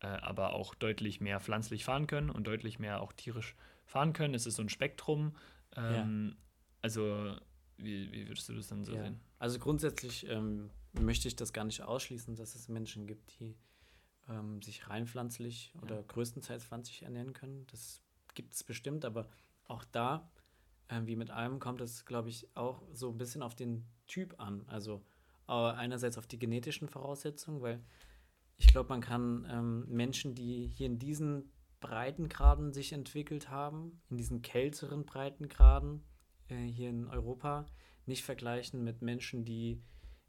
äh, 0.00 0.06
aber 0.06 0.54
auch 0.54 0.74
deutlich 0.74 1.20
mehr 1.20 1.40
pflanzlich 1.40 1.84
fahren 1.84 2.06
können 2.06 2.30
und 2.30 2.46
deutlich 2.46 2.78
mehr 2.78 3.00
auch 3.00 3.12
tierisch 3.12 3.54
fahren 3.86 4.12
können? 4.12 4.34
Es 4.34 4.46
ist 4.46 4.56
so 4.56 4.62
ein 4.62 4.68
Spektrum. 4.68 5.36
Ähm, 5.76 6.36
Also, 6.82 7.34
wie, 7.78 8.12
wie 8.12 8.28
würdest 8.28 8.46
du 8.50 8.52
das 8.52 8.68
dann 8.68 8.84
so 8.84 8.94
ja. 8.94 9.04
sehen? 9.04 9.18
Also 9.38 9.58
grundsätzlich 9.58 10.28
ähm, 10.28 10.70
möchte 10.92 11.28
ich 11.28 11.34
das 11.34 11.54
gar 11.54 11.64
nicht 11.64 11.80
ausschließen, 11.80 12.36
dass 12.36 12.54
es 12.54 12.68
Menschen 12.68 13.06
gibt, 13.06 13.40
die 13.40 13.56
ähm, 14.28 14.60
sich 14.60 14.86
rein 14.90 15.06
pflanzlich 15.06 15.72
oder 15.80 16.02
größtenteils 16.02 16.62
pflanzlich 16.62 17.02
ernähren 17.02 17.32
können. 17.32 17.66
Das 17.68 18.02
gibt 18.34 18.52
es 18.52 18.64
bestimmt, 18.64 19.06
aber 19.06 19.28
auch 19.66 19.84
da, 19.84 20.30
ähm, 20.88 21.06
wie 21.06 21.16
mit 21.16 21.30
allem, 21.30 21.58
kommt 21.58 21.80
es, 21.80 22.04
glaube 22.04 22.28
ich, 22.28 22.48
auch 22.56 22.82
so 22.92 23.10
ein 23.10 23.18
bisschen 23.18 23.42
auf 23.42 23.54
den 23.54 23.84
Typ 24.06 24.38
an. 24.38 24.64
Also 24.66 25.02
äh, 25.48 25.52
einerseits 25.52 26.18
auf 26.18 26.26
die 26.26 26.38
genetischen 26.38 26.88
Voraussetzungen, 26.88 27.60
weil 27.60 27.82
ich 28.56 28.68
glaube, 28.68 28.88
man 28.88 29.00
kann 29.00 29.46
ähm, 29.50 29.84
Menschen, 29.88 30.34
die 30.34 30.68
hier 30.68 30.86
in 30.86 30.98
diesen 30.98 31.50
Breitengraden 31.80 32.72
sich 32.72 32.92
entwickelt 32.92 33.50
haben, 33.50 34.00
in 34.10 34.16
diesen 34.16 34.42
kälteren 34.42 35.04
Breitengraden 35.04 36.02
äh, 36.48 36.56
hier 36.56 36.90
in 36.90 37.08
Europa, 37.08 37.66
nicht 38.06 38.24
vergleichen 38.24 38.84
mit 38.84 39.02
Menschen, 39.02 39.44
die 39.44 39.82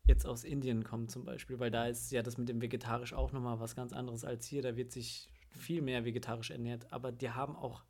jetzt 0.06 0.26
aus 0.26 0.44
Indien 0.44 0.84
kommen 0.84 1.08
zum 1.08 1.24
Beispiel, 1.24 1.60
weil 1.60 1.72
da 1.72 1.88
ist 1.88 2.12
ja 2.12 2.22
das 2.22 2.38
mit 2.38 2.50
dem 2.50 2.62
Vegetarisch 2.62 3.14
auch 3.14 3.32
nochmal 3.32 3.60
was 3.60 3.76
ganz 3.76 3.92
anderes 3.94 4.24
als 4.24 4.46
hier. 4.46 4.62
Da 4.62 4.76
wird 4.76 4.92
sich 4.92 5.30
viel 5.50 5.82
mehr 5.82 6.06
vegetarisch 6.06 6.52
ernährt, 6.52 6.92
aber 6.92 7.12
die 7.12 7.30
haben 7.30 7.56
auch 7.56 7.84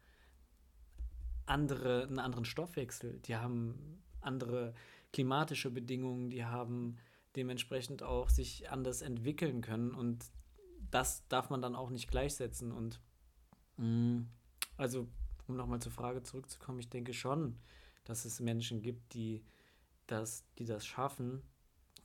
andere, 1.46 2.04
einen 2.04 2.20
anderen 2.20 2.46
Stoffwechsel, 2.46 3.20
die 3.26 3.36
haben 3.36 4.02
andere 4.22 4.74
klimatische 5.14 5.70
Bedingungen, 5.72 6.30
die 6.30 6.46
haben 6.46 6.98
dementsprechend 7.36 8.04
auch 8.04 8.30
sich 8.30 8.70
anders 8.70 9.02
entwickeln 9.02 9.62
können 9.62 9.91
und 9.93 10.26
das 10.91 11.28
darf 11.28 11.50
man 11.50 11.62
dann 11.62 11.76
auch 11.76 11.89
nicht 11.89 12.10
gleichsetzen 12.10 12.72
und 12.72 13.02
mh, 13.78 14.26
also 14.78 15.08
um 15.48 15.56
nochmal 15.56 15.82
zur 15.82 15.91
Frage 15.91 16.24
zurückzukommen, 16.24 16.80
ich 16.80 16.89
denke 16.89 17.14
schon, 17.14 17.58
dass 18.04 18.26
es 18.26 18.39
Menschen 18.39 18.82
gibt, 18.82 19.14
die 19.14 19.43
das, 20.08 20.46
die 20.58 20.66
das 20.66 20.86
schaffen 20.86 21.41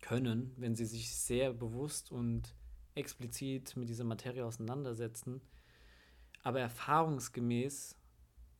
können, 0.01 0.53
wenn 0.57 0.75
sie 0.75 0.87
sich 0.87 1.15
sehr 1.15 1.53
bewusst 1.53 2.11
und 2.11 2.55
explizit 2.95 3.77
mit 3.77 3.89
dieser 3.89 4.05
Materie 4.05 4.45
auseinandersetzen. 4.45 5.41
Aber 6.43 6.61
erfahrungsgemäß 6.61 7.97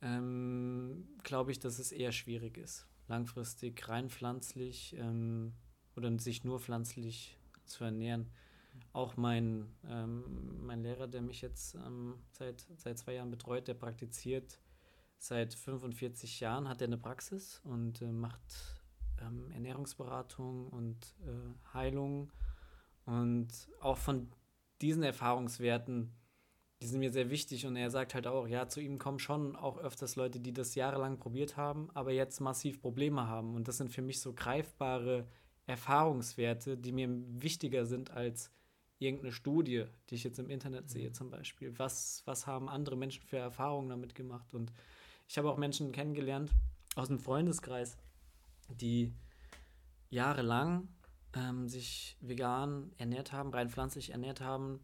ähm, 0.01 1.07
glaube 1.23 1.51
ich, 1.51 1.59
dass 1.59 1.79
es 1.79 1.91
eher 1.91 2.11
schwierig 2.11 2.57
ist, 2.57 2.87
langfristig 3.07 3.87
rein 3.87 4.09
pflanzlich 4.09 4.95
ähm, 4.97 5.53
oder 5.95 6.17
sich 6.19 6.43
nur 6.43 6.59
pflanzlich 6.59 7.37
zu 7.65 7.83
ernähren. 7.83 8.29
Auch 8.93 9.17
mein, 9.17 9.67
ähm, 9.87 10.65
mein 10.65 10.81
Lehrer, 10.81 11.07
der 11.07 11.21
mich 11.21 11.41
jetzt 11.41 11.75
ähm, 11.75 12.15
seit, 12.31 12.67
seit 12.77 12.97
zwei 12.97 13.13
Jahren 13.13 13.31
betreut, 13.31 13.67
der 13.67 13.73
praktiziert 13.73 14.59
seit 15.17 15.53
45 15.53 16.39
Jahren, 16.39 16.67
hat 16.67 16.81
er 16.81 16.87
eine 16.87 16.97
Praxis 16.97 17.61
und 17.63 18.01
äh, 18.01 18.11
macht 18.11 18.81
ähm, 19.21 19.51
Ernährungsberatung 19.51 20.67
und 20.67 21.15
äh, 21.25 21.73
Heilung. 21.73 22.31
Und 23.05 23.69
auch 23.79 23.97
von 23.97 24.31
diesen 24.81 25.03
Erfahrungswerten, 25.03 26.11
die 26.81 26.87
sind 26.87 26.99
mir 26.99 27.11
sehr 27.11 27.29
wichtig. 27.29 27.65
Und 27.65 27.75
er 27.75 27.91
sagt 27.91 28.15
halt 28.15 28.27
auch, 28.27 28.47
ja, 28.47 28.67
zu 28.67 28.81
ihm 28.81 28.97
kommen 28.97 29.19
schon 29.19 29.55
auch 29.55 29.77
öfters 29.77 30.15
Leute, 30.15 30.39
die 30.39 30.51
das 30.51 30.75
jahrelang 30.75 31.19
probiert 31.19 31.55
haben, 31.55 31.89
aber 31.93 32.11
jetzt 32.11 32.39
massiv 32.39 32.81
Probleme 32.81 33.27
haben. 33.27 33.55
Und 33.55 33.67
das 33.67 33.77
sind 33.77 33.91
für 33.91 34.01
mich 34.01 34.19
so 34.19 34.33
greifbare 34.33 35.27
Erfahrungswerte, 35.67 36.77
die 36.77 36.91
mir 36.91 37.07
wichtiger 37.41 37.85
sind 37.85 38.11
als 38.11 38.51
irgendeine 38.97 39.31
Studie, 39.31 39.85
die 40.09 40.15
ich 40.15 40.23
jetzt 40.23 40.39
im 40.39 40.49
Internet 40.49 40.89
sehe 40.89 41.11
zum 41.11 41.29
Beispiel. 41.29 41.77
Was, 41.77 42.23
was 42.25 42.47
haben 42.47 42.67
andere 42.67 42.97
Menschen 42.97 43.23
für 43.23 43.37
Erfahrungen 43.37 43.89
damit 43.89 44.15
gemacht? 44.15 44.53
Und 44.53 44.73
ich 45.27 45.37
habe 45.37 45.49
auch 45.51 45.57
Menschen 45.57 45.91
kennengelernt 45.91 46.51
aus 46.95 47.07
dem 47.07 47.19
Freundeskreis, 47.19 47.97
die 48.69 49.13
jahrelang 50.09 50.87
ähm, 51.35 51.69
sich 51.69 52.17
vegan 52.21 52.91
ernährt 52.97 53.31
haben, 53.31 53.51
rein 53.51 53.69
pflanzlich 53.69 54.11
ernährt 54.11 54.41
haben 54.41 54.81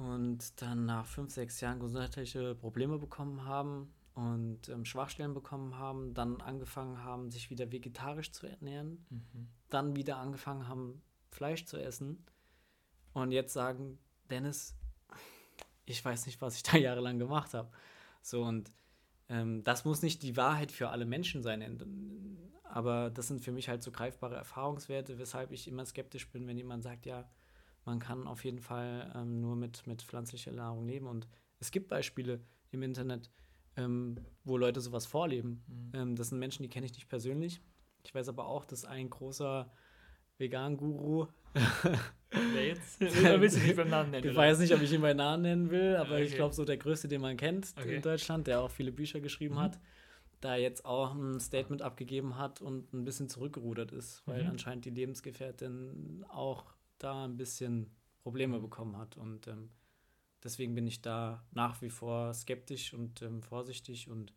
und 0.00 0.62
dann 0.62 0.86
nach 0.86 1.04
fünf, 1.04 1.30
sechs 1.30 1.60
Jahren 1.60 1.78
gesundheitliche 1.78 2.54
Probleme 2.54 2.98
bekommen 2.98 3.44
haben 3.44 3.92
und 4.14 4.70
ähm, 4.70 4.86
Schwachstellen 4.86 5.34
bekommen 5.34 5.76
haben, 5.76 6.14
dann 6.14 6.40
angefangen 6.40 7.04
haben, 7.04 7.30
sich 7.30 7.50
wieder 7.50 7.70
vegetarisch 7.70 8.32
zu 8.32 8.46
ernähren, 8.46 9.04
dann 9.68 9.94
wieder 9.96 10.16
angefangen 10.16 10.68
haben, 10.68 11.02
Fleisch 11.28 11.66
zu 11.66 11.76
essen 11.76 12.24
und 13.12 13.30
jetzt 13.30 13.52
sagen, 13.52 13.98
Dennis, 14.30 14.74
ich 15.84 16.02
weiß 16.02 16.24
nicht, 16.24 16.40
was 16.40 16.56
ich 16.56 16.62
da 16.62 16.76
jahrelang 16.78 17.18
gemacht 17.18 17.52
habe. 17.52 17.70
So 18.22 18.42
und 18.42 18.72
ähm, 19.28 19.62
das 19.64 19.84
muss 19.84 20.00
nicht 20.00 20.22
die 20.22 20.38
Wahrheit 20.38 20.72
für 20.72 20.88
alle 20.88 21.04
Menschen 21.04 21.42
sein, 21.42 22.40
aber 22.64 23.10
das 23.10 23.28
sind 23.28 23.42
für 23.42 23.52
mich 23.52 23.68
halt 23.68 23.82
so 23.82 23.92
greifbare 23.92 24.36
Erfahrungswerte, 24.36 25.18
weshalb 25.18 25.52
ich 25.52 25.68
immer 25.68 25.84
skeptisch 25.84 26.30
bin, 26.30 26.46
wenn 26.46 26.56
jemand 26.56 26.84
sagt, 26.84 27.04
ja, 27.04 27.28
man 27.84 27.98
kann 27.98 28.26
auf 28.26 28.44
jeden 28.44 28.60
Fall 28.60 29.10
ähm, 29.14 29.40
nur 29.40 29.56
mit, 29.56 29.86
mit 29.86 30.02
pflanzlicher 30.02 30.52
Nahrung 30.52 30.86
leben. 30.86 31.06
Und 31.06 31.26
es 31.58 31.70
gibt 31.70 31.88
Beispiele 31.88 32.40
im 32.70 32.82
Internet, 32.82 33.30
ähm, 33.76 34.16
wo 34.44 34.56
Leute 34.56 34.80
sowas 34.80 35.06
vorleben. 35.06 35.62
Mhm. 35.66 35.90
Ähm, 35.94 36.16
das 36.16 36.28
sind 36.28 36.38
Menschen, 36.38 36.62
die 36.62 36.68
kenne 36.68 36.86
ich 36.86 36.92
nicht 36.94 37.08
persönlich. 37.08 37.60
Ich 38.04 38.14
weiß 38.14 38.28
aber 38.28 38.46
auch, 38.46 38.64
dass 38.64 38.84
ein 38.84 39.10
großer 39.10 39.70
Vegan-Guru, 40.38 41.26
Wer 42.52 42.66
jetzt? 42.66 43.02
Oder 43.02 43.40
willst 43.40 43.56
du 43.56 43.60
nicht 43.60 43.76
beim 43.76 43.90
Namen 43.90 44.10
nennen? 44.10 44.24
ich 44.24 44.30
oder? 44.32 44.38
weiß 44.40 44.60
nicht, 44.60 44.72
ob 44.74 44.80
ich 44.82 44.92
ihn 44.92 45.00
bei 45.00 45.14
Namen 45.14 45.42
nennen 45.42 45.70
will, 45.70 45.96
aber 45.96 46.20
ich 46.20 46.28
Okay. 46.28 46.36
glaube, 46.36 46.54
so 46.54 46.64
der 46.64 46.76
größte, 46.76 47.08
den 47.08 47.20
man 47.20 47.36
kennt 47.36 47.74
Okay. 47.78 47.96
in 47.96 48.02
Deutschland, 48.02 48.46
der 48.46 48.60
auch 48.60 48.70
viele 48.70 48.92
Bücher 48.92 49.20
geschrieben 49.20 49.56
Mhm. 49.56 49.60
hat, 49.60 49.80
da 50.40 50.56
jetzt 50.56 50.84
auch 50.84 51.14
ein 51.14 51.40
Statement 51.40 51.82
abgegeben 51.82 52.38
hat 52.38 52.60
und 52.60 52.92
ein 52.94 53.04
bisschen 53.04 53.28
zurückgerudert 53.28 53.92
ist, 53.92 54.22
weil 54.26 54.42
Mhm. 54.42 54.48
anscheinend 54.50 54.84
die 54.84 54.90
Lebensgefährtin 54.90 56.24
auch 56.28 56.64
da 57.02 57.24
ein 57.24 57.36
bisschen 57.36 57.90
Probleme 58.22 58.58
Mhm. 58.58 58.62
bekommen 58.62 58.96
hat. 58.96 59.16
Und 59.16 59.46
ähm, 59.48 59.70
deswegen 60.44 60.74
bin 60.74 60.86
ich 60.86 61.02
da 61.02 61.44
nach 61.52 61.82
wie 61.82 61.90
vor 61.90 62.32
skeptisch 62.34 62.94
und 62.94 63.22
ähm, 63.22 63.42
vorsichtig 63.42 64.08
und 64.10 64.34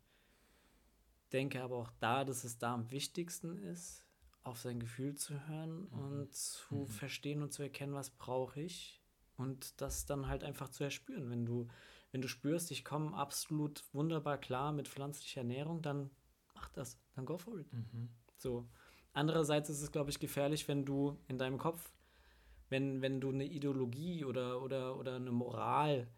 denke 1.32 1.62
aber 1.62 1.76
auch 1.76 1.90
da, 2.00 2.24
dass 2.24 2.44
es 2.44 2.58
da 2.58 2.74
am 2.74 2.90
wichtigsten 2.90 3.56
ist, 3.58 4.06
auf 4.42 4.60
sein 4.60 4.78
Gefühl 4.78 5.14
zu 5.14 5.46
hören 5.48 5.88
Mhm. 5.90 5.98
und 5.98 6.34
zu 6.34 6.74
Mhm. 6.76 6.86
verstehen 6.88 7.42
und 7.42 7.52
zu 7.52 7.62
erkennen, 7.62 7.94
was 7.94 8.10
brauche 8.10 8.60
ich 8.60 9.02
und 9.36 9.80
das 9.80 10.06
dann 10.06 10.28
halt 10.28 10.44
einfach 10.44 10.68
zu 10.68 10.84
erspüren. 10.84 11.30
Wenn 11.30 11.44
du, 11.44 11.68
wenn 12.12 12.22
du 12.22 12.28
spürst, 12.28 12.70
ich 12.70 12.84
komme 12.84 13.16
absolut 13.16 13.82
wunderbar 13.92 14.38
klar 14.38 14.72
mit 14.72 14.88
pflanzlicher 14.88 15.40
Ernährung, 15.40 15.82
dann 15.82 16.10
mach 16.54 16.68
das, 16.70 16.98
dann 17.14 17.26
go 17.26 17.38
for 17.38 17.58
it. 17.58 17.66
Mhm. 17.72 18.08
So. 18.36 18.68
Andererseits 19.12 19.70
ist 19.70 19.80
es, 19.80 19.92
glaube 19.92 20.10
ich, 20.10 20.18
gefährlich, 20.18 20.66
wenn 20.68 20.84
du 20.84 21.18
in 21.28 21.38
deinem 21.38 21.58
Kopf, 21.58 21.93
wenn, 22.74 23.02
wenn 23.02 23.20
du 23.20 23.30
eine 23.30 23.44
Ideologie 23.44 24.24
oder, 24.24 24.60
oder, 24.60 24.98
oder 24.98 25.14
eine 25.14 25.30
Moral 25.30 26.08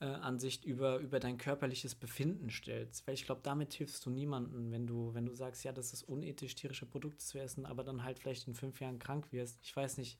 äh, 0.00 0.06
Ansicht 0.06 0.64
über, 0.64 0.98
über 0.98 1.20
dein 1.20 1.38
körperliches 1.38 1.94
Befinden 1.94 2.50
stellst. 2.50 3.06
Weil 3.06 3.14
ich 3.14 3.24
glaube, 3.24 3.40
damit 3.44 3.72
hilfst 3.72 4.04
du 4.04 4.10
niemanden, 4.10 4.72
wenn 4.72 4.84
du, 4.84 5.14
wenn 5.14 5.26
du 5.26 5.34
sagst, 5.36 5.62
ja, 5.62 5.70
das 5.70 5.92
ist 5.92 6.02
unethisch, 6.02 6.56
tierische 6.56 6.86
Produkte 6.86 7.24
zu 7.24 7.38
essen, 7.38 7.64
aber 7.64 7.84
dann 7.84 8.02
halt 8.02 8.18
vielleicht 8.18 8.48
in 8.48 8.54
fünf 8.54 8.80
Jahren 8.80 8.98
krank 8.98 9.28
wirst. 9.30 9.60
Ich 9.62 9.76
weiß 9.76 9.98
nicht, 9.98 10.18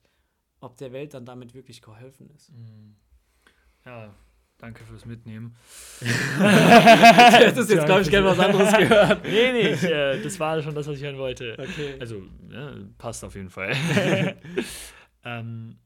ob 0.61 0.77
der 0.77 0.93
Welt 0.93 1.13
dann 1.13 1.25
damit 1.25 1.53
wirklich 1.53 1.81
geholfen 1.81 2.29
ist. 2.29 2.53
Mhm. 2.53 2.95
Ja, 3.83 4.13
danke 4.59 4.85
fürs 4.85 5.05
Mitnehmen. 5.05 5.53
du 5.99 6.05
hättest 6.05 7.69
jetzt, 7.69 7.85
glaube 7.85 8.03
ich, 8.03 8.09
gerne 8.09 8.27
was 8.27 8.39
anderes 8.39 8.71
gehört. 8.77 9.25
nee, 9.25 9.51
nee, 9.51 9.73
ich, 9.73 9.83
äh, 9.83 10.21
das 10.21 10.39
war 10.39 10.61
schon 10.61 10.75
das, 10.75 10.87
was 10.87 10.95
ich 10.95 11.03
hören 11.03 11.17
wollte. 11.17 11.57
Okay. 11.59 11.97
Also, 11.99 12.23
ja, 12.49 12.73
passt 12.97 13.25
auf 13.25 13.35
jeden 13.35 13.49
Fall. 13.49 13.75
ähm, 15.23 15.77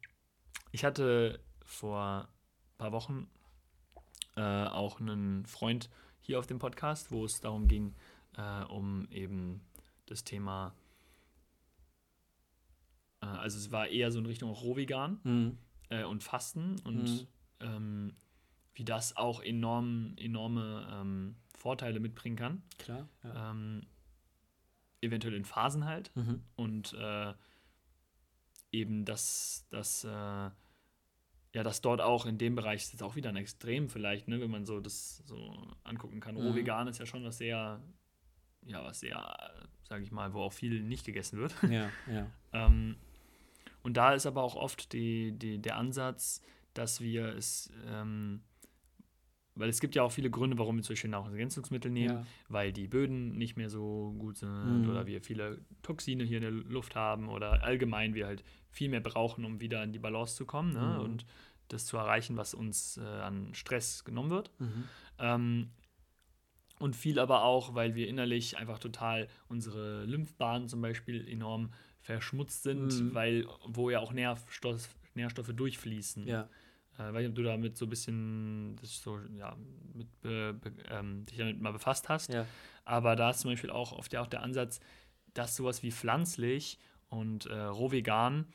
ich 0.71 0.83
hatte 0.85 1.39
vor 1.65 2.27
ein 2.27 2.77
paar 2.77 2.91
Wochen 2.91 3.29
äh, 4.35 4.41
auch 4.41 4.99
einen 4.99 5.45
Freund 5.45 5.89
hier 6.21 6.39
auf 6.39 6.47
dem 6.47 6.59
Podcast, 6.59 7.11
wo 7.11 7.25
es 7.25 7.39
darum 7.41 7.67
ging, 7.67 7.95
äh, 8.37 8.63
um 8.65 9.07
eben 9.09 9.61
das 10.05 10.23
Thema, 10.23 10.73
äh, 13.21 13.25
also 13.25 13.57
es 13.57 13.71
war 13.71 13.87
eher 13.87 14.11
so 14.11 14.19
in 14.19 14.25
Richtung 14.25 14.51
Rohvegan 14.51 15.19
Mhm. 15.23 15.57
äh, 15.89 16.03
und 16.03 16.23
Fasten 16.23 16.79
und 16.83 17.03
Mhm. 17.03 17.27
ähm, 17.59 18.15
wie 18.75 18.85
das 18.85 19.17
auch 19.17 19.41
enorm, 19.41 20.13
enorme 20.17 20.87
ähm, 20.91 21.35
Vorteile 21.57 21.99
mitbringen 21.99 22.35
kann. 22.35 22.61
Klar. 22.77 23.07
Ja. 23.23 23.51
Ähm, 23.51 23.81
eventuell 25.01 25.33
in 25.33 25.45
Phasen 25.45 25.85
halt 25.85 26.11
Mhm. 26.15 26.43
und 26.55 26.93
äh, 26.93 27.33
eben 28.71 29.05
dass 29.05 29.65
das 29.69 30.03
äh, 30.03 30.09
ja 30.09 30.53
dass 31.63 31.81
dort 31.81 32.01
auch 32.01 32.25
in 32.25 32.37
dem 32.37 32.55
Bereich 32.55 32.83
ist 32.83 32.91
jetzt 32.93 33.03
auch 33.03 33.15
wieder 33.15 33.29
ein 33.29 33.35
Extrem 33.37 33.89
vielleicht 33.89 34.27
ne 34.27 34.39
wenn 34.41 34.51
man 34.51 34.65
so 34.65 34.79
das 34.79 35.23
so 35.25 35.37
angucken 35.83 36.19
kann 36.19 36.35
Mhm. 36.35 36.41
roh 36.41 36.55
vegan 36.55 36.87
ist 36.87 36.99
ja 36.99 37.05
schon 37.05 37.23
was 37.23 37.37
sehr 37.37 37.81
ja 38.65 38.83
was 38.83 38.99
sehr 38.99 39.65
sage 39.83 40.03
ich 40.03 40.11
mal 40.11 40.33
wo 40.33 40.41
auch 40.41 40.53
viel 40.53 40.81
nicht 40.83 41.05
gegessen 41.05 41.39
wird 41.39 41.55
Ja, 41.63 41.89
ja. 42.11 42.27
ähm, 42.53 42.97
und 43.83 43.95
da 43.95 44.13
ist 44.13 44.25
aber 44.25 44.43
auch 44.43 44.55
oft 44.55 44.91
die, 44.91 45.31
die, 45.31 45.59
der 45.59 45.77
Ansatz, 45.77 46.41
dass 46.73 46.99
wir 46.99 47.27
es, 47.35 47.71
ähm, 47.85 48.41
weil 49.59 49.69
es 49.69 49.79
gibt 49.79 49.95
ja 49.95 50.03
auch 50.03 50.11
viele 50.11 50.29
Gründe, 50.29 50.57
warum 50.57 50.75
wir 50.77 50.83
zum 50.83 50.93
Beispiel 50.93 51.09
Nahrungsergänzungsmittel 51.09 51.91
nehmen, 51.91 52.15
ja. 52.15 52.25
weil 52.49 52.71
die 52.71 52.87
Böden 52.87 53.37
nicht 53.37 53.57
mehr 53.57 53.69
so 53.69 54.13
gut 54.17 54.37
sind 54.37 54.83
Mhm. 54.83 54.89
oder 54.89 55.05
wir 55.07 55.21
viele 55.21 55.59
Toxine 55.81 56.23
hier 56.23 56.37
in 56.37 56.43
der 56.43 56.51
Luft 56.51 56.95
haben 56.95 57.29
oder 57.29 57.63
allgemein 57.63 58.13
wir 58.13 58.25
halt 58.27 58.43
viel 58.69 58.89
mehr 58.89 59.01
brauchen, 59.01 59.45
um 59.45 59.59
wieder 59.59 59.83
in 59.83 59.91
die 59.93 59.99
Balance 59.99 60.35
zu 60.35 60.45
kommen 60.45 60.73
ne? 60.73 60.95
Mhm. 60.97 61.03
und 61.03 61.25
das 61.69 61.85
zu 61.85 61.97
erreichen, 61.97 62.37
was 62.37 62.53
uns 62.53 62.97
äh, 62.97 63.01
an 63.01 63.53
Stress 63.53 64.03
genommen 64.05 64.29
wird. 64.29 64.51
Mhm. 64.59 64.83
Ähm, 65.19 65.71
und 66.79 66.95
viel 66.95 67.17
aber 67.19 67.43
auch, 67.43 67.73
weil 67.73 67.95
wir 67.95 68.07
innerlich 68.07 68.57
einfach 68.57 68.77
total 68.79 69.27
unsere 69.47 70.05
Lymphbahnen 70.05 70.67
zum 70.67 70.81
Beispiel 70.81 71.27
enorm 71.27 71.71
verschmutzt 72.01 72.63
sind, 72.63 72.87
Mhm. 73.01 73.13
weil 73.15 73.47
wo 73.65 73.89
ja 73.89 73.99
auch 73.99 74.13
Nährstoff, 74.13 74.87
Nährstoffe 75.15 75.51
durchfließen. 75.53 76.27
Ja. 76.27 76.47
Äh, 76.97 77.13
weiß 77.13 77.19
nicht, 77.21 77.29
ob 77.29 77.35
du 77.35 77.43
damit 77.43 77.77
so 77.77 77.85
ein 77.85 77.89
bisschen 77.89 78.75
das 78.81 79.01
so, 79.01 79.19
ja, 79.37 79.55
mit, 79.93 80.07
be, 80.21 80.53
be, 80.59 80.71
ähm, 80.89 81.25
dich 81.25 81.37
damit 81.37 81.61
mal 81.61 81.71
befasst 81.73 82.09
hast. 82.09 82.33
Ja. 82.33 82.45
Aber 82.85 83.15
da 83.15 83.29
ist 83.31 83.39
zum 83.41 83.51
Beispiel 83.51 83.69
auch 83.69 83.91
oft 83.91 84.13
ja 84.13 84.21
auch 84.21 84.27
der 84.27 84.41
Ansatz, 84.41 84.79
dass 85.33 85.55
sowas 85.55 85.83
wie 85.83 85.91
pflanzlich 85.91 86.79
und 87.09 87.45
äh, 87.45 87.57
roh 87.59 87.91
vegan 87.91 88.47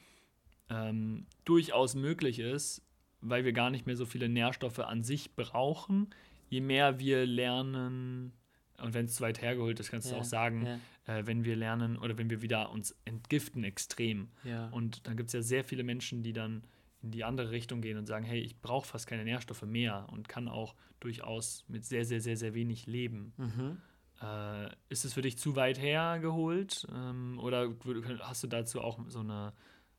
ähm, 0.71 1.27
durchaus 1.45 1.95
möglich 1.95 2.39
ist, 2.39 2.83
weil 3.21 3.45
wir 3.45 3.53
gar 3.53 3.71
nicht 3.71 3.87
mehr 3.87 3.97
so 3.97 4.07
viele 4.07 4.29
Nährstoffe 4.29 4.81
an 4.81 5.03
sich 5.05 5.35
brauchen. 5.37 6.11
Je 6.49 6.61
mehr 6.61 6.99
wir 6.99 7.25
lernen, 7.27 8.33
und 8.79 8.95
wenn 8.95 9.05
es 9.07 9.15
zu 9.15 9.23
weit 9.23 9.41
hergeholt 9.41 9.79
ist, 9.81 9.91
kannst 9.91 10.11
du 10.11 10.15
Ja, 10.15 10.21
auch 10.21 10.25
sagen, 10.25 10.67
Ja. 11.07 11.19
äh, 11.19 11.27
wenn 11.27 11.45
wir 11.45 11.55
lernen 11.57 11.97
oder 11.97 12.19
wenn 12.19 12.31
wir 12.31 12.43
wieder 12.43 12.71
uns 12.71 12.97
entgiften 13.05 13.63
extrem. 13.65 14.29
Ja. 14.45 14.69
Und 14.71 15.07
dann 15.07 15.17
gibt 15.17 15.29
es 15.29 15.33
ja 15.35 15.43
sehr 15.43 15.63
viele 15.65 15.85
Menschen, 15.85 16.23
die 16.23 16.33
dann 16.33 16.65
in 17.03 17.11
die 17.11 17.25
andere 17.25 17.51
Richtung 17.51 17.81
gehen 17.81 17.99
und 17.99 18.07
sagen, 18.07 18.25
hey, 18.25 18.41
ich 18.41 18.61
brauche 18.61 18.87
fast 18.87 19.07
keine 19.07 19.25
Nährstoffe 19.25 19.63
mehr 19.63 20.07
und 20.13 20.29
kann 20.29 20.49
auch 20.49 20.75
durchaus 21.01 21.65
mit 21.69 21.85
sehr, 21.85 22.05
sehr, 22.05 22.21
sehr, 22.21 22.37
sehr 22.37 22.55
wenig 22.55 22.87
leben. 22.87 23.33
mhm. 23.37 23.79
Äh, 24.21 24.71
ist 24.89 25.05
es 25.05 25.15
für 25.15 25.23
dich 25.23 25.37
zu 25.37 25.57
weit 25.57 25.81
hergeholt 25.81 26.87
ähm, 26.95 27.41
oder 27.41 27.75
hast 28.21 28.45
du 28.45 28.47
dazu 28.47 28.81
auch 28.81 29.01
so 29.09 29.19
eine, 29.19 29.53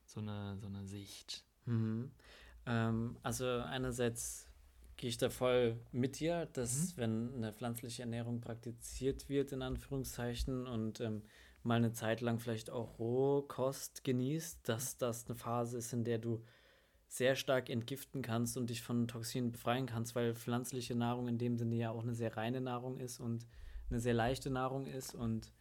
so 0.06 0.22
eine, 0.22 0.58
so 0.60 0.68
eine 0.68 0.86
Sicht? 0.86 1.44
Mhm. 1.66 2.10
Ähm, 2.66 3.18
also 3.22 3.46
einerseits 3.46 4.48
gehe 4.96 5.10
ich 5.10 5.18
da 5.18 5.30
voll 5.30 5.78
mit 5.92 6.22
dir, 6.22 6.46
dass 6.54 6.96
wenn 6.96 7.34
eine 7.34 7.52
pflanzliche 7.52 8.04
Ernährung 8.04 8.40
praktiziert 8.40 9.28
wird, 9.28 9.52
in 9.52 9.62
Anführungszeichen, 9.62 10.68
und 10.68 11.02
ähm, 11.02 11.24
mal 11.64 11.76
eine 11.76 11.92
Zeit 11.92 12.22
lang 12.22 12.40
vielleicht 12.40 12.70
auch 12.70 13.00
Rohkost 13.00 14.04
genießt, 14.04 14.68
dass 14.70 14.98
das 14.98 15.26
eine 15.26 15.36
Phase 15.36 15.78
ist, 15.78 15.92
in 15.92 16.04
der 16.04 16.20
du 16.20 16.44
sehr 17.14 17.36
stark 17.36 17.70
entgiften 17.70 18.24
kannst 18.24 18.58
und 18.58 18.72
dich 18.72 18.82
von 18.82 19.08
Toxinen 19.08 19.52
befreien 19.52 19.86
kannst, 19.86 20.16
weil 20.16 20.34
pflanzliche 20.34 20.96
Nahrung 20.96 21.28
in 21.28 21.38
dem 21.38 21.58
Sinne 21.58 21.76
ja 21.76 21.92
auch 21.92 22.02
eine 22.02 22.16
sehr 22.16 22.36
reine 22.36 22.60
Nahrung 22.60 23.00
ist 23.00 23.20
und 23.20 23.46
eine 23.92 24.00
sehr 24.00 24.16
leichte 24.16 24.50
Nahrung 24.50 24.88
ist 24.88 25.14
und 25.14 25.52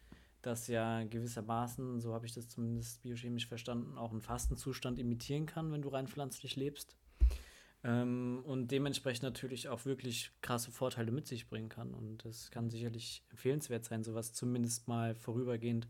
das 0.41 0.67
ja 0.67 1.03
gewissermaßen, 1.03 2.01
so 2.01 2.15
habe 2.15 2.25
ich 2.25 2.33
das 2.33 2.49
zumindest 2.49 3.03
biochemisch 3.03 3.47
verstanden, 3.47 3.99
auch 3.99 4.11
einen 4.11 4.23
Fastenzustand 4.23 4.97
imitieren 4.97 5.45
kann, 5.45 5.71
wenn 5.71 5.83
du 5.83 5.89
rein 5.89 6.07
pflanzlich 6.07 6.55
lebst. 6.55 6.97
Ähm, 7.83 8.41
und 8.45 8.71
dementsprechend 8.71 9.21
natürlich 9.21 9.69
auch 9.69 9.85
wirklich 9.85 10.31
krasse 10.41 10.71
Vorteile 10.71 11.11
mit 11.11 11.27
sich 11.27 11.47
bringen 11.47 11.69
kann. 11.69 11.93
Und 11.93 12.25
es 12.25 12.49
kann 12.49 12.71
sicherlich 12.71 13.23
empfehlenswert 13.29 13.85
sein, 13.85 14.03
sowas 14.03 14.33
zumindest 14.33 14.87
mal 14.87 15.13
vorübergehend 15.13 15.87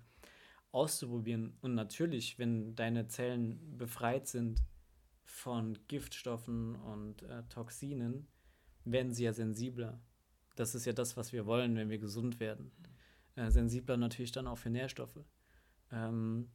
auszuprobieren. 0.74 1.53
Und 1.61 1.74
natürlich, 1.74 2.38
wenn 2.38 2.76
deine 2.76 3.07
Zellen 3.07 3.78
befreit 3.78 4.28
sind 4.28 4.61
von 5.24 5.78
Giftstoffen 5.88 6.76
und 6.76 7.24
äh, 7.24 7.43
Toxinen, 7.49 8.28
werden 8.86 9.13
sie 9.13 9.24
ja 9.24 9.34
sensibler. 9.34 10.01
Das 10.55 10.76
ist 10.76 10.86
ja 10.86 10.93
das, 10.93 11.17
was 11.17 11.34
wir 11.34 11.45
wollen, 11.45 11.76
wenn 11.76 11.89
wir 11.89 11.97
gesund 11.97 12.39
werden. 12.39 12.71
Äh, 13.36 13.49
sensibler 13.49 13.97
natürlich 13.97 14.32
dann 14.32 14.47
auch 14.47 14.57
für 14.57 14.69
Nährstoffe. 14.69 15.19
Ähm, 15.91 16.49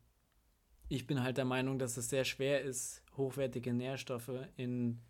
ich 0.89 1.07
bin 1.07 1.23
halt 1.23 1.37
der 1.37 1.45
Meinung, 1.45 1.79
dass 1.79 1.97
es 1.97 2.09
sehr 2.09 2.25
schwer 2.25 2.62
ist, 2.62 3.03
hochwertige 3.16 3.73
Nährstoffe 3.73 4.31
in 4.57 5.01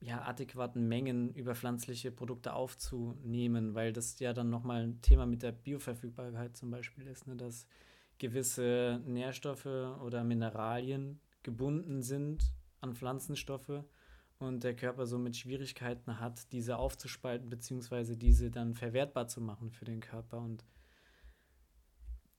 ja, 0.00 0.22
adäquaten 0.22 0.86
Mengen 0.86 1.32
über 1.34 1.54
pflanzliche 1.54 2.12
Produkte 2.12 2.52
aufzunehmen, 2.52 3.74
weil 3.74 3.92
das 3.92 4.18
ja 4.20 4.32
dann 4.32 4.48
nochmal 4.48 4.84
ein 4.84 5.02
Thema 5.02 5.26
mit 5.26 5.42
der 5.42 5.52
Bioverfügbarkeit 5.52 6.56
zum 6.56 6.70
Beispiel 6.70 7.06
ist, 7.06 7.26
ne, 7.26 7.36
dass 7.36 7.66
gewisse 8.18 9.00
Nährstoffe 9.06 9.66
oder 9.66 10.24
Mineralien 10.24 11.20
gebunden 11.48 12.02
sind 12.02 12.52
an 12.82 12.94
Pflanzenstoffe 12.94 13.82
und 14.38 14.64
der 14.64 14.76
Körper 14.76 15.06
somit 15.06 15.34
Schwierigkeiten 15.34 16.20
hat, 16.20 16.52
diese 16.52 16.76
aufzuspalten 16.76 17.48
beziehungsweise 17.48 18.18
diese 18.18 18.50
dann 18.50 18.74
verwertbar 18.74 19.28
zu 19.28 19.40
machen 19.40 19.70
für 19.70 19.86
den 19.86 20.00
Körper. 20.00 20.38
Und 20.42 20.62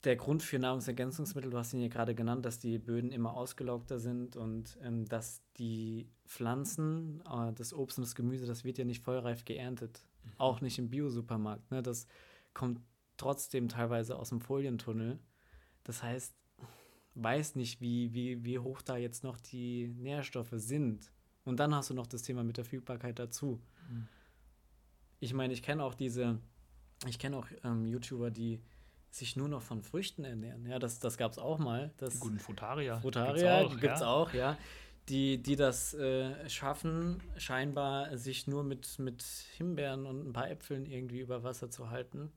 der 0.04 0.16
Grund 0.16 0.44
für 0.44 0.60
Nahrungsergänzungsmittel, 0.60 1.50
du 1.50 1.58
hast 1.58 1.74
ihn 1.74 1.82
ja 1.82 1.88
gerade 1.88 2.14
genannt, 2.14 2.46
dass 2.46 2.60
die 2.60 2.78
Böden 2.78 3.12
immer 3.12 3.34
ausgelaugter 3.34 3.98
sind 3.98 4.36
und 4.36 4.78
ähm, 4.84 5.06
dass 5.06 5.42
die 5.58 6.08
Pflanzen, 6.28 7.22
äh, 7.22 7.52
das 7.54 7.74
Obst 7.74 7.98
und 7.98 8.06
das 8.06 8.14
Gemüse, 8.14 8.46
das 8.46 8.64
wird 8.64 8.78
ja 8.78 8.86
nicht 8.86 9.04
vollreif 9.04 9.44
geerntet. 9.44 10.06
Auch 10.38 10.62
nicht 10.62 10.78
im 10.78 10.92
Biosupermarkt. 10.92 11.72
Ne? 11.72 11.82
Das 11.82 12.06
kommt 12.54 12.80
trotzdem 13.18 13.70
teilweise 13.70 14.18
aus 14.18 14.30
dem 14.30 14.40
Folientunnel. 14.40 15.20
Das 15.84 16.04
heißt, 16.04 16.36
weiß 17.24 17.56
nicht, 17.56 17.82
wie, 17.82 18.14
wie, 18.14 18.44
wie 18.44 18.60
hoch 18.60 18.82
da 18.82 18.98
jetzt 18.98 19.24
noch 19.24 19.40
die 19.40 19.88
Nährstoffe 19.98 20.54
sind. 20.54 21.12
Und 21.44 21.60
dann 21.60 21.74
hast 21.74 21.90
du 21.90 21.94
noch 21.94 22.08
das 22.08 22.22
Thema 22.22 22.44
mit 22.44 22.58
der 22.58 22.66
Verfügbarkeit 22.66 23.20
dazu. 23.20 23.62
Mhm. 23.90 24.08
Ich 25.20 25.34
meine, 25.34 25.54
ich 25.54 25.64
kenne 25.64 25.84
auch 25.84 25.96
diese, 25.96 26.40
ich 27.08 27.20
kenne 27.20 27.38
auch 27.38 27.48
ähm, 27.64 27.86
YouTuber, 27.86 28.32
die 28.32 28.62
sich 29.12 29.36
nur 29.36 29.48
noch 29.48 29.62
von 29.62 29.82
Früchten 29.82 30.24
ernähren. 30.24 30.66
Ja, 30.66 30.80
das, 30.80 31.00
das 31.00 31.18
gab 31.18 31.32
es 31.32 31.40
auch 31.40 31.58
mal. 31.58 31.92
Das 31.98 32.14
Die 32.14 32.20
guten 32.20 32.40
Frutaria. 32.40 33.00
Frutaria 33.00 33.62
auch, 33.62 33.72
gibt 33.72 33.94
es 33.94 34.02
ja. 34.02 34.08
auch, 34.08 34.34
ja. 34.34 34.58
Die, 35.10 35.42
die 35.42 35.56
das 35.56 35.96
äh, 35.96 36.48
schaffen, 36.48 37.20
scheinbar 37.38 38.16
sich 38.18 38.46
nur 38.46 38.64
mit, 38.64 39.00
mit 39.00 39.24
Himbeeren 39.58 40.06
und 40.06 40.28
ein 40.28 40.34
paar 40.34 40.52
Äpfeln 40.52 40.86
irgendwie 40.86 41.20
über 41.20 41.44
Wasser 41.44 41.72
zu 41.72 41.90
halten. 41.90 42.32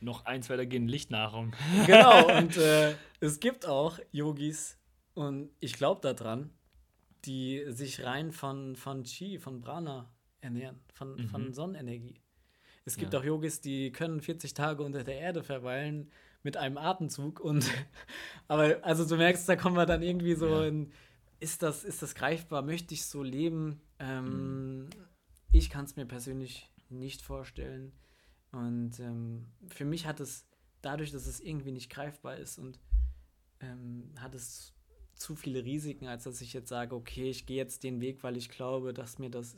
Noch 0.00 0.26
eins 0.26 0.50
weiter 0.50 0.66
gehen, 0.66 0.88
Lichtnahrung. 0.88 1.54
Genau, 1.86 2.28
und 2.38 2.56
äh, 2.56 2.94
es 3.20 3.40
gibt 3.40 3.66
auch 3.66 3.98
Yogis, 4.12 4.78
und 5.14 5.50
ich 5.60 5.74
glaube 5.74 6.00
daran, 6.02 6.50
die 7.24 7.64
sich 7.68 8.04
rein 8.04 8.32
von, 8.32 8.76
von 8.76 9.04
Chi, 9.04 9.38
von 9.38 9.60
Prana 9.60 10.10
ernähren, 10.40 10.80
von, 10.92 11.16
Mhm. 11.16 11.28
von 11.28 11.52
Sonnenenergie. 11.54 12.20
Es 12.84 12.98
gibt 12.98 13.14
Ja. 13.14 13.20
auch 13.20 13.24
Yogis, 13.24 13.62
die 13.62 13.92
können 13.92 14.20
40 14.20 14.52
Tage 14.52 14.82
unter 14.82 15.04
der 15.04 15.18
Erde 15.18 15.42
verweilen 15.42 16.10
mit 16.42 16.58
einem 16.58 16.76
Atemzug 16.76 17.40
und 17.40 17.64
aber 18.48 18.78
also 18.84 19.06
du 19.06 19.16
merkst, 19.16 19.48
da 19.48 19.56
kommen 19.56 19.76
wir 19.76 19.86
dann 19.86 20.02
irgendwie 20.02 20.34
so 20.34 20.46
Ja. 20.60 20.66
in, 20.66 20.92
ist 21.40 21.62
das, 21.62 21.82
ist 21.84 22.02
das 22.02 22.14
greifbar? 22.14 22.60
Möchte 22.60 22.92
ich 22.92 23.06
so 23.06 23.22
leben? 23.22 23.80
Ähm, 23.98 24.90
ich 25.52 25.70
kann 25.70 25.86
es 25.86 25.96
mir 25.96 26.04
persönlich 26.04 26.70
nicht 26.90 27.22
vorstellen. 27.22 27.92
Und 28.54 29.00
ähm, 29.00 29.46
für 29.68 29.84
mich 29.84 30.06
hat 30.06 30.20
es, 30.20 30.46
dadurch, 30.82 31.10
dass 31.10 31.26
es 31.26 31.40
irgendwie 31.40 31.72
nicht 31.72 31.90
greifbar 31.90 32.36
ist 32.36 32.58
und 32.58 32.78
ähm, 33.60 34.10
hat 34.18 34.34
es 34.34 34.74
zu 35.14 35.34
viele 35.34 35.64
Risiken, 35.64 36.06
als 36.06 36.24
dass 36.24 36.40
ich 36.40 36.52
jetzt 36.52 36.68
sage, 36.68 36.94
okay, 36.94 37.30
ich 37.30 37.46
gehe 37.46 37.56
jetzt 37.56 37.84
den 37.84 38.00
Weg, 38.00 38.22
weil 38.22 38.36
ich 38.36 38.48
glaube, 38.48 38.92
dass 38.92 39.18
mir 39.18 39.30
das 39.30 39.56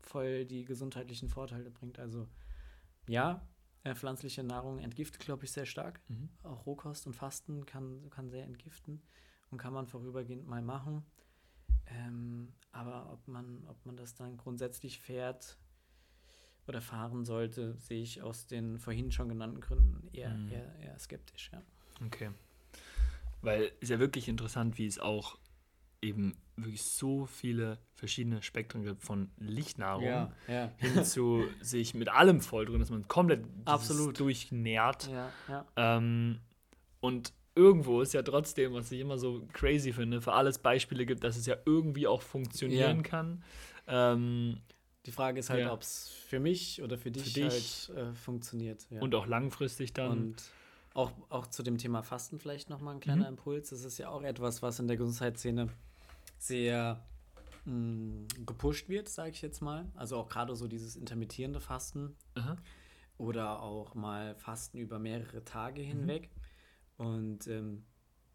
voll 0.00 0.44
die 0.44 0.64
gesundheitlichen 0.64 1.28
Vorteile 1.28 1.70
bringt. 1.70 1.98
Also 1.98 2.28
ja, 3.08 3.46
äh, 3.84 3.94
pflanzliche 3.94 4.42
Nahrung 4.42 4.78
entgiftet, 4.78 5.20
glaube 5.20 5.44
ich, 5.44 5.52
sehr 5.52 5.66
stark. 5.66 6.00
Mhm. 6.08 6.28
Auch 6.42 6.66
Rohkost 6.66 7.06
und 7.06 7.14
Fasten 7.14 7.66
kann, 7.66 8.08
kann 8.10 8.30
sehr 8.30 8.44
entgiften 8.44 9.02
und 9.50 9.58
kann 9.58 9.72
man 9.72 9.86
vorübergehend 9.86 10.46
mal 10.46 10.62
machen. 10.62 11.04
Ähm, 11.86 12.52
aber 12.72 13.12
ob 13.12 13.26
man, 13.28 13.64
ob 13.68 13.84
man 13.86 13.96
das 13.96 14.14
dann 14.14 14.36
grundsätzlich 14.36 14.98
fährt 14.98 15.56
oder 16.66 16.80
fahren 16.80 17.24
sollte, 17.24 17.76
sehe 17.78 18.02
ich 18.02 18.22
aus 18.22 18.46
den 18.46 18.78
vorhin 18.78 19.12
schon 19.12 19.28
genannten 19.28 19.60
Gründen 19.60 20.08
eher, 20.12 20.30
mhm. 20.30 20.50
eher, 20.50 20.78
eher 20.80 20.98
skeptisch, 20.98 21.50
ja. 21.52 21.62
Okay. 22.04 22.30
Weil 23.42 23.70
es 23.80 23.88
ja 23.88 23.98
wirklich 23.98 24.28
interessant, 24.28 24.78
wie 24.78 24.86
es 24.86 24.98
auch 24.98 25.38
eben 26.02 26.36
wirklich 26.56 26.82
so 26.82 27.26
viele 27.26 27.78
verschiedene 27.94 28.42
Spektren 28.42 28.82
gibt 28.82 29.02
von 29.02 29.30
Lichtnahrung 29.38 30.04
ja, 30.04 30.32
ja. 30.48 30.70
hin 30.76 31.04
zu 31.04 31.44
sich 31.60 31.94
mit 31.94 32.08
allem 32.08 32.40
voll 32.40 32.66
drin, 32.66 32.80
dass 32.80 32.90
man 32.90 33.06
komplett 33.08 33.44
Absolut. 33.64 34.18
durchnährt. 34.18 35.10
Ja. 35.10 35.66
Ähm, 35.76 36.38
und 37.00 37.32
irgendwo 37.54 38.00
ist 38.00 38.14
ja 38.14 38.22
trotzdem, 38.22 38.74
was 38.74 38.92
ich 38.92 39.00
immer 39.00 39.18
so 39.18 39.46
crazy 39.52 39.92
finde, 39.92 40.20
für 40.20 40.32
alles 40.32 40.58
Beispiele 40.58 41.06
gibt, 41.06 41.24
dass 41.24 41.36
es 41.36 41.46
ja 41.46 41.56
irgendwie 41.64 42.06
auch 42.06 42.22
funktionieren 42.22 43.02
kann. 43.02 43.42
Ähm, 43.86 44.58
die 45.06 45.12
Frage 45.12 45.38
ist 45.38 45.50
halt, 45.50 45.60
ja. 45.60 45.72
ob 45.72 45.82
es 45.82 46.08
für 46.08 46.40
mich 46.40 46.82
oder 46.82 46.98
für 46.98 47.10
dich, 47.10 47.32
für 47.32 47.40
dich 47.48 47.90
halt 47.94 47.98
äh, 47.98 48.14
funktioniert. 48.14 48.86
Ja. 48.90 49.00
Und 49.00 49.14
auch 49.14 49.26
langfristig 49.26 49.92
dann. 49.92 50.10
Und 50.10 50.42
auch, 50.94 51.12
auch 51.28 51.46
zu 51.46 51.62
dem 51.62 51.78
Thema 51.78 52.02
Fasten 52.02 52.38
vielleicht 52.38 52.70
nochmal 52.70 52.94
ein 52.94 53.00
kleiner 53.00 53.24
mhm. 53.24 53.36
Impuls. 53.36 53.70
Das 53.70 53.84
ist 53.84 53.98
ja 53.98 54.08
auch 54.08 54.22
etwas, 54.22 54.62
was 54.62 54.80
in 54.80 54.88
der 54.88 54.96
Gesundheitsszene 54.96 55.68
sehr 56.38 57.04
mh, 57.66 57.74
mm, 57.74 58.26
gepusht 58.46 58.88
wird, 58.88 59.08
sage 59.08 59.30
ich 59.30 59.42
jetzt 59.42 59.60
mal. 59.60 59.86
Also 59.94 60.16
auch 60.16 60.28
gerade 60.28 60.56
so 60.56 60.66
dieses 60.66 60.96
intermittierende 60.96 61.60
Fasten 61.60 62.16
Aha. 62.34 62.56
oder 63.18 63.62
auch 63.62 63.94
mal 63.94 64.34
Fasten 64.36 64.78
über 64.78 64.98
mehrere 64.98 65.44
Tage 65.44 65.82
mhm. 65.82 65.86
hinweg. 65.86 66.30
Und 66.96 67.46
ähm, 67.46 67.84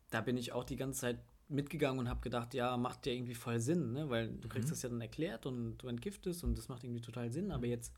da 0.09 0.21
bin 0.21 0.37
ich 0.37 0.53
auch 0.53 0.63
die 0.63 0.75
ganze 0.75 1.01
Zeit 1.01 1.19
mitgegangen 1.51 1.99
und 1.99 2.09
habe 2.09 2.21
gedacht, 2.21 2.53
ja, 2.53 2.75
macht 2.77 3.05
ja 3.05 3.13
irgendwie 3.13 3.35
voll 3.35 3.59
Sinn, 3.59 3.93
ne? 3.93 4.09
weil 4.09 4.29
du 4.29 4.47
kriegst 4.47 4.67
mhm. 4.67 4.71
das 4.71 4.81
ja 4.81 4.89
dann 4.89 5.01
erklärt 5.01 5.45
und 5.45 5.77
du 5.77 5.87
entgiftest 5.87 6.43
und 6.43 6.57
das 6.57 6.69
macht 6.69 6.83
irgendwie 6.83 7.01
total 7.01 7.31
Sinn. 7.31 7.51
Aber 7.51 7.67
jetzt 7.67 7.93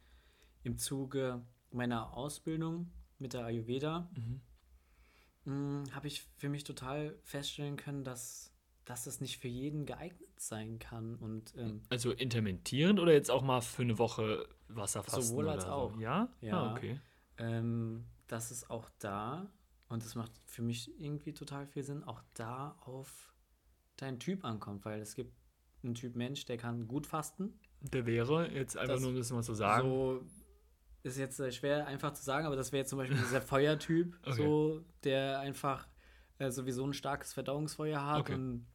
im 0.64 0.78
Zuge 0.78 1.46
meiner 1.72 2.16
Ausbildung 2.16 2.92
mit 3.20 3.34
der 3.34 3.46
Ayurveda 3.46 4.10
mhm. 4.16 4.42
Mm, 5.46 5.84
habe 5.92 6.08
ich 6.08 6.22
für 6.38 6.48
mich 6.48 6.64
total 6.64 7.20
feststellen 7.22 7.76
können, 7.76 8.06
dass 8.06 8.54
dass 8.86 9.06
das 9.06 9.22
nicht 9.22 9.40
für 9.40 9.48
jeden 9.48 9.86
geeignet 9.86 10.30
sein 10.40 10.80
kann. 10.80 11.16
Und, 11.16 11.54
ähm, 11.58 11.84
also 11.90 12.12
intermittierend 12.12 13.00
oder 13.00 13.14
jetzt 13.14 13.32
auch 13.32 13.42
mal 13.42 13.62
für 13.62 13.84
eine 13.84 13.98
Woche 13.98 14.48
Wasserfasten? 14.68 15.24
Sowohl 15.24 15.50
als 15.50 15.64
so? 15.64 15.70
auch. 15.70 16.00
Ja? 16.00 16.30
Ja, 16.42 16.60
ah, 16.60 16.72
okay. 16.74 17.00
Ähm, 17.38 18.06
das 18.28 18.52
ist 18.52 18.70
auch 18.70 18.90
da, 19.00 19.52
und 19.90 20.04
das 20.04 20.16
macht 20.16 20.32
für 20.46 20.62
mich 20.62 21.00
irgendwie 21.00 21.34
total 21.34 21.68
viel 21.68 21.84
Sinn, 21.84 22.04
auch 22.04 22.22
da 22.34 22.76
auf 22.82 23.33
deinen 23.98 24.20
Typ 24.20 24.44
ankommt, 24.44 24.86
weil 24.86 25.00
es 25.02 25.16
gibt 25.16 25.34
einen 25.84 25.96
Typ 25.96 26.16
Mensch, 26.16 26.46
der 26.46 26.58
kann 26.58 26.88
gut 26.88 27.08
fasten. 27.08 27.60
Der 27.82 28.06
wäre, 28.06 28.50
jetzt 28.52 28.78
einfach 28.78 28.96
das 28.96 29.02
nur 29.02 29.12
um 29.12 29.18
das 29.18 29.32
mal 29.32 29.44
zu 29.44 29.54
sagen. 29.54 29.88
So 29.88 30.26
ist 31.04 31.18
jetzt 31.18 31.54
schwer 31.54 31.86
einfach 31.86 32.14
zu 32.14 32.24
sagen, 32.24 32.46
aber 32.46 32.56
das 32.56 32.72
wäre 32.72 32.82
jetzt 32.82 32.90
zum 32.90 33.00
Beispiel 33.00 33.18
dieser 33.18 33.42
Feuertyp, 33.42 34.18
okay. 34.22 34.36
so, 34.36 34.86
der 35.04 35.40
einfach 35.40 35.88
äh, 36.40 36.50
sowieso 36.50 36.86
ein 36.86 36.94
starkes 36.94 37.34
Verdauungsfeuer 37.34 38.06
hat 38.06 38.22
okay. 38.22 38.36
und 38.36 38.66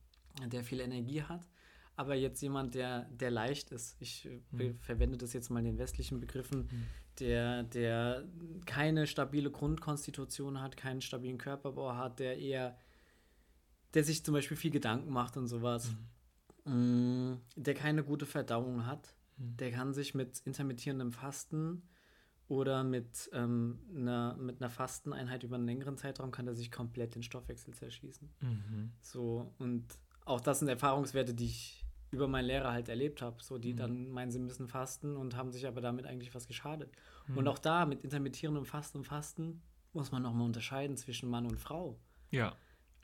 der 0.46 0.62
viel 0.62 0.80
Energie 0.80 1.22
hat. 1.22 1.48
Aber 1.96 2.14
jetzt 2.14 2.40
jemand, 2.42 2.76
der, 2.76 3.08
der 3.10 3.32
leicht 3.32 3.72
ist, 3.72 3.96
ich 3.98 4.26
äh, 4.26 4.40
mhm. 4.52 4.78
verwende 4.78 5.18
das 5.18 5.32
jetzt 5.32 5.50
mal 5.50 5.58
in 5.58 5.64
den 5.64 5.78
westlichen 5.78 6.20
Begriffen, 6.20 6.60
mhm. 6.60 6.86
der, 7.18 7.64
der 7.64 8.24
keine 8.66 9.06
stabile 9.08 9.50
Grundkonstitution 9.50 10.60
hat, 10.60 10.76
keinen 10.76 11.00
stabilen 11.00 11.38
Körperbau 11.38 11.96
hat, 11.96 12.20
der 12.20 12.38
eher, 12.38 12.76
der 13.94 14.04
sich 14.04 14.24
zum 14.24 14.34
Beispiel 14.34 14.56
viel 14.56 14.70
Gedanken 14.70 15.12
macht 15.12 15.36
und 15.36 15.48
sowas, 15.48 15.90
mhm. 15.90 15.98
Mm, 16.64 17.40
der 17.56 17.72
keine 17.74 18.04
gute 18.04 18.26
Verdauung 18.26 18.84
hat, 18.84 19.14
mhm. 19.36 19.56
der 19.56 19.72
kann 19.72 19.94
sich 19.94 20.14
mit 20.14 20.40
intermittierendem 20.44 21.12
Fasten 21.12 21.82
oder 22.48 22.84
mit, 22.84 23.30
ähm, 23.32 23.78
einer, 23.94 24.36
mit 24.36 24.60
einer 24.60 24.70
Fasteneinheit 24.70 25.42
über 25.42 25.56
einen 25.56 25.66
längeren 25.66 25.96
Zeitraum 25.96 26.30
kann 26.30 26.46
er 26.46 26.54
sich 26.54 26.70
komplett 26.70 27.14
den 27.14 27.22
Stoffwechsel 27.22 27.74
zerschießen. 27.74 28.28
Mhm. 28.40 28.92
So, 29.00 29.52
und 29.58 29.86
auch 30.24 30.40
das 30.40 30.58
sind 30.58 30.68
Erfahrungswerte, 30.68 31.34
die 31.34 31.46
ich 31.46 31.86
über 32.10 32.26
meinen 32.26 32.46
Lehrer 32.46 32.72
halt 32.72 32.88
erlebt 32.88 33.22
habe. 33.22 33.42
So, 33.42 33.58
die 33.58 33.72
mhm. 33.72 33.76
dann 33.76 34.10
meinen, 34.10 34.30
sie 34.30 34.38
müssen 34.38 34.68
fasten 34.68 35.16
und 35.16 35.36
haben 35.36 35.52
sich 35.52 35.66
aber 35.66 35.80
damit 35.80 36.06
eigentlich 36.06 36.34
was 36.34 36.46
geschadet. 36.46 36.90
Mhm. 37.26 37.38
Und 37.38 37.48
auch 37.48 37.58
da 37.58 37.84
mit 37.86 38.02
intermittierendem 38.02 38.64
Fasten 38.64 38.98
und 38.98 39.04
Fasten 39.04 39.62
muss 39.92 40.10
man 40.12 40.22
nochmal 40.22 40.46
unterscheiden 40.46 40.96
zwischen 40.96 41.28
Mann 41.28 41.46
und 41.46 41.58
Frau. 41.58 41.98
Ja. 42.30 42.56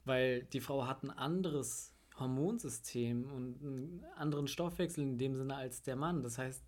Weil 0.05 0.45
die 0.45 0.61
Frau 0.61 0.87
hat 0.87 1.03
ein 1.03 1.11
anderes 1.11 1.95
Hormonsystem 2.19 3.31
und 3.31 3.63
einen 3.63 4.05
anderen 4.17 4.47
Stoffwechsel 4.47 5.03
in 5.03 5.19
dem 5.19 5.35
Sinne 5.35 5.57
als 5.57 5.83
der 5.83 5.97
Mann. 5.97 6.23
Das 6.23 6.39
heißt, 6.39 6.65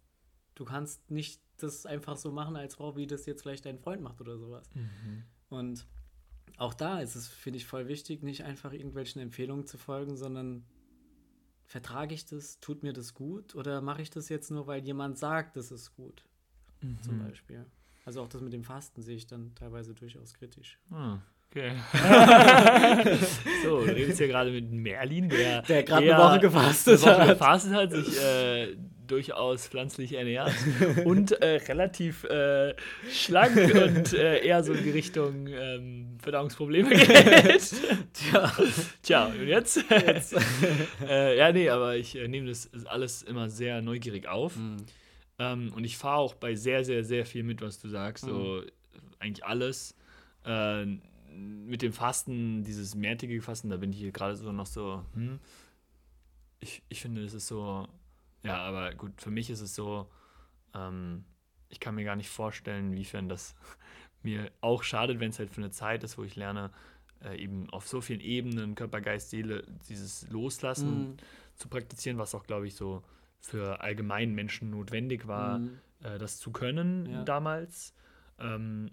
du 0.54 0.64
kannst 0.64 1.10
nicht 1.10 1.40
das 1.58 1.86
einfach 1.86 2.16
so 2.16 2.32
machen 2.32 2.56
als 2.56 2.74
Frau, 2.74 2.96
wie 2.96 3.06
das 3.06 3.26
jetzt 3.26 3.42
vielleicht 3.42 3.66
dein 3.66 3.78
Freund 3.78 4.02
macht 4.02 4.20
oder 4.20 4.38
sowas. 4.38 4.68
Mhm. 4.74 5.24
Und 5.48 5.86
auch 6.56 6.74
da 6.74 7.00
ist 7.00 7.14
es, 7.14 7.28
finde 7.28 7.58
ich, 7.58 7.66
voll 7.66 7.88
wichtig, 7.88 8.22
nicht 8.22 8.44
einfach 8.44 8.72
irgendwelchen 8.72 9.20
Empfehlungen 9.20 9.66
zu 9.66 9.78
folgen, 9.78 10.16
sondern 10.16 10.64
vertrage 11.64 12.14
ich 12.14 12.26
das, 12.26 12.60
tut 12.60 12.82
mir 12.82 12.92
das 12.92 13.14
gut 13.14 13.54
oder 13.54 13.80
mache 13.80 14.02
ich 14.02 14.10
das 14.10 14.28
jetzt 14.28 14.50
nur, 14.50 14.66
weil 14.66 14.84
jemand 14.84 15.18
sagt, 15.18 15.56
das 15.56 15.70
ist 15.70 15.94
gut, 15.94 16.24
mhm. 16.80 17.02
zum 17.02 17.18
Beispiel. 17.18 17.66
Also 18.04 18.22
auch 18.22 18.28
das 18.28 18.40
mit 18.40 18.52
dem 18.52 18.64
Fasten 18.64 19.02
sehe 19.02 19.16
ich 19.16 19.26
dann 19.26 19.54
teilweise 19.54 19.94
durchaus 19.94 20.32
kritisch. 20.34 20.78
Ah, 20.90 21.20
okay. 21.50 21.72
so, 23.64 23.84
du 23.84 23.92
redest 23.92 24.20
ja 24.20 24.26
gerade 24.26 24.50
mit 24.50 24.70
Merlin, 24.70 25.28
der, 25.28 25.62
der 25.62 25.82
gerade 25.82 26.14
eine 26.14 26.22
Woche 26.22 26.40
gefastet 26.40 27.02
eine 27.02 27.12
Woche 27.12 27.22
hat. 27.22 27.28
gefastet 27.28 27.72
hat, 27.72 27.92
sich 27.92 28.20
äh, 28.22 28.76
durchaus 29.06 29.68
pflanzlich 29.68 30.14
ernährt 30.14 30.52
und 31.04 31.32
äh, 31.32 31.56
relativ 31.68 32.24
äh, 32.24 32.74
schlank 33.10 33.56
und 33.56 34.12
äh, 34.12 34.44
eher 34.44 34.62
so 34.64 34.72
in 34.72 34.84
die 34.84 34.90
Richtung 34.90 35.46
ähm, 35.46 36.18
Verdauungsprobleme 36.22 36.90
geht. 36.90 37.74
Tja. 38.12 38.52
Tja, 39.02 39.26
und 39.26 39.46
jetzt? 39.46 39.84
jetzt. 39.90 40.36
Äh, 41.06 41.38
ja, 41.38 41.52
nee, 41.52 41.68
aber 41.68 41.96
ich 41.96 42.16
äh, 42.16 42.28
nehme 42.28 42.48
das 42.48 42.70
alles 42.86 43.22
immer 43.22 43.48
sehr 43.48 43.82
neugierig 43.82 44.28
auf. 44.28 44.56
Mhm. 44.56 44.76
Ähm, 45.38 45.72
und 45.74 45.84
ich 45.84 45.96
fahre 45.96 46.18
auch 46.18 46.34
bei 46.34 46.54
sehr, 46.54 46.84
sehr, 46.84 47.04
sehr 47.04 47.26
viel 47.26 47.42
mit, 47.42 47.60
was 47.60 47.80
du 47.80 47.88
sagst. 47.88 48.26
Mhm. 48.26 48.30
So 48.30 48.62
eigentlich 49.18 49.44
alles. 49.44 49.94
Äh, 50.44 50.86
mit 51.36 51.82
dem 51.82 51.92
Fasten, 51.92 52.64
dieses 52.64 52.94
mehrtägige 52.94 53.42
Fasten, 53.42 53.70
da 53.70 53.76
bin 53.76 53.92
ich 53.92 53.98
hier 53.98 54.12
gerade 54.12 54.36
so 54.36 54.52
noch 54.52 54.66
so, 54.66 55.04
hm, 55.14 55.38
ich, 56.60 56.82
ich 56.88 57.00
finde, 57.00 57.22
das 57.22 57.34
ist 57.34 57.46
so 57.46 57.88
ja, 58.46 58.58
aber 58.58 58.94
gut, 58.94 59.20
für 59.20 59.30
mich 59.30 59.50
ist 59.50 59.60
es 59.60 59.74
so, 59.74 60.08
ähm, 60.74 61.24
ich 61.68 61.80
kann 61.80 61.96
mir 61.96 62.04
gar 62.04 62.16
nicht 62.16 62.30
vorstellen, 62.30 62.92
inwiefern 62.92 63.28
das 63.28 63.54
mir 64.22 64.50
auch 64.60 64.82
schadet, 64.82 65.20
wenn 65.20 65.30
es 65.30 65.38
halt 65.38 65.50
für 65.50 65.60
eine 65.60 65.70
Zeit 65.70 66.04
ist, 66.04 66.16
wo 66.16 66.22
ich 66.22 66.36
lerne, 66.36 66.70
äh, 67.24 67.42
eben 67.42 67.68
auf 67.70 67.88
so 67.88 68.00
vielen 68.00 68.20
Ebenen, 68.20 68.74
Körper, 68.74 69.00
Geist, 69.00 69.30
Seele, 69.30 69.64
dieses 69.88 70.28
Loslassen 70.30 71.08
mhm. 71.08 71.16
zu 71.56 71.68
praktizieren, 71.68 72.18
was 72.18 72.34
auch, 72.34 72.44
glaube 72.44 72.66
ich, 72.68 72.74
so 72.76 73.02
für 73.40 73.80
allgemeinen 73.80 74.34
Menschen 74.34 74.70
notwendig 74.70 75.26
war, 75.26 75.58
mhm. 75.58 75.78
äh, 76.02 76.18
das 76.18 76.38
zu 76.38 76.52
können 76.52 77.06
ja. 77.06 77.24
damals. 77.24 77.94
Ähm, 78.38 78.90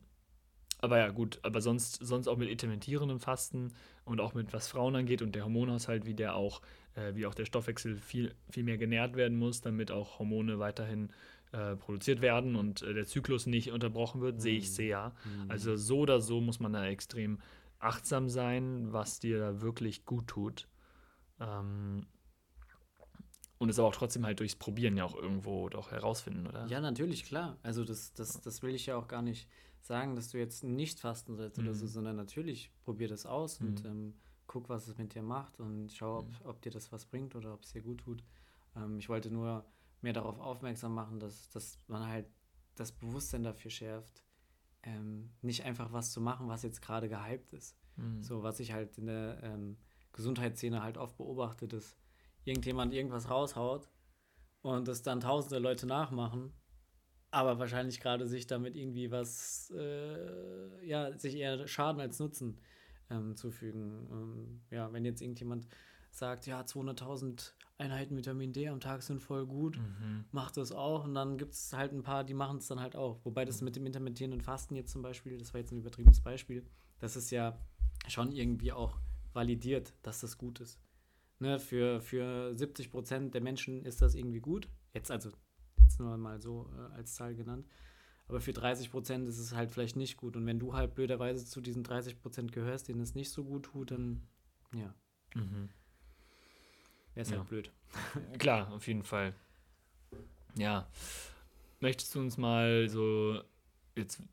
aber 0.84 1.00
ja, 1.00 1.10
gut, 1.10 1.40
aber 1.44 1.62
sonst, 1.62 2.06
sonst 2.06 2.28
auch 2.28 2.38
mit 2.38 2.50
intermittierendem 2.50 3.20
Fasten 3.20 3.74
und 4.06 4.20
auch 4.20 4.34
mit 4.34 4.54
was 4.54 4.68
Frauen 4.68 4.96
angeht 4.96 5.22
und 5.22 5.34
der 5.34 5.44
Hormonhaushalt, 5.44 6.06
wie 6.06 6.14
der 6.14 6.36
auch 6.36 6.62
äh, 6.96 7.16
wie 7.16 7.26
auch 7.26 7.34
der 7.34 7.46
Stoffwechsel 7.46 7.96
viel, 7.98 8.36
viel 8.50 8.64
mehr 8.64 8.78
genährt 8.78 9.16
werden 9.16 9.38
muss, 9.38 9.62
damit 9.62 9.92
auch 9.92 10.20
Hormone 10.20 10.60
weiterhin 10.60 11.12
äh, 11.52 11.76
produziert 11.76 12.22
werden 12.22 12.56
und 12.56 12.82
äh, 12.82 12.94
der 12.94 13.06
Zyklus 13.06 13.46
nicht 13.46 13.72
unterbrochen 13.72 14.22
wird, 14.22 14.36
mhm. 14.36 14.40
sehe 14.40 14.58
ich 14.58 14.70
mhm. 14.70 14.74
sehr. 14.74 15.16
Mhm. 15.26 15.52
Also 15.52 15.76
so 15.76 16.00
oder 16.00 16.22
so 16.22 16.42
muss 16.42 16.60
man 16.60 16.74
da 16.74 16.86
extrem 16.86 17.40
achtsam 17.80 18.30
sein, 18.30 18.94
was 18.94 19.20
dir 19.20 19.40
da 19.40 19.62
wirklich 19.62 20.06
gut 20.06 20.28
tut. 20.28 20.68
Ähm, 21.40 22.08
und 23.58 23.70
es 23.70 23.80
aber 23.80 23.88
auch 23.88 23.96
trotzdem 23.96 24.26
halt 24.26 24.40
durchs 24.40 24.56
Probieren 24.56 24.98
ja 24.98 25.06
auch 25.06 25.16
irgendwo 25.16 25.70
doch 25.70 25.92
herausfinden, 25.92 26.48
oder? 26.48 26.66
Ja, 26.68 26.82
natürlich, 26.82 27.24
klar. 27.24 27.58
Also 27.64 27.86
das, 27.86 28.14
das, 28.14 28.42
das 28.42 28.62
will 28.62 28.76
ich 28.76 28.88
ja 28.88 28.98
auch 28.98 29.08
gar 29.08 29.22
nicht 29.22 29.48
sagen, 29.86 30.16
dass 30.16 30.30
du 30.30 30.38
jetzt 30.38 30.64
nicht 30.64 31.00
fasten 31.00 31.36
sollst 31.36 31.58
mhm. 31.58 31.66
oder 31.66 31.74
so, 31.74 31.88
sondern 31.88 32.16
natürlich 32.16 32.72
probier 32.84 33.08
das 33.08 33.26
aus 33.26 33.60
mhm. 33.60 33.68
und 33.68 33.86
ähm, 33.86 34.14
guck, 34.48 34.70
was 34.70 34.88
es 34.88 34.98
mit 34.98 35.14
dir 35.14 35.24
macht 35.24 35.60
und 35.60 35.92
schau, 35.92 36.20
ob, 36.20 36.30
mhm. 36.30 36.36
ob 36.46 36.62
dir 36.62 36.72
das 36.72 36.92
was 36.92 37.06
bringt 37.06 37.36
oder 37.36 37.54
ob 37.54 37.64
es 37.64 37.74
dir 37.74 37.82
gut 37.82 38.02
tut. 38.02 38.24
Ähm, 38.76 38.98
ich 38.98 39.10
wollte 39.10 39.32
nur 39.32 39.66
mehr 40.02 40.14
darauf 40.14 40.40
aufmerksam 40.40 40.94
machen, 40.94 41.20
dass, 41.20 41.50
dass 41.50 41.80
man 41.88 42.08
halt 42.08 42.30
das 42.76 42.92
Bewusstsein 42.92 43.44
dafür 43.44 43.72
schärft, 43.72 44.24
ähm, 44.84 45.32
nicht 45.42 45.64
einfach 45.64 45.92
was 45.94 46.12
zu 46.12 46.22
machen, 46.22 46.48
was 46.48 46.64
jetzt 46.64 46.82
gerade 46.82 47.08
gehypt 47.10 47.54
ist. 47.54 47.78
Mhm. 47.96 48.22
So, 48.22 48.44
was 48.44 48.60
ich 48.60 48.74
halt 48.74 48.98
in 48.98 49.08
der 49.08 49.42
ähm, 49.44 49.78
Gesundheitsszene 50.12 50.82
halt 50.82 50.98
oft 50.98 51.18
beobachte, 51.18 51.68
dass 51.68 51.96
irgendjemand 52.44 52.94
irgendwas 52.94 53.30
raushaut 53.30 53.90
und 54.62 54.88
das 54.88 55.02
dann 55.02 55.20
tausende 55.20 55.60
Leute 55.60 55.88
nachmachen, 55.88 56.54
aber 57.34 57.58
wahrscheinlich 57.58 58.00
gerade 58.00 58.28
sich 58.28 58.46
damit 58.48 58.76
irgendwie 58.76 59.10
was, 59.12 59.72
äh, 59.76 60.86
ja, 60.86 61.18
sich 61.18 61.36
eher 61.36 61.68
Schaden 61.68 62.00
als 62.00 62.20
Nutzen 62.20 62.60
ähm, 63.10 63.36
zufügen. 63.36 64.08
Ähm, 64.12 64.62
ja, 64.70 64.94
wenn 64.94 65.04
jetzt 65.04 65.22
irgendjemand 65.22 65.68
sagt, 66.12 66.46
ja, 66.46 66.62
200.000 66.62 67.54
Einheiten 67.80 68.16
Vitamin 68.16 68.54
D 68.54 68.68
am 68.68 68.80
Tag 68.80 69.02
sind 69.02 69.20
voll 69.20 69.48
gut, 69.48 69.78
mhm. 69.78 70.26
macht 70.32 70.58
das 70.58 70.72
auch. 70.72 71.06
Und 71.06 71.16
dann 71.16 71.38
gibt 71.38 71.54
es 71.54 71.74
halt 71.74 71.92
ein 71.92 72.04
paar, 72.04 72.24
die 72.24 72.36
machen 72.36 72.58
es 72.58 72.68
dann 72.68 72.80
halt 72.80 72.96
auch. 72.96 73.20
Wobei 73.24 73.46
das 73.46 73.62
mhm. 73.62 73.66
mit 73.66 73.76
dem 73.78 73.86
intermittierenden 73.88 74.42
Fasten 74.42 74.76
jetzt 74.76 74.92
zum 74.92 75.02
Beispiel, 75.02 75.38
das 75.38 75.54
war 75.54 75.60
jetzt 75.60 75.72
ein 75.72 75.80
übertriebenes 75.80 76.22
Beispiel, 76.22 76.64
das 77.00 77.16
ist 77.16 77.32
ja 77.32 77.58
schon 78.08 78.32
irgendwie 78.32 78.72
auch 78.72 79.00
validiert, 79.34 79.94
dass 80.04 80.22
das 80.22 80.38
gut 80.38 80.60
ist. 80.60 80.80
Ne, 81.40 81.60
für, 81.60 82.00
für 82.00 82.56
70 82.56 82.92
Prozent 82.92 83.34
der 83.34 83.42
Menschen 83.42 83.84
ist 83.86 84.02
das 84.04 84.14
irgendwie 84.14 84.40
gut. 84.40 84.70
Jetzt 84.94 85.10
also, 85.10 85.32
jetzt 85.84 86.00
nur 86.00 86.18
mal 86.18 86.42
so 86.42 86.70
äh, 86.76 86.96
als 86.96 87.16
Zahl 87.16 87.36
genannt. 87.36 87.68
Aber 88.28 88.40
für 88.40 88.54
30 88.54 88.90
Prozent 88.90 89.28
ist 89.28 89.38
es 89.38 89.54
halt 89.54 89.72
vielleicht 89.72 89.96
nicht 89.96 90.18
gut. 90.18 90.36
Und 90.36 90.46
wenn 90.46 90.60
du 90.60 90.74
halt 90.74 90.96
blöderweise 90.96 91.46
zu 91.46 91.62
diesen 91.62 91.84
30 91.84 92.20
Prozent 92.20 92.52
gehörst, 92.52 92.88
denen 92.88 93.02
es 93.02 93.16
nicht 93.16 93.30
so 93.30 93.44
gut 93.44 93.66
tut, 93.66 93.92
dann 93.92 94.22
ja. 94.74 94.94
Mhm. 95.36 95.70
Wäre 97.14 97.24
es 97.24 97.30
ja. 97.30 97.38
halt 97.38 97.50
blöd. 97.50 97.72
Klar, 98.40 98.72
auf 98.72 98.88
jeden 98.88 99.04
Fall. 99.04 99.36
Ja. 100.56 100.88
Möchtest 101.80 102.16
du 102.16 102.20
uns 102.20 102.38
mal 102.38 102.88
so 102.90 103.42
jetzt 103.96 104.24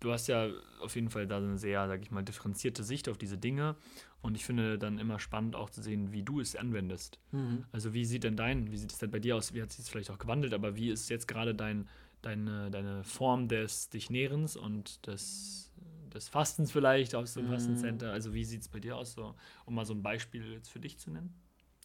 du 0.00 0.12
hast 0.12 0.26
ja 0.26 0.48
auf 0.80 0.94
jeden 0.94 1.10
Fall 1.10 1.26
da 1.26 1.38
eine 1.38 1.58
sehr, 1.58 1.86
sag 1.88 2.02
ich 2.02 2.10
mal, 2.10 2.22
differenzierte 2.22 2.84
Sicht 2.84 3.08
auf 3.08 3.18
diese 3.18 3.38
Dinge. 3.38 3.76
Und 4.22 4.34
ich 4.34 4.44
finde 4.44 4.78
dann 4.78 4.98
immer 4.98 5.18
spannend 5.18 5.54
auch 5.54 5.70
zu 5.70 5.82
sehen, 5.82 6.12
wie 6.12 6.22
du 6.22 6.40
es 6.40 6.56
anwendest. 6.56 7.18
Mhm. 7.32 7.64
Also 7.72 7.94
wie 7.94 8.04
sieht 8.04 8.24
denn 8.24 8.36
dein, 8.36 8.70
wie 8.72 8.76
sieht 8.76 8.92
es 8.92 8.98
denn 8.98 9.10
bei 9.10 9.20
dir 9.20 9.36
aus? 9.36 9.54
Wie 9.54 9.62
hat 9.62 9.70
sich 9.70 9.84
das 9.84 9.88
vielleicht 9.88 10.10
auch 10.10 10.18
gewandelt, 10.18 10.52
aber 10.52 10.76
wie 10.76 10.90
ist 10.90 11.08
jetzt 11.08 11.28
gerade 11.28 11.54
dein, 11.54 11.88
deine, 12.22 12.70
deine 12.70 13.04
Form 13.04 13.48
des 13.48 13.88
dich 13.88 14.10
Nährens 14.10 14.56
und 14.56 15.06
des, 15.06 15.72
des 16.12 16.28
Fastens 16.28 16.72
vielleicht 16.72 17.14
aus 17.14 17.34
dem 17.34 17.46
mhm. 17.46 17.50
Fastencenter? 17.50 18.12
Also 18.12 18.34
wie 18.34 18.44
sieht 18.44 18.62
es 18.62 18.68
bei 18.68 18.80
dir 18.80 18.96
aus, 18.96 19.12
so, 19.12 19.34
um 19.64 19.74
mal 19.74 19.86
so 19.86 19.94
ein 19.94 20.02
Beispiel 20.02 20.52
jetzt 20.52 20.68
für 20.68 20.80
dich 20.80 20.98
zu 20.98 21.10
nennen? 21.10 21.32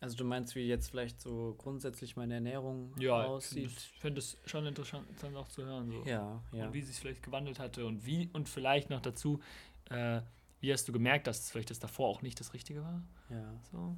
Also 0.01 0.17
du 0.17 0.25
meinst, 0.25 0.55
wie 0.55 0.61
jetzt 0.61 0.89
vielleicht 0.89 1.21
so 1.21 1.53
grundsätzlich 1.59 2.15
meine 2.15 2.33
Ernährung 2.33 2.91
ja, 2.97 3.23
aussieht? 3.23 3.67
Ich 3.67 3.99
finde 3.99 4.19
es 4.19 4.35
schon 4.47 4.65
interessant 4.65 5.07
dann 5.21 5.35
auch 5.35 5.47
zu 5.47 5.63
hören. 5.63 5.91
So. 5.91 6.03
Ja, 6.05 6.41
ja. 6.51 6.65
Und 6.65 6.73
wie 6.73 6.81
sich 6.81 6.99
vielleicht 6.99 7.21
gewandelt 7.21 7.59
hatte 7.59 7.85
und 7.85 8.03
wie 8.03 8.27
und 8.33 8.49
vielleicht 8.49 8.89
noch 8.89 8.99
dazu, 8.99 9.39
äh, 9.91 10.21
wie 10.59 10.73
hast 10.73 10.87
du 10.87 10.91
gemerkt, 10.91 11.27
dass 11.27 11.41
es 11.41 11.51
vielleicht 11.51 11.69
das 11.69 11.77
davor 11.77 12.09
auch 12.09 12.23
nicht 12.23 12.39
das 12.39 12.55
Richtige 12.55 12.81
war? 12.81 13.03
Ja. 13.29 13.53
So. 13.71 13.95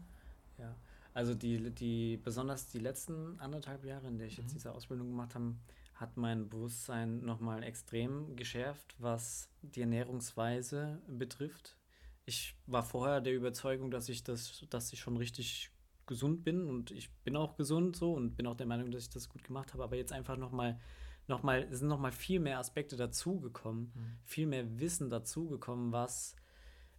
Ja. 0.57 0.75
Also 1.13 1.35
die, 1.35 1.71
die, 1.71 2.17
besonders 2.17 2.67
die 2.67 2.79
letzten 2.79 3.39
anderthalb 3.39 3.85
Jahre, 3.85 4.07
in 4.07 4.17
der 4.17 4.27
ich 4.27 4.37
mhm. 4.37 4.43
jetzt 4.43 4.55
diese 4.55 4.73
Ausbildung 4.73 5.07
gemacht 5.07 5.35
habe, 5.35 5.55
hat 5.95 6.17
mein 6.17 6.49
Bewusstsein 6.49 7.23
nochmal 7.23 7.63
extrem 7.63 8.35
geschärft, 8.35 8.93
was 8.97 9.47
die 9.61 9.81
Ernährungsweise 9.81 11.01
betrifft. 11.07 11.77
Ich 12.25 12.55
war 12.65 12.83
vorher 12.83 13.21
der 13.21 13.33
Überzeugung, 13.33 13.89
dass 13.89 14.09
ich 14.09 14.23
das, 14.23 14.65
dass 14.69 14.91
ich 14.91 14.99
schon 14.99 15.15
richtig 15.15 15.72
gesund 16.14 16.43
bin 16.43 16.68
und 16.68 16.91
ich 16.91 17.11
bin 17.24 17.36
auch 17.36 17.55
gesund 17.55 17.95
so 17.95 18.14
und 18.14 18.36
bin 18.36 18.45
auch 18.45 18.55
der 18.55 18.68
Meinung, 18.68 18.91
dass 18.91 19.03
ich 19.03 19.09
das 19.09 19.30
gut 19.30 19.43
gemacht 19.43 19.74
habe, 19.74 19.84
aber 19.84 19.95
jetzt 19.95 20.14
einfach 20.14 20.38
nochmal 20.38 20.80
noch 21.28 21.43
mal, 21.43 21.64
es 21.72 21.80
sind 21.80 21.88
nochmal 21.88 22.11
viel 22.11 22.39
mehr 22.39 22.59
Aspekte 22.59 22.97
dazugekommen, 22.97 23.91
mhm. 23.95 24.18
viel 24.26 24.45
mehr 24.45 24.80
Wissen 24.80 25.09
dazugekommen, 25.09 25.91
was 25.91 26.36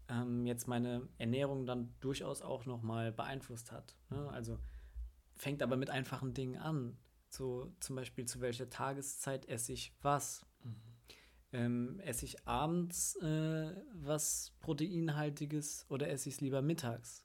ähm, 0.08 0.46
jetzt 0.46 0.66
meine 0.66 1.08
Ernährung 1.18 1.66
dann 1.66 1.94
durchaus 2.00 2.42
auch 2.42 2.66
nochmal 2.66 3.12
beeinflusst 3.12 3.70
hat. 3.70 3.96
Ne? 4.10 4.28
Also 4.30 4.58
fängt 5.36 5.62
aber 5.62 5.76
mit 5.76 5.90
einfachen 5.90 6.34
Dingen 6.34 6.56
an. 6.56 6.96
So 7.28 7.74
zum 7.80 7.96
Beispiel, 7.96 8.26
zu 8.26 8.40
welcher 8.40 8.70
Tageszeit 8.70 9.46
esse 9.48 9.72
ich 9.72 9.92
was? 10.02 10.46
Mhm. 10.62 10.74
Ähm, 11.52 12.00
esse 12.00 12.24
ich 12.24 12.48
abends 12.48 13.16
äh, 13.16 13.74
was 13.94 14.56
Proteinhaltiges 14.60 15.86
oder 15.88 16.08
esse 16.08 16.28
ich 16.28 16.36
es 16.36 16.40
lieber 16.40 16.62
mittags? 16.62 17.23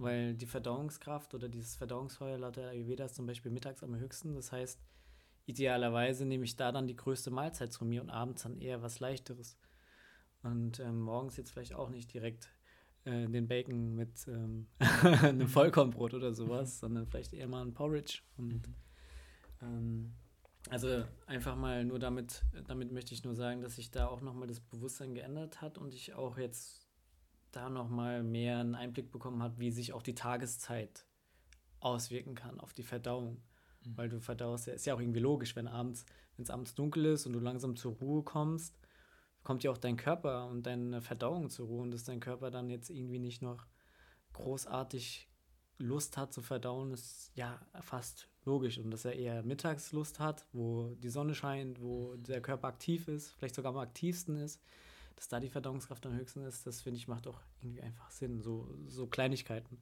Weil 0.00 0.34
die 0.34 0.46
Verdauungskraft 0.46 1.34
oder 1.34 1.48
dieses 1.48 1.76
Verdauungsfeuer 1.76 2.38
laut 2.38 2.56
der 2.56 2.70
Ayurveda 2.70 3.04
ist 3.04 3.16
zum 3.16 3.26
Beispiel 3.26 3.50
mittags 3.50 3.82
am 3.82 3.94
höchsten. 3.94 4.34
Das 4.34 4.50
heißt, 4.50 4.80
idealerweise 5.46 6.24
nehme 6.24 6.44
ich 6.44 6.56
da 6.56 6.72
dann 6.72 6.86
die 6.86 6.96
größte 6.96 7.30
Mahlzeit 7.30 7.72
zu 7.72 7.84
mir 7.84 8.00
und 8.00 8.10
abends 8.10 8.42
dann 8.42 8.58
eher 8.58 8.82
was 8.82 9.00
Leichteres. 9.00 9.58
Und 10.42 10.80
ähm, 10.80 11.00
morgens 11.00 11.36
jetzt 11.36 11.50
vielleicht 11.50 11.74
auch 11.74 11.90
nicht 11.90 12.12
direkt 12.14 12.50
äh, 13.04 13.28
den 13.28 13.46
Bacon 13.46 13.94
mit 13.94 14.26
ähm, 14.26 14.68
einem 15.22 15.48
Vollkornbrot 15.48 16.14
oder 16.14 16.32
sowas, 16.32 16.80
sondern 16.80 17.06
vielleicht 17.06 17.34
eher 17.34 17.48
mal 17.48 17.62
ein 17.62 17.74
Porridge. 17.74 18.22
Und 18.38 18.68
mhm. 18.68 18.74
ähm, 19.60 20.12
also 20.70 21.04
einfach 21.26 21.56
mal 21.56 21.84
nur 21.84 21.98
damit, 21.98 22.42
damit 22.66 22.90
möchte 22.90 23.12
ich 23.12 23.22
nur 23.24 23.34
sagen, 23.34 23.60
dass 23.60 23.76
sich 23.76 23.90
da 23.90 24.06
auch 24.06 24.22
nochmal 24.22 24.48
das 24.48 24.60
Bewusstsein 24.60 25.14
geändert 25.14 25.60
hat 25.60 25.76
und 25.76 25.92
ich 25.92 26.14
auch 26.14 26.38
jetzt 26.38 26.79
da 27.52 27.68
nochmal 27.68 28.22
mehr 28.22 28.58
einen 28.58 28.74
Einblick 28.74 29.10
bekommen 29.10 29.42
hat, 29.42 29.58
wie 29.58 29.70
sich 29.70 29.92
auch 29.92 30.02
die 30.02 30.14
Tageszeit 30.14 31.06
auswirken 31.80 32.34
kann 32.34 32.60
auf 32.60 32.72
die 32.72 32.82
Verdauung. 32.82 33.42
Mhm. 33.84 33.96
Weil 33.96 34.08
du 34.08 34.20
verdaust, 34.20 34.66
ja, 34.66 34.74
ist 34.74 34.86
ja 34.86 34.94
auch 34.94 35.00
irgendwie 35.00 35.20
logisch, 35.20 35.56
wenn 35.56 35.68
abends, 35.68 36.04
wenn 36.36 36.44
es 36.44 36.50
abends 36.50 36.74
dunkel 36.74 37.06
ist 37.06 37.26
und 37.26 37.32
du 37.32 37.40
langsam 37.40 37.76
zur 37.76 37.94
Ruhe 37.94 38.22
kommst, 38.22 38.78
kommt 39.42 39.62
ja 39.62 39.70
auch 39.70 39.78
dein 39.78 39.96
Körper 39.96 40.46
und 40.46 40.64
deine 40.64 41.00
Verdauung 41.00 41.50
zur 41.50 41.66
Ruhe 41.66 41.82
und 41.82 41.90
dass 41.90 42.04
dein 42.04 42.20
Körper 42.20 42.50
dann 42.50 42.68
jetzt 42.68 42.90
irgendwie 42.90 43.18
nicht 43.18 43.42
noch 43.42 43.66
großartig 44.34 45.28
Lust 45.78 46.18
hat 46.18 46.32
zu 46.32 46.42
verdauen, 46.42 46.92
ist 46.92 47.32
ja 47.34 47.58
fast 47.80 48.28
logisch. 48.44 48.78
Und 48.78 48.90
dass 48.90 49.06
er 49.06 49.14
eher 49.14 49.42
Mittagslust 49.42 50.20
hat, 50.20 50.46
wo 50.52 50.94
die 50.96 51.08
Sonne 51.08 51.34
scheint, 51.34 51.80
wo 51.80 52.16
der 52.16 52.42
Körper 52.42 52.68
aktiv 52.68 53.08
ist, 53.08 53.30
vielleicht 53.32 53.54
sogar 53.54 53.72
am 53.72 53.78
aktivsten 53.78 54.36
ist 54.36 54.60
dass 55.20 55.28
da 55.28 55.38
die 55.38 55.50
Verdauungskraft 55.50 56.06
am 56.06 56.14
höchsten 56.14 56.40
ist, 56.44 56.66
das 56.66 56.80
finde 56.80 56.96
ich 56.96 57.06
macht 57.06 57.26
auch 57.26 57.38
irgendwie 57.60 57.82
einfach 57.82 58.10
Sinn, 58.10 58.40
so, 58.40 58.74
so 58.86 59.06
Kleinigkeiten. 59.06 59.78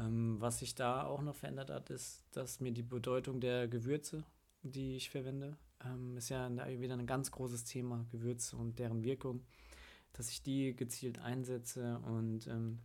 Ähm, 0.00 0.40
was 0.40 0.58
sich 0.58 0.74
da 0.74 1.04
auch 1.04 1.22
noch 1.22 1.36
verändert 1.36 1.70
hat, 1.70 1.90
ist, 1.90 2.24
dass 2.32 2.58
mir 2.58 2.72
die 2.72 2.82
Bedeutung 2.82 3.38
der 3.38 3.68
Gewürze, 3.68 4.24
die 4.62 4.96
ich 4.96 5.10
verwende, 5.10 5.56
ähm, 5.84 6.16
ist 6.16 6.28
ja 6.28 6.44
in 6.48 6.56
der 6.56 6.64
Ayurveda 6.64 6.94
ein 6.94 7.06
ganz 7.06 7.30
großes 7.30 7.62
Thema, 7.62 8.04
Gewürze 8.10 8.56
und 8.56 8.80
deren 8.80 9.04
Wirkung, 9.04 9.44
dass 10.12 10.28
ich 10.28 10.42
die 10.42 10.74
gezielt 10.74 11.20
einsetze 11.20 12.00
und 12.00 12.48
ähm, 12.48 12.80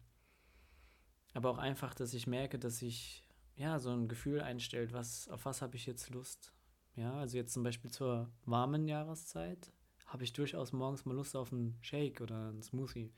aber 1.34 1.50
auch 1.50 1.58
einfach, 1.58 1.96
dass 1.96 2.14
ich 2.14 2.28
merke, 2.28 2.60
dass 2.60 2.84
ich 2.84 3.28
ja 3.56 3.80
so 3.80 3.90
ein 3.90 4.08
Gefühl 4.08 4.42
einstellt, 4.42 4.94
was, 4.94 5.28
auf 5.30 5.44
was 5.46 5.64
habe 5.64 5.76
ich 5.76 5.88
jetzt 5.88 6.12
Lust. 6.12 6.54
Ja, 6.96 7.14
also 7.14 7.36
jetzt 7.36 7.54
zum 7.54 7.64
Beispiel 7.64 7.90
zur 7.90 8.30
warmen 8.46 8.88
Jahreszeit 8.88 9.72
habe 10.10 10.24
ich 10.24 10.34
durchaus 10.34 10.74
morgens 10.74 11.06
mal 11.06 11.16
Lust 11.16 11.36
auf 11.36 11.54
einen 11.54 11.78
Shake 11.82 12.22
oder 12.22 12.50
einen 12.50 12.64
Smoothie. 12.64 13.12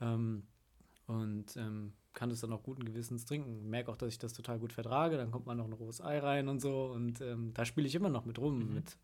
Ähm, 0.00 0.46
und 1.06 1.56
ähm, 1.56 1.94
kann 2.12 2.30
das 2.30 2.40
dann 2.40 2.52
auch 2.52 2.62
guten 2.62 2.84
Gewissens 2.84 3.24
trinken. 3.24 3.70
Merke 3.70 3.90
auch, 3.90 3.96
dass 3.96 4.10
ich 4.10 4.18
das 4.18 4.32
total 4.32 4.58
gut 4.58 4.72
vertrage. 4.72 5.16
Dann 5.16 5.30
kommt 5.30 5.46
mal 5.46 5.54
noch 5.54 5.66
ein 5.66 5.72
rohes 5.72 6.00
Ei 6.00 6.18
rein 6.18 6.48
und 6.48 6.60
so. 6.60 6.86
Und 6.86 7.20
ähm, 7.20 7.54
da 7.54 7.64
spiele 7.64 7.86
ich 7.86 7.94
immer 7.94 8.10
noch 8.10 8.24
mit 8.24 8.38
rum, 8.38 8.58
mhm. 8.58 8.74
mit, 8.74 8.98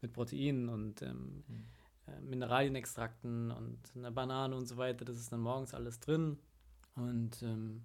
mit 0.00 0.12
Proteinen 0.12 0.68
und 0.68 1.02
ähm, 1.02 1.44
mhm. 1.46 1.64
äh, 2.06 2.20
Mineralienextrakten 2.22 3.50
und 3.50 3.78
einer 3.94 4.10
Banane 4.10 4.56
und 4.56 4.66
so 4.66 4.78
weiter. 4.78 5.04
Das 5.04 5.18
ist 5.18 5.30
dann 5.30 5.40
morgens 5.40 5.74
alles 5.74 6.00
drin. 6.00 6.38
Und 6.96 7.42
ähm, 7.42 7.84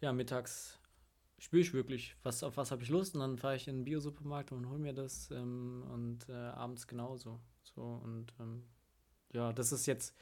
ja, 0.00 0.12
mittags 0.12 0.78
spüre 1.38 1.62
ich 1.62 1.72
wirklich, 1.72 2.16
was, 2.24 2.42
auf 2.42 2.56
was 2.56 2.72
habe 2.72 2.82
ich 2.82 2.88
Lust. 2.88 3.14
Und 3.14 3.20
dann 3.20 3.38
fahre 3.38 3.56
ich 3.56 3.68
in 3.68 3.76
den 3.76 3.84
Biosupermarkt 3.84 4.52
und 4.52 4.68
hole 4.68 4.80
mir 4.80 4.92
das. 4.92 5.30
Ähm, 5.30 5.84
und 5.92 6.28
äh, 6.28 6.32
abends 6.32 6.88
genauso. 6.88 7.40
So, 7.76 7.82
und 7.82 8.32
ähm, 8.40 8.64
ja, 9.32 9.52
das 9.52 9.70
ist 9.70 9.86
jetzt 9.86 10.16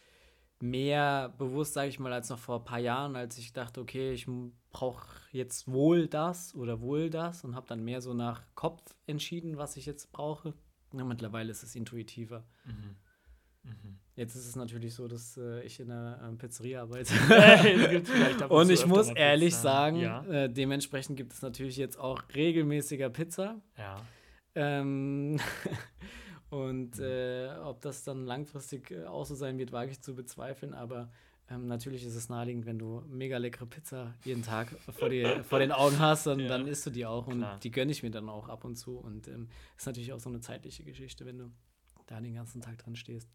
mehr 0.61 1.33
bewusst, 1.39 1.75
sage 1.75 1.89
ich 1.89 1.99
mal, 1.99 2.13
als 2.13 2.29
noch 2.29 2.39
vor 2.39 2.59
ein 2.59 2.65
paar 2.65 2.79
Jahren, 2.81 3.17
als 3.17 3.39
ich 3.39 3.53
dachte, 3.53 3.81
okay, 3.81 4.13
ich 4.13 4.27
brauche 4.71 5.07
jetzt 5.31 5.69
wohl 5.69 6.09
das 6.09 6.55
oder 6.55 6.81
wohl 6.81 7.11
das 7.11 7.45
und 7.45 7.55
habe 7.55 7.67
dann 7.69 7.85
mehr 7.85 8.01
so 8.01 8.13
nach 8.13 8.43
Kopf 8.55 8.83
entschieden, 9.07 9.57
was 9.57 9.77
ich 9.77 9.87
jetzt 9.87 10.11
brauche. 10.11 10.53
Ja, 10.93 11.05
mittlerweile 11.05 11.51
ist 11.51 11.63
es 11.63 11.75
intuitiver. 11.75 12.45
Mhm. 12.65 12.97
Mhm. 13.63 13.99
Jetzt 14.17 14.37
ist 14.37 14.47
es 14.47 14.57
natürlich 14.57 14.95
so, 14.95 15.09
dass 15.09 15.37
äh, 15.37 15.63
ich 15.63 15.81
in 15.81 15.91
einer 15.91 16.21
äh, 16.33 16.37
Pizzeria 16.37 16.83
arbeite. 16.83 17.15
und 18.49 18.71
ich 18.71 18.87
muss 18.87 19.11
ehrlich 19.11 19.55
Pizza. 19.55 19.63
sagen, 19.63 19.97
ja. 19.97 20.25
äh, 20.25 20.51
dementsprechend 20.51 21.17
gibt 21.17 21.33
es 21.33 21.43
natürlich 21.43 21.77
jetzt 21.77 21.99
auch 21.99 22.23
regelmäßiger 22.35 23.11
Pizza. 23.11 23.61
Ja. 23.77 23.97
Ähm, 24.55 25.41
Und 26.55 26.99
mhm. 26.99 27.05
äh, 27.05 27.49
ob 27.65 27.81
das 27.81 28.05
dann 28.05 28.25
langfristig 28.27 28.91
äh, 28.91 29.07
auch 29.07 29.27
so 29.27 29.35
sein 29.35 29.59
wird, 29.59 29.73
wage 29.73 29.91
ich 29.91 30.01
zu 30.01 30.15
bezweifeln. 30.15 30.75
Aber 30.75 31.11
Ähm, 31.51 31.67
natürlich 31.67 32.05
ist 32.07 32.15
es 32.15 32.31
naheliegend, 32.31 32.65
wenn 32.65 32.79
du 32.79 33.03
mega 33.07 33.37
leckere 33.37 33.67
Pizza 33.67 34.15
jeden 34.25 34.43
Tag 34.43 34.75
vor, 34.93 35.11
dir, 35.11 35.45
vor 35.51 35.59
den 35.59 35.73
Augen 35.73 35.99
hast, 35.99 36.27
dann, 36.27 36.41
ja. 36.41 36.49
dann 36.49 36.67
isst 36.67 36.87
du 36.87 36.91
die 36.91 37.05
auch 37.05 37.27
und 37.27 37.39
Klar. 37.39 37.59
die 37.61 37.71
gönne 37.71 37.93
ich 37.93 38.03
mir 38.03 38.11
dann 38.11 38.31
auch 38.31 38.49
ab 38.49 38.65
und 38.65 38.77
zu. 38.77 38.97
Und 38.97 39.29
ähm, 39.29 39.49
ist 39.77 39.87
natürlich 39.87 40.13
auch 40.13 40.21
so 40.21 40.31
eine 40.31 40.41
zeitliche 40.41 40.85
Geschichte, 40.85 41.27
wenn 41.27 41.39
du 41.39 41.51
da 42.07 42.21
den 42.21 42.35
ganzen 42.35 42.63
Tag 42.63 42.79
dran 42.79 42.97
stehst, 42.97 43.29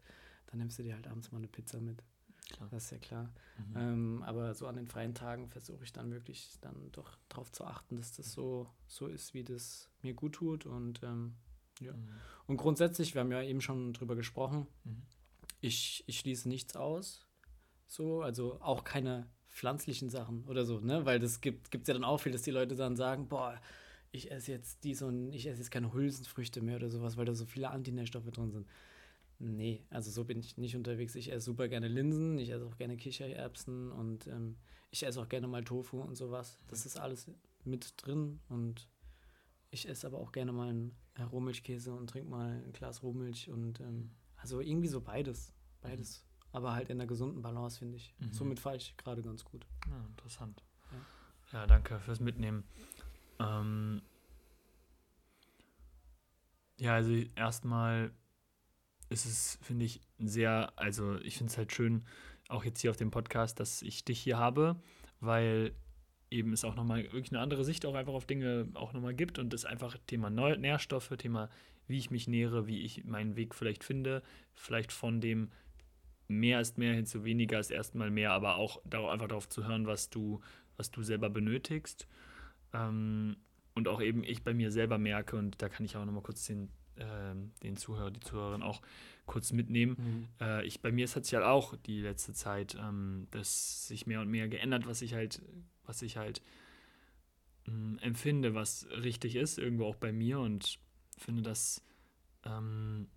dann 0.48 0.60
nimmst 0.60 0.80
du 0.80 0.84
dir 0.84 0.96
halt 0.96 1.08
abends 1.08 1.32
mal 1.32 1.38
eine 1.38 1.48
Pizza 1.48 1.80
mit. 1.80 2.04
Klar. 2.52 2.68
Das 2.72 2.86
ist 2.86 2.92
ja 2.92 2.98
klar. 2.98 3.32
Mhm. 3.58 3.78
Ähm, 3.78 4.24
aber 4.26 4.56
so 4.56 4.66
an 4.66 4.76
den 4.76 4.88
freien 4.88 5.14
Tagen 5.14 5.48
versuche 5.48 5.84
ich 5.84 5.94
dann 5.94 6.12
wirklich 6.12 6.58
dann 6.62 6.92
doch 6.92 7.16
darauf 7.30 7.52
zu 7.52 7.64
achten, 7.64 7.96
dass 7.96 8.14
das 8.14 8.32
so, 8.32 8.68
so 8.88 9.06
ist, 9.06 9.36
wie 9.36 9.44
das 9.44 9.88
mir 10.02 10.16
gut 10.16 10.34
tut. 10.34 10.66
Und 10.66 11.04
ähm, 11.04 11.36
ja. 11.80 11.94
Mhm. 11.94 12.10
Und 12.48 12.58
grundsätzlich, 12.58 13.14
wir 13.14 13.22
haben 13.22 13.32
ja 13.32 13.44
eben 13.44 13.62
schon 13.62 13.94
drüber 13.94 14.16
gesprochen, 14.16 14.68
mhm. 14.84 15.04
ich, 15.62 16.04
ich 16.08 16.20
schließe 16.20 16.50
nichts 16.50 16.76
aus. 16.76 17.26
So, 17.88 18.22
also 18.22 18.62
auch 18.62 18.84
keine 18.84 19.28
pflanzlichen 19.50 20.10
Sachen 20.10 20.44
oder 20.46 20.66
so, 20.66 20.80
ne? 20.80 21.06
Weil 21.06 21.20
das 21.20 21.42
gibt 21.42 21.74
es 21.74 21.88
ja 21.88 21.94
dann 21.94 22.04
auch 22.04 22.20
viel, 22.20 22.32
dass 22.32 22.44
die 22.44 22.52
Leute 22.52 22.76
dann 22.76 22.96
sagen, 22.96 23.28
boah, 23.28 23.60
ich 24.12 24.32
esse 24.32 24.52
jetzt 24.52 24.84
dies 24.84 25.02
und 25.02 25.34
ich 25.34 25.48
esse 25.48 25.60
jetzt 25.60 25.72
keine 25.72 25.94
Hülsenfrüchte 25.94 26.62
mehr 26.62 26.78
oder 26.78 26.90
sowas, 26.90 27.18
weil 27.18 27.26
da 27.26 27.34
so 27.34 27.46
viele 27.46 27.70
Antinährstoffe 27.70 28.30
drin 28.32 28.52
sind. 28.52 28.68
Nee, 29.40 29.86
also 29.90 30.12
so 30.12 30.26
bin 30.26 30.40
ich 30.40 30.58
nicht 30.58 30.76
unterwegs. 30.76 31.16
Ich 31.16 31.32
esse 31.32 31.46
super 31.46 31.68
gerne 31.68 31.88
Linsen, 31.88 32.38
ich 32.40 32.50
esse 32.50 32.66
auch 32.66 32.78
gerne 32.78 32.98
Kichererbsen 32.98 33.92
und 33.92 34.28
ähm, 34.28 34.58
ich 34.92 35.06
esse 35.06 35.22
auch 35.22 35.30
gerne 35.30 35.48
mal 35.48 35.64
Tofu 35.64 36.02
und 36.02 36.16
sowas. 36.16 36.60
Das 36.68 36.86
ist 36.86 37.00
alles 37.00 37.32
mit 37.64 37.94
drin 37.98 38.40
und 38.50 38.90
ich 39.72 39.88
esse 39.88 40.08
aber 40.08 40.18
auch 40.20 40.32
gerne 40.32 40.52
mal 40.52 40.70
einen 40.70 40.98
Rohmilchkäse 41.32 41.94
und 41.94 42.10
trinke 42.10 42.30
mal 42.30 42.64
ein 42.66 42.74
Glas 42.74 43.04
Rohmilch 43.04 43.50
und 43.50 43.80
ähm, 43.80 44.12
also 44.38 44.62
irgendwie 44.62 44.88
so 44.88 45.02
beides. 45.02 45.54
Beides. 45.82 46.24
Mhm. 46.24 46.48
Aber 46.52 46.74
halt 46.74 46.90
in 46.90 47.00
einer 47.00 47.08
gesunden 47.08 47.42
Balance, 47.42 47.80
finde 47.80 47.98
ich. 47.98 48.16
Mhm. 48.20 48.34
Somit 48.34 48.60
fahre 48.60 48.78
ich 48.78 48.98
gerade 48.98 49.22
ganz 49.22 49.44
gut. 49.44 49.66
Ja, 49.88 50.06
interessant. 50.08 50.64
Ja, 51.52 51.60
ja 51.60 51.68
danke 51.68 52.00
fürs 52.00 52.20
Mitnehmen. 52.20 52.64
Ähm, 53.40 54.02
ja, 56.78 56.96
also 56.96 57.14
erstmal 57.36 58.12
ist 59.10 59.26
es, 59.26 59.60
finde 59.62 59.86
ich, 59.86 60.02
sehr, 60.18 60.72
also 60.76 61.18
ich 61.20 61.38
finde 61.38 61.52
es 61.52 61.58
halt 61.58 61.72
schön, 61.72 62.06
auch 62.48 62.64
jetzt 62.64 62.82
hier 62.82 62.90
auf 62.90 62.98
dem 62.98 63.12
Podcast, 63.12 63.60
dass 63.60 63.82
ich 63.82 64.06
dich 64.06 64.20
hier 64.20 64.38
habe, 64.38 64.82
weil 65.20 65.76
eben 66.32 66.54
es 66.54 66.64
auch 66.64 66.76
nochmal 66.76 67.04
wirklich 67.04 67.32
eine 67.32 67.42
andere 67.42 67.64
Sicht 67.64 67.86
auch 67.86 67.96
einfach 67.96 68.14
auf 68.14 68.26
Dinge 68.26 68.68
auch 68.74 68.94
nochmal 68.94 69.14
gibt 69.14 69.40
und 69.40 69.54
es 69.54 69.66
einfach 69.66 69.98
Thema 70.08 70.30
Nährstoffe, 70.30 71.14
Thema, 71.18 71.50
wie 71.88 71.98
ich 71.98 72.12
mich 72.12 72.28
nähere, 72.28 72.68
wie 72.68 72.82
ich 72.82 73.06
meinen 73.06 73.36
Weg 73.36 73.56
vielleicht 73.56 73.84
finde, 73.84 74.22
vielleicht 74.54 74.92
von 74.92 75.22
dem 75.22 75.50
mehr 76.30 76.62
ist 76.62 76.78
mehr 76.78 76.94
hin 76.94 77.06
zu 77.06 77.26
weniger 77.26 77.60
ist 77.60 77.72
erstmal 77.72 78.12
mehr, 78.12 78.32
aber 78.32 78.56
auch 78.56 78.82
darauf, 78.86 79.10
einfach 79.10 79.28
darauf 79.28 79.50
zu 79.50 79.68
hören, 79.68 79.88
was 79.88 80.10
du, 80.10 80.40
was 80.78 80.92
du 80.92 81.04
selber 81.04 81.30
benötigst. 81.30 82.08
Ähm, 82.74 83.36
und 83.74 83.88
auch 83.88 84.02
eben 84.02 84.24
ich 84.24 84.44
bei 84.44 84.54
mir 84.54 84.72
selber 84.72 84.98
merke, 84.98 85.36
und 85.36 85.62
da 85.62 85.70
kann 85.70 85.86
ich 85.86 85.98
auch 85.98 86.06
nochmal 86.06 86.22
kurz 86.22 86.46
den, 86.46 86.70
äh, 86.98 87.34
den 87.64 87.78
Zuhörer, 87.78 88.12
die 88.12 88.20
Zuhörerin 88.20 88.62
auch 88.62 88.82
kurz 89.26 89.52
mitnehmen. 89.52 89.96
Mhm. 89.98 90.28
Äh, 90.46 90.66
ich, 90.66 90.82
bei 90.82 90.92
mir 90.92 91.06
ist 91.06 91.16
hat 91.16 91.26
sich 91.26 91.34
halt 91.34 91.46
auch 91.46 91.76
die 91.76 92.02
letzte 92.02 92.34
Zeit 92.34 92.78
ähm, 92.80 93.28
das 93.32 93.88
sich 93.88 94.06
mehr 94.06 94.22
und 94.22 94.30
mehr 94.30 94.48
geändert, 94.48 94.86
was 94.86 95.02
ich 95.02 95.14
halt, 95.14 95.42
was 95.90 96.04
ich 96.04 96.16
halt 96.18 96.42
äh, 97.68 97.72
empfinde, 98.02 98.54
was 98.54 98.88
richtig 98.92 99.36
ist, 99.36 99.58
irgendwo 99.58 99.86
auch 99.86 99.96
bei 99.96 100.14
mir 100.14 100.40
und 100.40 100.80
finde, 101.18 101.42
dass 101.42 101.84
ähm, 102.46 103.08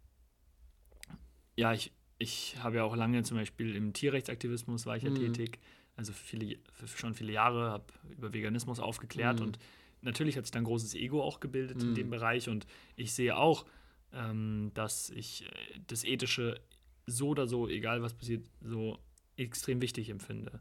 ja, 1.55 1.75
ich, 1.75 1.93
ich 2.18 2.57
habe 2.62 2.77
ja 2.77 2.85
auch 2.85 2.97
lange 2.97 3.23
zum 3.23 3.37
Beispiel 3.37 3.77
im 3.77 3.93
Tierrechtsaktivismus 3.93 4.87
war 4.87 4.97
ich 4.97 5.03
ja 5.03 5.11
mhm. 5.11 5.16
tätig, 5.16 5.61
also 5.97 6.12
viele, 6.14 6.57
schon 6.87 7.14
viele 7.14 7.33
Jahre, 7.33 7.70
habe 7.70 7.85
über 8.11 8.33
Veganismus 8.33 8.81
aufgeklärt 8.81 9.41
mhm. 9.41 9.47
und 9.47 9.59
natürlich 10.01 10.39
hat 10.39 10.47
sich 10.47 10.51
dann 10.51 10.62
ein 10.62 10.66
großes 10.66 10.95
Ego 10.95 11.23
auch 11.23 11.39
gebildet 11.39 11.83
mhm. 11.83 11.91
in 11.91 11.95
dem 11.95 12.11
Bereich 12.11 12.49
und 12.49 12.66
ich 12.97 13.12
sehe 13.12 13.37
auch, 13.37 13.66
ähm, 14.14 14.70
dass 14.73 15.11
ich 15.11 15.45
äh, 15.45 15.81
das 15.87 16.05
Ethische 16.05 16.59
so 17.07 17.29
oder 17.29 17.47
so, 17.47 17.68
egal 17.68 18.01
was 18.01 18.14
passiert, 18.14 18.47
so 18.62 18.99
extrem 19.37 19.83
wichtig 19.83 20.09
empfinde. 20.09 20.61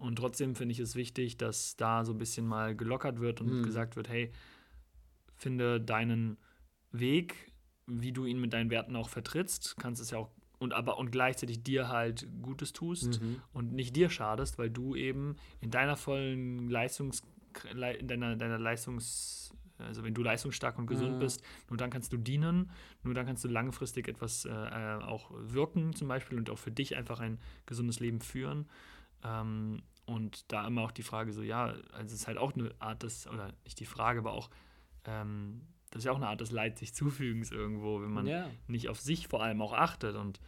Und 0.00 0.16
trotzdem 0.16 0.56
finde 0.56 0.72
ich 0.72 0.78
es 0.78 0.96
wichtig, 0.96 1.36
dass 1.36 1.76
da 1.76 2.06
so 2.06 2.12
ein 2.12 2.18
bisschen 2.18 2.46
mal 2.46 2.74
gelockert 2.74 3.20
wird 3.20 3.42
und 3.42 3.58
mhm. 3.58 3.62
gesagt 3.62 3.96
wird, 3.96 4.08
hey, 4.08 4.32
finde 5.36 5.78
deinen 5.78 6.38
Weg, 6.90 7.52
wie 7.86 8.10
du 8.10 8.24
ihn 8.24 8.40
mit 8.40 8.54
deinen 8.54 8.70
Werten 8.70 8.96
auch 8.96 9.10
vertrittst, 9.10 9.76
kannst 9.78 10.00
es 10.00 10.10
ja 10.10 10.18
auch 10.18 10.30
und 10.58 10.74
aber 10.74 10.98
und 10.98 11.10
gleichzeitig 11.10 11.62
dir 11.62 11.88
halt 11.88 12.26
Gutes 12.42 12.72
tust 12.72 13.20
mhm. 13.20 13.42
und 13.52 13.72
nicht 13.72 13.94
dir 13.94 14.10
schadest, 14.10 14.58
weil 14.58 14.70
du 14.70 14.94
eben 14.94 15.36
in 15.60 15.70
deiner 15.70 15.96
vollen 15.96 16.68
Leistungs 16.68 17.22
in 17.70 18.06
deiner, 18.06 18.36
deiner 18.36 18.58
Leistungs 18.58 19.54
also 19.78 20.04
wenn 20.04 20.14
du 20.14 20.22
leistungsstark 20.22 20.78
und 20.78 20.86
gesund 20.86 21.14
mhm. 21.14 21.18
bist, 21.18 21.42
nur 21.68 21.76
dann 21.76 21.90
kannst 21.90 22.12
du 22.12 22.16
dienen, 22.16 22.70
nur 23.02 23.14
dann 23.14 23.26
kannst 23.26 23.44
du 23.44 23.48
langfristig 23.48 24.08
etwas 24.08 24.44
äh, 24.44 24.50
auch 24.50 25.30
wirken 25.32 25.94
zum 25.94 26.08
Beispiel 26.08 26.38
und 26.38 26.50
auch 26.50 26.58
für 26.58 26.70
dich 26.70 26.96
einfach 26.96 27.20
ein 27.20 27.38
gesundes 27.66 28.00
Leben 28.00 28.20
führen. 28.20 28.66
Ähm, 29.24 29.82
und 30.06 30.50
da 30.50 30.66
immer 30.66 30.82
auch 30.82 30.92
die 30.92 31.02
Frage 31.02 31.32
so, 31.32 31.42
ja, 31.42 31.66
also 31.92 32.06
es 32.06 32.12
ist 32.12 32.26
halt 32.26 32.38
auch 32.38 32.54
eine 32.54 32.74
Art 32.78 33.02
des, 33.02 33.26
oder 33.26 33.52
nicht 33.64 33.78
die 33.78 33.86
Frage, 33.86 34.20
aber 34.20 34.32
auch, 34.32 34.50
ähm, 35.04 35.62
das 35.90 36.00
ist 36.00 36.04
ja 36.06 36.12
auch 36.12 36.16
eine 36.16 36.28
Art 36.28 36.40
des 36.40 36.50
Leid 36.50 36.78
sich 36.78 36.94
zufügens 36.94 37.50
irgendwo, 37.50 38.00
wenn 38.00 38.12
man 38.12 38.26
ja. 38.26 38.50
nicht 38.66 38.88
auf 38.88 39.00
sich 39.00 39.28
vor 39.28 39.42
allem 39.42 39.62
auch 39.62 39.72
achtet 39.72 40.16
und 40.16 40.40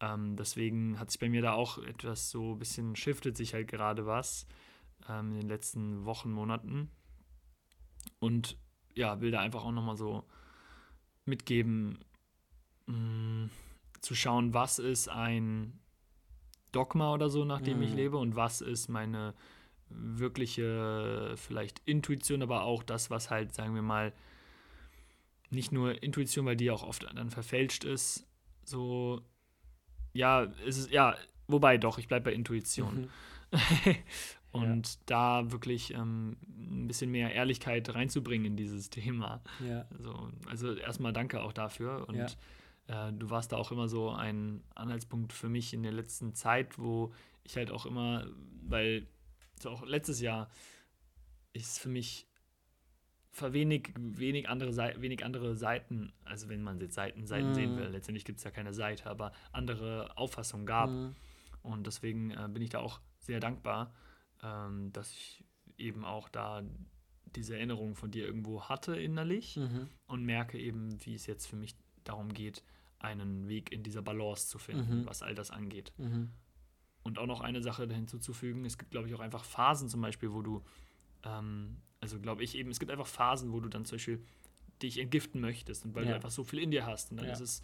ähm, 0.00 0.36
deswegen 0.36 0.98
hat 0.98 1.10
sich 1.10 1.20
bei 1.20 1.28
mir 1.28 1.42
da 1.42 1.52
auch 1.52 1.78
etwas 1.78 2.30
so 2.30 2.52
ein 2.52 2.58
bisschen 2.58 2.96
shiftet 2.96 3.36
sich 3.36 3.54
halt 3.54 3.68
gerade 3.68 4.04
was 4.04 4.46
ähm, 5.08 5.30
in 5.32 5.38
den 5.38 5.48
letzten 5.48 6.04
Wochen, 6.04 6.30
Monaten. 6.32 6.90
Und 8.18 8.58
ja, 8.94 9.20
will 9.20 9.30
da 9.30 9.40
einfach 9.40 9.64
auch 9.64 9.72
nochmal 9.72 9.96
so 9.96 10.24
mitgeben, 11.24 11.98
mh, 12.86 12.96
mm, 12.96 13.50
zu 14.00 14.14
schauen, 14.16 14.52
was 14.52 14.80
ist 14.80 15.08
ein 15.08 15.78
Dogma 16.72 17.14
oder 17.14 17.28
so, 17.28 17.44
nach 17.44 17.60
dem 17.60 17.78
mhm. 17.78 17.84
ich 17.84 17.94
lebe 17.94 18.16
und 18.16 18.36
was 18.36 18.60
ist 18.60 18.88
meine 18.88 19.34
wirkliche 19.88 21.34
vielleicht 21.36 21.82
Intuition, 21.84 22.42
aber 22.42 22.62
auch 22.64 22.82
das, 22.82 23.10
was 23.10 23.30
halt, 23.30 23.54
sagen 23.54 23.74
wir 23.74 23.82
mal, 23.82 24.12
nicht 25.50 25.70
nur 25.70 26.02
Intuition, 26.02 26.46
weil 26.46 26.56
die 26.56 26.70
auch 26.70 26.82
oft 26.82 27.04
dann 27.14 27.30
verfälscht 27.30 27.84
ist, 27.84 28.26
so, 28.64 29.20
ja, 30.14 30.44
es 30.66 30.78
ist, 30.78 30.90
ja, 30.90 31.16
wobei 31.46 31.78
doch, 31.78 31.98
ich 31.98 32.08
bleibe 32.08 32.26
bei 32.26 32.32
Intuition. 32.32 33.10
Mhm. 33.52 33.96
Und 34.52 34.86
ja. 34.86 35.00
da 35.06 35.52
wirklich 35.52 35.94
ähm, 35.94 36.36
ein 36.46 36.86
bisschen 36.86 37.10
mehr 37.10 37.32
Ehrlichkeit 37.32 37.94
reinzubringen 37.94 38.48
in 38.48 38.56
dieses 38.56 38.90
Thema. 38.90 39.40
Ja. 39.66 39.86
Also, 39.96 40.30
also 40.46 40.74
erstmal 40.74 41.12
danke 41.14 41.42
auch 41.42 41.54
dafür. 41.54 42.06
Und 42.06 42.16
ja. 42.16 42.26
Äh, 42.86 43.12
du 43.12 43.30
warst 43.30 43.52
da 43.52 43.56
auch 43.56 43.72
immer 43.72 43.88
so 43.88 44.10
ein 44.10 44.62
Anhaltspunkt 44.74 45.32
für 45.32 45.48
mich 45.48 45.72
in 45.72 45.82
der 45.82 45.92
letzten 45.92 46.34
Zeit, 46.34 46.78
wo 46.78 47.12
ich 47.44 47.56
halt 47.56 47.70
auch 47.70 47.86
immer, 47.86 48.26
weil 48.62 49.06
so 49.60 49.70
auch 49.70 49.84
letztes 49.84 50.20
Jahr 50.20 50.50
ist 51.52 51.78
für 51.78 51.88
mich 51.88 52.26
wenig, 53.40 53.94
wenig, 53.96 54.48
andere, 54.48 55.00
wenig 55.00 55.24
andere 55.24 55.56
Seiten, 55.56 56.12
also 56.24 56.48
wenn 56.48 56.62
man 56.62 56.78
jetzt 56.80 56.94
Seiten, 56.94 57.26
Seiten 57.26 57.50
mhm. 57.50 57.54
sehen 57.54 57.76
will, 57.76 57.88
letztendlich 57.88 58.24
gibt 58.24 58.38
es 58.38 58.44
ja 58.44 58.50
keine 58.50 58.74
Seite, 58.74 59.08
aber 59.08 59.32
andere 59.52 60.16
Auffassungen 60.18 60.66
gab. 60.66 60.90
Mhm. 60.90 61.14
Und 61.62 61.86
deswegen 61.86 62.30
äh, 62.32 62.48
bin 62.52 62.62
ich 62.62 62.70
da 62.70 62.80
auch 62.80 63.00
sehr 63.18 63.40
dankbar 63.40 63.92
ähm, 64.42 64.92
dass 64.92 65.10
ich 65.12 65.44
eben 65.76 66.04
auch 66.04 66.28
da 66.28 66.62
diese 67.34 67.56
Erinnerung 67.56 67.94
von 67.94 68.10
dir 68.10 68.26
irgendwo 68.26 68.64
hatte 68.64 68.96
innerlich 68.96 69.56
mhm. 69.56 69.88
und 70.06 70.24
merke 70.24 70.58
eben, 70.58 71.04
wie 71.04 71.14
es 71.14 71.26
jetzt 71.26 71.46
für 71.46 71.56
mich 71.56 71.74
darum 72.04 72.32
geht, 72.32 72.62
einen 72.98 73.48
Weg 73.48 73.72
in 73.72 73.82
dieser 73.82 74.02
Balance 74.02 74.48
zu 74.48 74.58
finden, 74.58 75.00
mhm. 75.00 75.06
was 75.06 75.22
all 75.22 75.34
das 75.34 75.50
angeht. 75.50 75.92
Mhm. 75.98 76.30
Und 77.02 77.18
auch 77.18 77.26
noch 77.26 77.40
eine 77.40 77.62
Sache 77.62 77.86
hinzuzufügen, 77.92 78.64
es 78.64 78.78
gibt, 78.78 78.92
glaube 78.92 79.08
ich, 79.08 79.14
auch 79.14 79.20
einfach 79.20 79.44
Phasen 79.44 79.88
zum 79.88 80.00
Beispiel, 80.00 80.32
wo 80.32 80.42
du, 80.42 80.62
ähm, 81.24 81.78
also 82.00 82.20
glaube 82.20 82.44
ich 82.44 82.56
eben, 82.56 82.70
es 82.70 82.78
gibt 82.78 82.92
einfach 82.92 83.06
Phasen, 83.06 83.52
wo 83.52 83.60
du 83.60 83.68
dann 83.68 83.84
zum 83.84 83.96
Beispiel 83.96 84.24
dich 84.82 84.98
entgiften 84.98 85.40
möchtest 85.40 85.84
und 85.84 85.94
weil 85.94 86.04
ja. 86.04 86.10
du 86.10 86.14
einfach 86.16 86.30
so 86.30 86.44
viel 86.44 86.60
in 86.60 86.70
dir 86.70 86.86
hast. 86.86 87.10
Und 87.10 87.16
dann 87.18 87.26
ja. 87.26 87.32
ist 87.32 87.40
es 87.40 87.62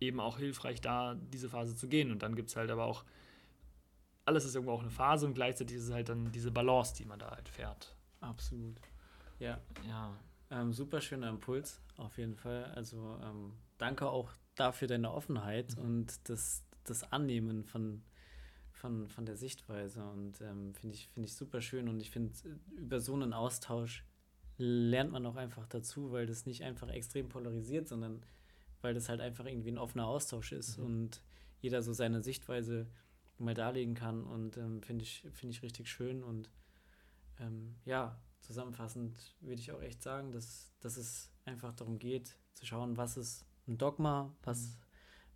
eben 0.00 0.20
auch 0.20 0.38
hilfreich, 0.38 0.80
da 0.80 1.14
diese 1.14 1.48
Phase 1.48 1.76
zu 1.76 1.88
gehen. 1.88 2.10
Und 2.10 2.22
dann 2.22 2.34
gibt 2.34 2.50
es 2.50 2.56
halt 2.56 2.70
aber 2.70 2.84
auch 2.84 3.04
alles 4.26 4.44
ist 4.44 4.54
irgendwo 4.54 4.72
auch 4.72 4.80
eine 4.80 4.90
Phase 4.90 5.26
und 5.26 5.34
gleichzeitig 5.34 5.76
ist 5.76 5.84
es 5.84 5.92
halt 5.92 6.08
dann 6.08 6.32
diese 6.32 6.50
Balance, 6.50 6.94
die 6.96 7.04
man 7.04 7.18
da 7.18 7.30
halt 7.30 7.48
fährt. 7.48 7.94
Absolut. 8.20 8.80
Ja. 9.38 9.60
Ja. 9.86 10.16
Ähm, 10.50 10.72
super 10.72 11.00
schöner 11.00 11.28
Impuls, 11.28 11.82
auf 11.96 12.16
jeden 12.16 12.36
Fall. 12.36 12.64
Also 12.74 13.18
ähm, 13.22 13.52
danke 13.78 14.08
auch 14.08 14.30
dafür 14.54 14.88
deine 14.88 15.12
Offenheit 15.12 15.76
mhm. 15.76 15.82
und 15.82 16.28
das, 16.28 16.64
das 16.84 17.12
Annehmen 17.12 17.64
von, 17.64 18.02
von, 18.72 19.08
von 19.08 19.26
der 19.26 19.36
Sichtweise. 19.36 20.04
Und 20.04 20.40
ähm, 20.40 20.74
finde 20.74 20.94
ich, 20.94 21.08
find 21.08 21.26
ich 21.26 21.34
super 21.34 21.60
schön. 21.60 21.88
Und 21.88 22.00
ich 22.00 22.10
finde, 22.10 22.34
über 22.76 23.00
so 23.00 23.14
einen 23.14 23.32
Austausch 23.32 24.04
lernt 24.56 25.10
man 25.10 25.26
auch 25.26 25.36
einfach 25.36 25.66
dazu, 25.66 26.12
weil 26.12 26.26
das 26.26 26.46
nicht 26.46 26.62
einfach 26.62 26.88
extrem 26.88 27.28
polarisiert, 27.28 27.88
sondern 27.88 28.24
weil 28.82 28.94
das 28.94 29.08
halt 29.08 29.20
einfach 29.20 29.46
irgendwie 29.46 29.70
ein 29.70 29.78
offener 29.78 30.06
Austausch 30.06 30.52
ist 30.52 30.78
mhm. 30.78 30.84
und 30.84 31.22
jeder 31.60 31.82
so 31.82 31.92
seine 31.92 32.22
Sichtweise 32.22 32.86
mal 33.38 33.54
darlegen 33.54 33.94
kann. 33.94 34.24
Und 34.24 34.56
ähm, 34.56 34.82
finde 34.82 35.02
ich, 35.02 35.26
find 35.32 35.52
ich 35.52 35.62
richtig 35.62 35.88
schön. 35.90 36.22
Und 36.22 36.50
ähm, 37.40 37.74
ja, 37.84 38.20
zusammenfassend 38.40 39.34
würde 39.40 39.60
ich 39.60 39.72
auch 39.72 39.82
echt 39.82 40.02
sagen, 40.02 40.30
dass, 40.30 40.72
dass 40.80 40.96
es 40.96 41.32
einfach 41.44 41.72
darum 41.72 41.98
geht, 41.98 42.36
zu 42.52 42.66
schauen, 42.66 42.96
was 42.96 43.16
ist 43.16 43.44
ein 43.66 43.78
Dogma, 43.78 44.34
was, 44.42 44.60
mhm. 44.60 44.76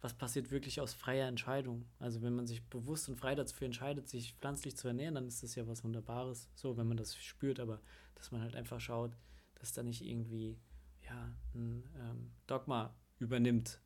was 0.01 0.14
passiert 0.14 0.51
wirklich 0.51 0.81
aus 0.81 0.95
freier 0.95 1.29
Entscheidung. 1.29 1.87
Also 1.99 2.22
wenn 2.22 2.35
man 2.35 2.47
sich 2.47 2.64
bewusst 2.64 3.09
und 3.09 3.16
frei 3.16 3.35
dafür 3.35 3.66
entscheidet, 3.66 4.09
sich 4.09 4.35
pflanzlich 4.35 4.76
zu 4.76 4.89
ernähren, 4.89 5.14
dann 5.14 5.26
ist 5.26 5.43
das 5.43 5.55
ja 5.55 5.66
was 5.66 5.85
Wunderbares, 5.85 6.49
so 6.55 6.76
wenn 6.76 6.89
man 6.89 6.97
das 6.97 7.16
spürt, 7.16 7.61
aber 7.61 7.81
dass 8.14 8.31
man 8.31 8.41
halt 8.41 8.57
einfach 8.57 8.81
schaut, 8.81 9.16
dass 9.57 9.72
da 9.72 9.83
nicht 9.83 10.05
irgendwie 10.05 10.59
ja, 11.05 11.35
ein 11.55 11.85
ähm, 11.97 12.31
Dogma 12.47 12.95
übernimmt. 13.18 13.81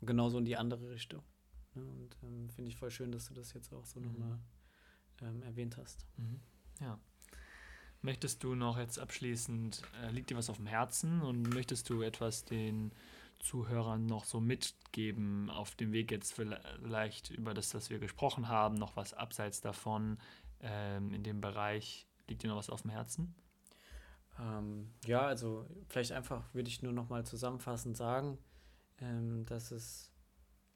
Genauso 0.00 0.38
in 0.38 0.44
die 0.44 0.56
andere 0.56 0.90
Richtung. 0.90 1.22
Ne? 1.74 1.82
Und 1.84 2.16
ähm, 2.22 2.48
finde 2.50 2.70
ich 2.70 2.76
voll 2.76 2.90
schön, 2.90 3.10
dass 3.10 3.26
du 3.26 3.34
das 3.34 3.52
jetzt 3.52 3.72
auch 3.72 3.84
so 3.84 4.00
mhm. 4.00 4.06
nochmal 4.06 4.38
ähm, 5.22 5.42
erwähnt 5.42 5.76
hast. 5.76 6.06
Mhm. 6.16 6.40
Ja. 6.80 7.00
Möchtest 8.00 8.44
du 8.44 8.54
noch 8.54 8.78
jetzt 8.78 8.98
abschließend, 8.98 9.82
äh, 10.02 10.10
liegt 10.12 10.30
dir 10.30 10.36
was 10.36 10.50
auf 10.50 10.58
dem 10.58 10.66
Herzen 10.66 11.20
und 11.20 11.52
möchtest 11.52 11.90
du 11.90 12.02
etwas 12.02 12.44
den 12.44 12.92
Zuhörern 13.38 14.06
noch 14.06 14.24
so 14.24 14.40
mitgeben 14.40 15.50
auf 15.50 15.74
dem 15.74 15.92
Weg 15.92 16.10
jetzt 16.10 16.34
vielleicht 16.34 17.30
über 17.30 17.54
das, 17.54 17.74
was 17.74 17.90
wir 17.90 17.98
gesprochen 17.98 18.48
haben, 18.48 18.74
noch 18.74 18.96
was 18.96 19.14
abseits 19.14 19.60
davon 19.60 20.18
ähm, 20.60 21.12
in 21.12 21.22
dem 21.22 21.40
Bereich? 21.40 22.06
Liegt 22.26 22.42
dir 22.42 22.48
noch 22.48 22.56
was 22.56 22.70
auf 22.70 22.82
dem 22.82 22.90
Herzen? 22.90 23.34
Ähm, 24.38 24.90
ja, 25.06 25.22
also 25.22 25.66
vielleicht 25.88 26.12
einfach 26.12 26.52
würde 26.54 26.68
ich 26.68 26.82
nur 26.82 26.92
noch 26.92 27.08
mal 27.08 27.24
zusammenfassend 27.24 27.96
sagen, 27.96 28.38
ähm, 29.00 29.44
dass 29.46 29.70
es 29.70 30.12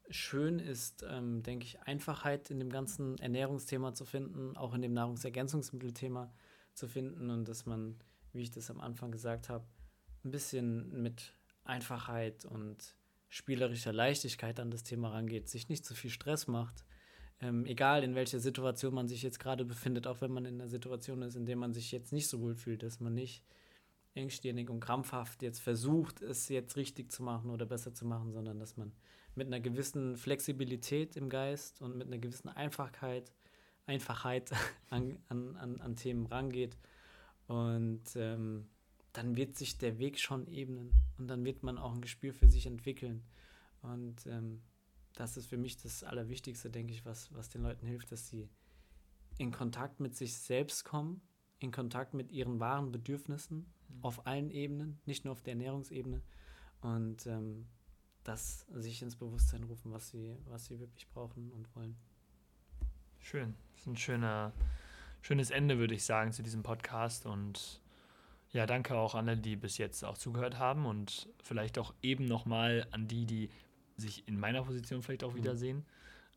schön 0.09 0.59
ist, 0.59 1.05
ähm, 1.09 1.43
denke 1.43 1.65
ich, 1.65 1.81
Einfachheit 1.81 2.49
in 2.49 2.59
dem 2.59 2.69
ganzen 2.69 3.17
Ernährungsthema 3.19 3.93
zu 3.93 4.05
finden, 4.05 4.57
auch 4.57 4.73
in 4.73 4.81
dem 4.81 4.93
Nahrungsergänzungsmittelthema 4.93 6.31
zu 6.73 6.87
finden 6.87 7.29
und 7.29 7.47
dass 7.47 7.65
man, 7.65 7.99
wie 8.33 8.41
ich 8.41 8.51
das 8.51 8.69
am 8.69 8.81
Anfang 8.81 9.11
gesagt 9.11 9.49
habe, 9.49 9.65
ein 10.23 10.31
bisschen 10.31 11.01
mit 11.01 11.33
Einfachheit 11.63 12.45
und 12.45 12.95
spielerischer 13.29 13.93
Leichtigkeit 13.93 14.59
an 14.59 14.71
das 14.71 14.83
Thema 14.83 15.09
rangeht, 15.09 15.49
sich 15.49 15.69
nicht 15.69 15.85
zu 15.85 15.95
viel 15.95 16.11
Stress 16.11 16.47
macht, 16.47 16.83
ähm, 17.41 17.65
egal 17.65 18.03
in 18.03 18.15
welcher 18.15 18.39
Situation 18.39 18.93
man 18.93 19.07
sich 19.07 19.23
jetzt 19.23 19.39
gerade 19.39 19.65
befindet, 19.65 20.07
auch 20.07 20.21
wenn 20.21 20.31
man 20.31 20.45
in 20.45 20.61
einer 20.61 20.67
Situation 20.67 21.21
ist, 21.21 21.35
in 21.35 21.45
der 21.45 21.55
man 21.55 21.73
sich 21.73 21.91
jetzt 21.91 22.13
nicht 22.13 22.27
so 22.27 22.41
wohl 22.41 22.55
fühlt, 22.55 22.83
dass 22.83 22.99
man 22.99 23.13
nicht 23.13 23.43
engstirnig 24.13 24.69
und 24.69 24.79
krampfhaft 24.79 25.41
jetzt 25.41 25.59
versucht, 25.59 26.21
es 26.21 26.47
jetzt 26.49 26.77
richtig 26.77 27.11
zu 27.11 27.23
machen 27.23 27.49
oder 27.49 27.65
besser 27.65 27.93
zu 27.93 28.05
machen, 28.05 28.31
sondern 28.31 28.59
dass 28.59 28.77
man 28.77 28.91
mit 29.35 29.47
einer 29.47 29.59
gewissen 29.59 30.15
Flexibilität 30.15 31.15
im 31.15 31.29
Geist 31.29 31.81
und 31.81 31.97
mit 31.97 32.07
einer 32.07 32.19
gewissen 32.19 32.49
Einfachheit 32.49 33.31
Einfachheit 33.85 34.51
an, 34.89 35.17
an, 35.27 35.55
an, 35.57 35.81
an 35.81 35.95
Themen 35.95 36.25
rangeht. 36.25 36.77
Und 37.47 38.03
ähm, 38.15 38.69
dann 39.11 39.35
wird 39.35 39.55
sich 39.55 39.77
der 39.77 39.99
Weg 39.99 40.19
schon 40.19 40.47
ebnen 40.47 40.91
und 41.17 41.27
dann 41.27 41.45
wird 41.45 41.63
man 41.63 41.77
auch 41.77 41.93
ein 41.93 42.01
Gespür 42.01 42.33
für 42.33 42.49
sich 42.49 42.65
entwickeln. 42.65 43.23
Und 43.81 44.25
ähm, 44.27 44.61
das 45.15 45.37
ist 45.37 45.47
für 45.47 45.57
mich 45.57 45.77
das 45.77 46.03
Allerwichtigste, 46.03 46.69
denke 46.69 46.93
ich, 46.93 47.05
was, 47.05 47.33
was 47.33 47.49
den 47.49 47.61
Leuten 47.61 47.85
hilft, 47.85 48.11
dass 48.11 48.27
sie 48.27 48.49
in 49.37 49.51
Kontakt 49.51 49.99
mit 49.99 50.15
sich 50.15 50.35
selbst 50.37 50.83
kommen, 50.85 51.21
in 51.59 51.71
Kontakt 51.71 52.13
mit 52.13 52.31
ihren 52.31 52.59
wahren 52.59 52.91
Bedürfnissen 52.91 53.57
mhm. 53.89 54.03
auf 54.03 54.25
allen 54.25 54.49
Ebenen, 54.49 54.99
nicht 55.05 55.25
nur 55.25 55.33
auf 55.33 55.41
der 55.41 55.53
Ernährungsebene. 55.53 56.21
Und 56.81 57.25
ähm, 57.27 57.67
das 58.23 58.65
sich 58.73 59.01
ins 59.01 59.15
Bewusstsein 59.15 59.63
rufen, 59.63 59.91
was 59.91 60.09
sie, 60.09 60.37
was 60.45 60.65
sie 60.65 60.79
wirklich 60.79 61.09
brauchen 61.09 61.51
und 61.51 61.73
wollen. 61.75 61.95
Schön. 63.19 63.55
Das 63.71 63.81
ist 63.81 63.87
ein 63.87 63.97
schöner, 63.97 64.53
schönes 65.21 65.49
Ende, 65.49 65.77
würde 65.77 65.93
ich 65.93 66.03
sagen, 66.03 66.31
zu 66.31 66.43
diesem 66.43 66.63
Podcast. 66.63 67.25
Und 67.25 67.81
ja, 68.53 68.67
danke 68.67 68.95
auch 68.95 69.15
an 69.15 69.27
alle, 69.27 69.37
die 69.37 69.55
bis 69.55 69.77
jetzt 69.77 70.03
auch 70.05 70.17
zugehört 70.17 70.59
haben 70.59 70.85
und 70.85 71.27
vielleicht 71.43 71.79
auch 71.79 71.93
eben 72.01 72.25
nochmal 72.25 72.87
an 72.91 73.07
die, 73.07 73.25
die 73.25 73.49
sich 73.97 74.27
in 74.27 74.39
meiner 74.39 74.63
Position 74.63 75.01
vielleicht 75.01 75.23
auch 75.23 75.33
mhm. 75.33 75.37
wiedersehen. 75.37 75.85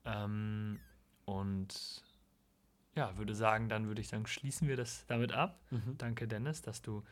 Ähm, 0.05 0.81
und 1.27 2.03
ja, 2.95 3.17
würde 3.19 3.35
sagen, 3.35 3.69
dann 3.69 3.87
würde 3.87 4.01
ich 4.01 4.09
sagen, 4.09 4.27
schließen 4.27 4.67
wir 4.67 4.77
das 4.77 5.05
damit 5.07 5.33
ab. 5.33 5.61
Mhm. 5.71 5.99
Danke, 5.99 6.27
Dennis, 6.27 6.63
dass 6.63 6.81
du 6.81 7.05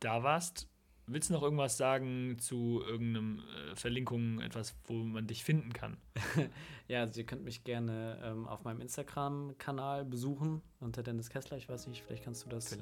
da 0.00 0.22
warst. 0.22 0.68
Willst 1.08 1.30
du 1.30 1.34
noch 1.34 1.42
irgendwas 1.42 1.76
sagen 1.76 2.36
zu 2.40 2.82
irgendeinem 2.84 3.38
äh, 3.38 3.76
Verlinkung, 3.76 4.40
etwas, 4.40 4.74
wo 4.86 4.94
man 4.94 5.28
dich 5.28 5.44
finden 5.44 5.72
kann? 5.72 5.98
ja, 6.88 7.00
also 7.02 7.20
ihr 7.20 7.26
könnt 7.26 7.44
mich 7.44 7.62
gerne 7.62 8.18
ähm, 8.24 8.48
auf 8.48 8.64
meinem 8.64 8.80
Instagram-Kanal 8.80 10.04
besuchen 10.04 10.62
unter 10.80 11.04
Dennis 11.04 11.30
Kessler. 11.30 11.58
Ich 11.58 11.68
weiß 11.68 11.86
nicht, 11.86 12.02
vielleicht 12.02 12.24
kannst 12.24 12.44
du 12.44 12.48
das 12.48 12.72
äh, 12.72 12.78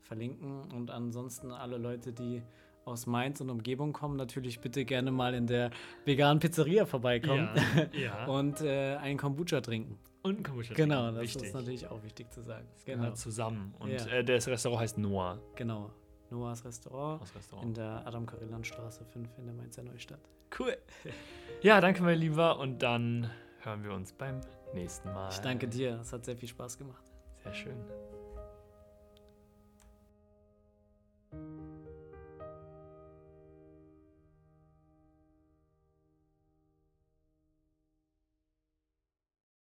verlinken. 0.00 0.62
Und 0.72 0.90
ansonsten 0.90 1.50
alle 1.52 1.76
Leute, 1.76 2.14
die 2.14 2.42
aus 2.86 3.06
Mainz 3.06 3.42
und 3.42 3.50
Umgebung 3.50 3.92
kommen, 3.92 4.16
natürlich 4.16 4.60
bitte 4.60 4.86
gerne 4.86 5.12
mal 5.12 5.34
in 5.34 5.46
der 5.46 5.70
veganen 6.06 6.40
Pizzeria 6.40 6.86
vorbeikommen 6.86 7.50
ja, 7.92 8.00
ja. 8.00 8.24
und 8.24 8.62
äh, 8.62 8.96
einen 8.96 9.18
Kombucha 9.18 9.60
trinken. 9.60 9.98
Und 10.22 10.36
einen 10.36 10.44
Kombucha 10.44 10.74
trinken. 10.74 10.88
Genau, 10.88 11.10
das 11.10 11.22
wichtig. 11.24 11.42
ist 11.42 11.54
natürlich 11.54 11.86
auch 11.88 12.02
wichtig 12.02 12.32
zu 12.32 12.42
sagen. 12.42 12.66
Genau. 12.86 13.12
zusammen. 13.12 13.74
Und 13.78 13.90
ja. 13.90 14.06
äh, 14.06 14.24
das 14.24 14.48
Restaurant 14.48 14.80
heißt 14.80 14.96
Noah. 14.96 15.38
Genau. 15.56 15.90
Noahs 16.30 16.64
Restaurant, 16.64 17.22
Restaurant. 17.34 17.66
in 17.66 17.74
der 17.74 18.06
Adam 18.06 18.26
Karillan 18.26 18.64
Straße 18.64 19.04
5 19.04 19.28
in 19.38 19.46
der 19.46 19.54
Mainzer 19.54 19.82
Neustadt. 19.82 20.20
Cool. 20.58 20.76
Ja, 21.62 21.78
danke, 21.82 22.02
mein 22.02 22.18
Lieber. 22.18 22.58
Und 22.58 22.78
dann 22.82 23.30
hören 23.60 23.84
wir 23.84 23.92
uns 23.92 24.14
beim 24.14 24.40
nächsten 24.72 25.12
Mal. 25.12 25.28
Ich 25.30 25.40
danke 25.40 25.68
dir. 25.68 25.98
Es 26.00 26.10
hat 26.10 26.24
sehr 26.24 26.36
viel 26.36 26.48
Spaß 26.48 26.78
gemacht. 26.78 27.04
Sehr 27.44 27.52
schön. 27.52 27.76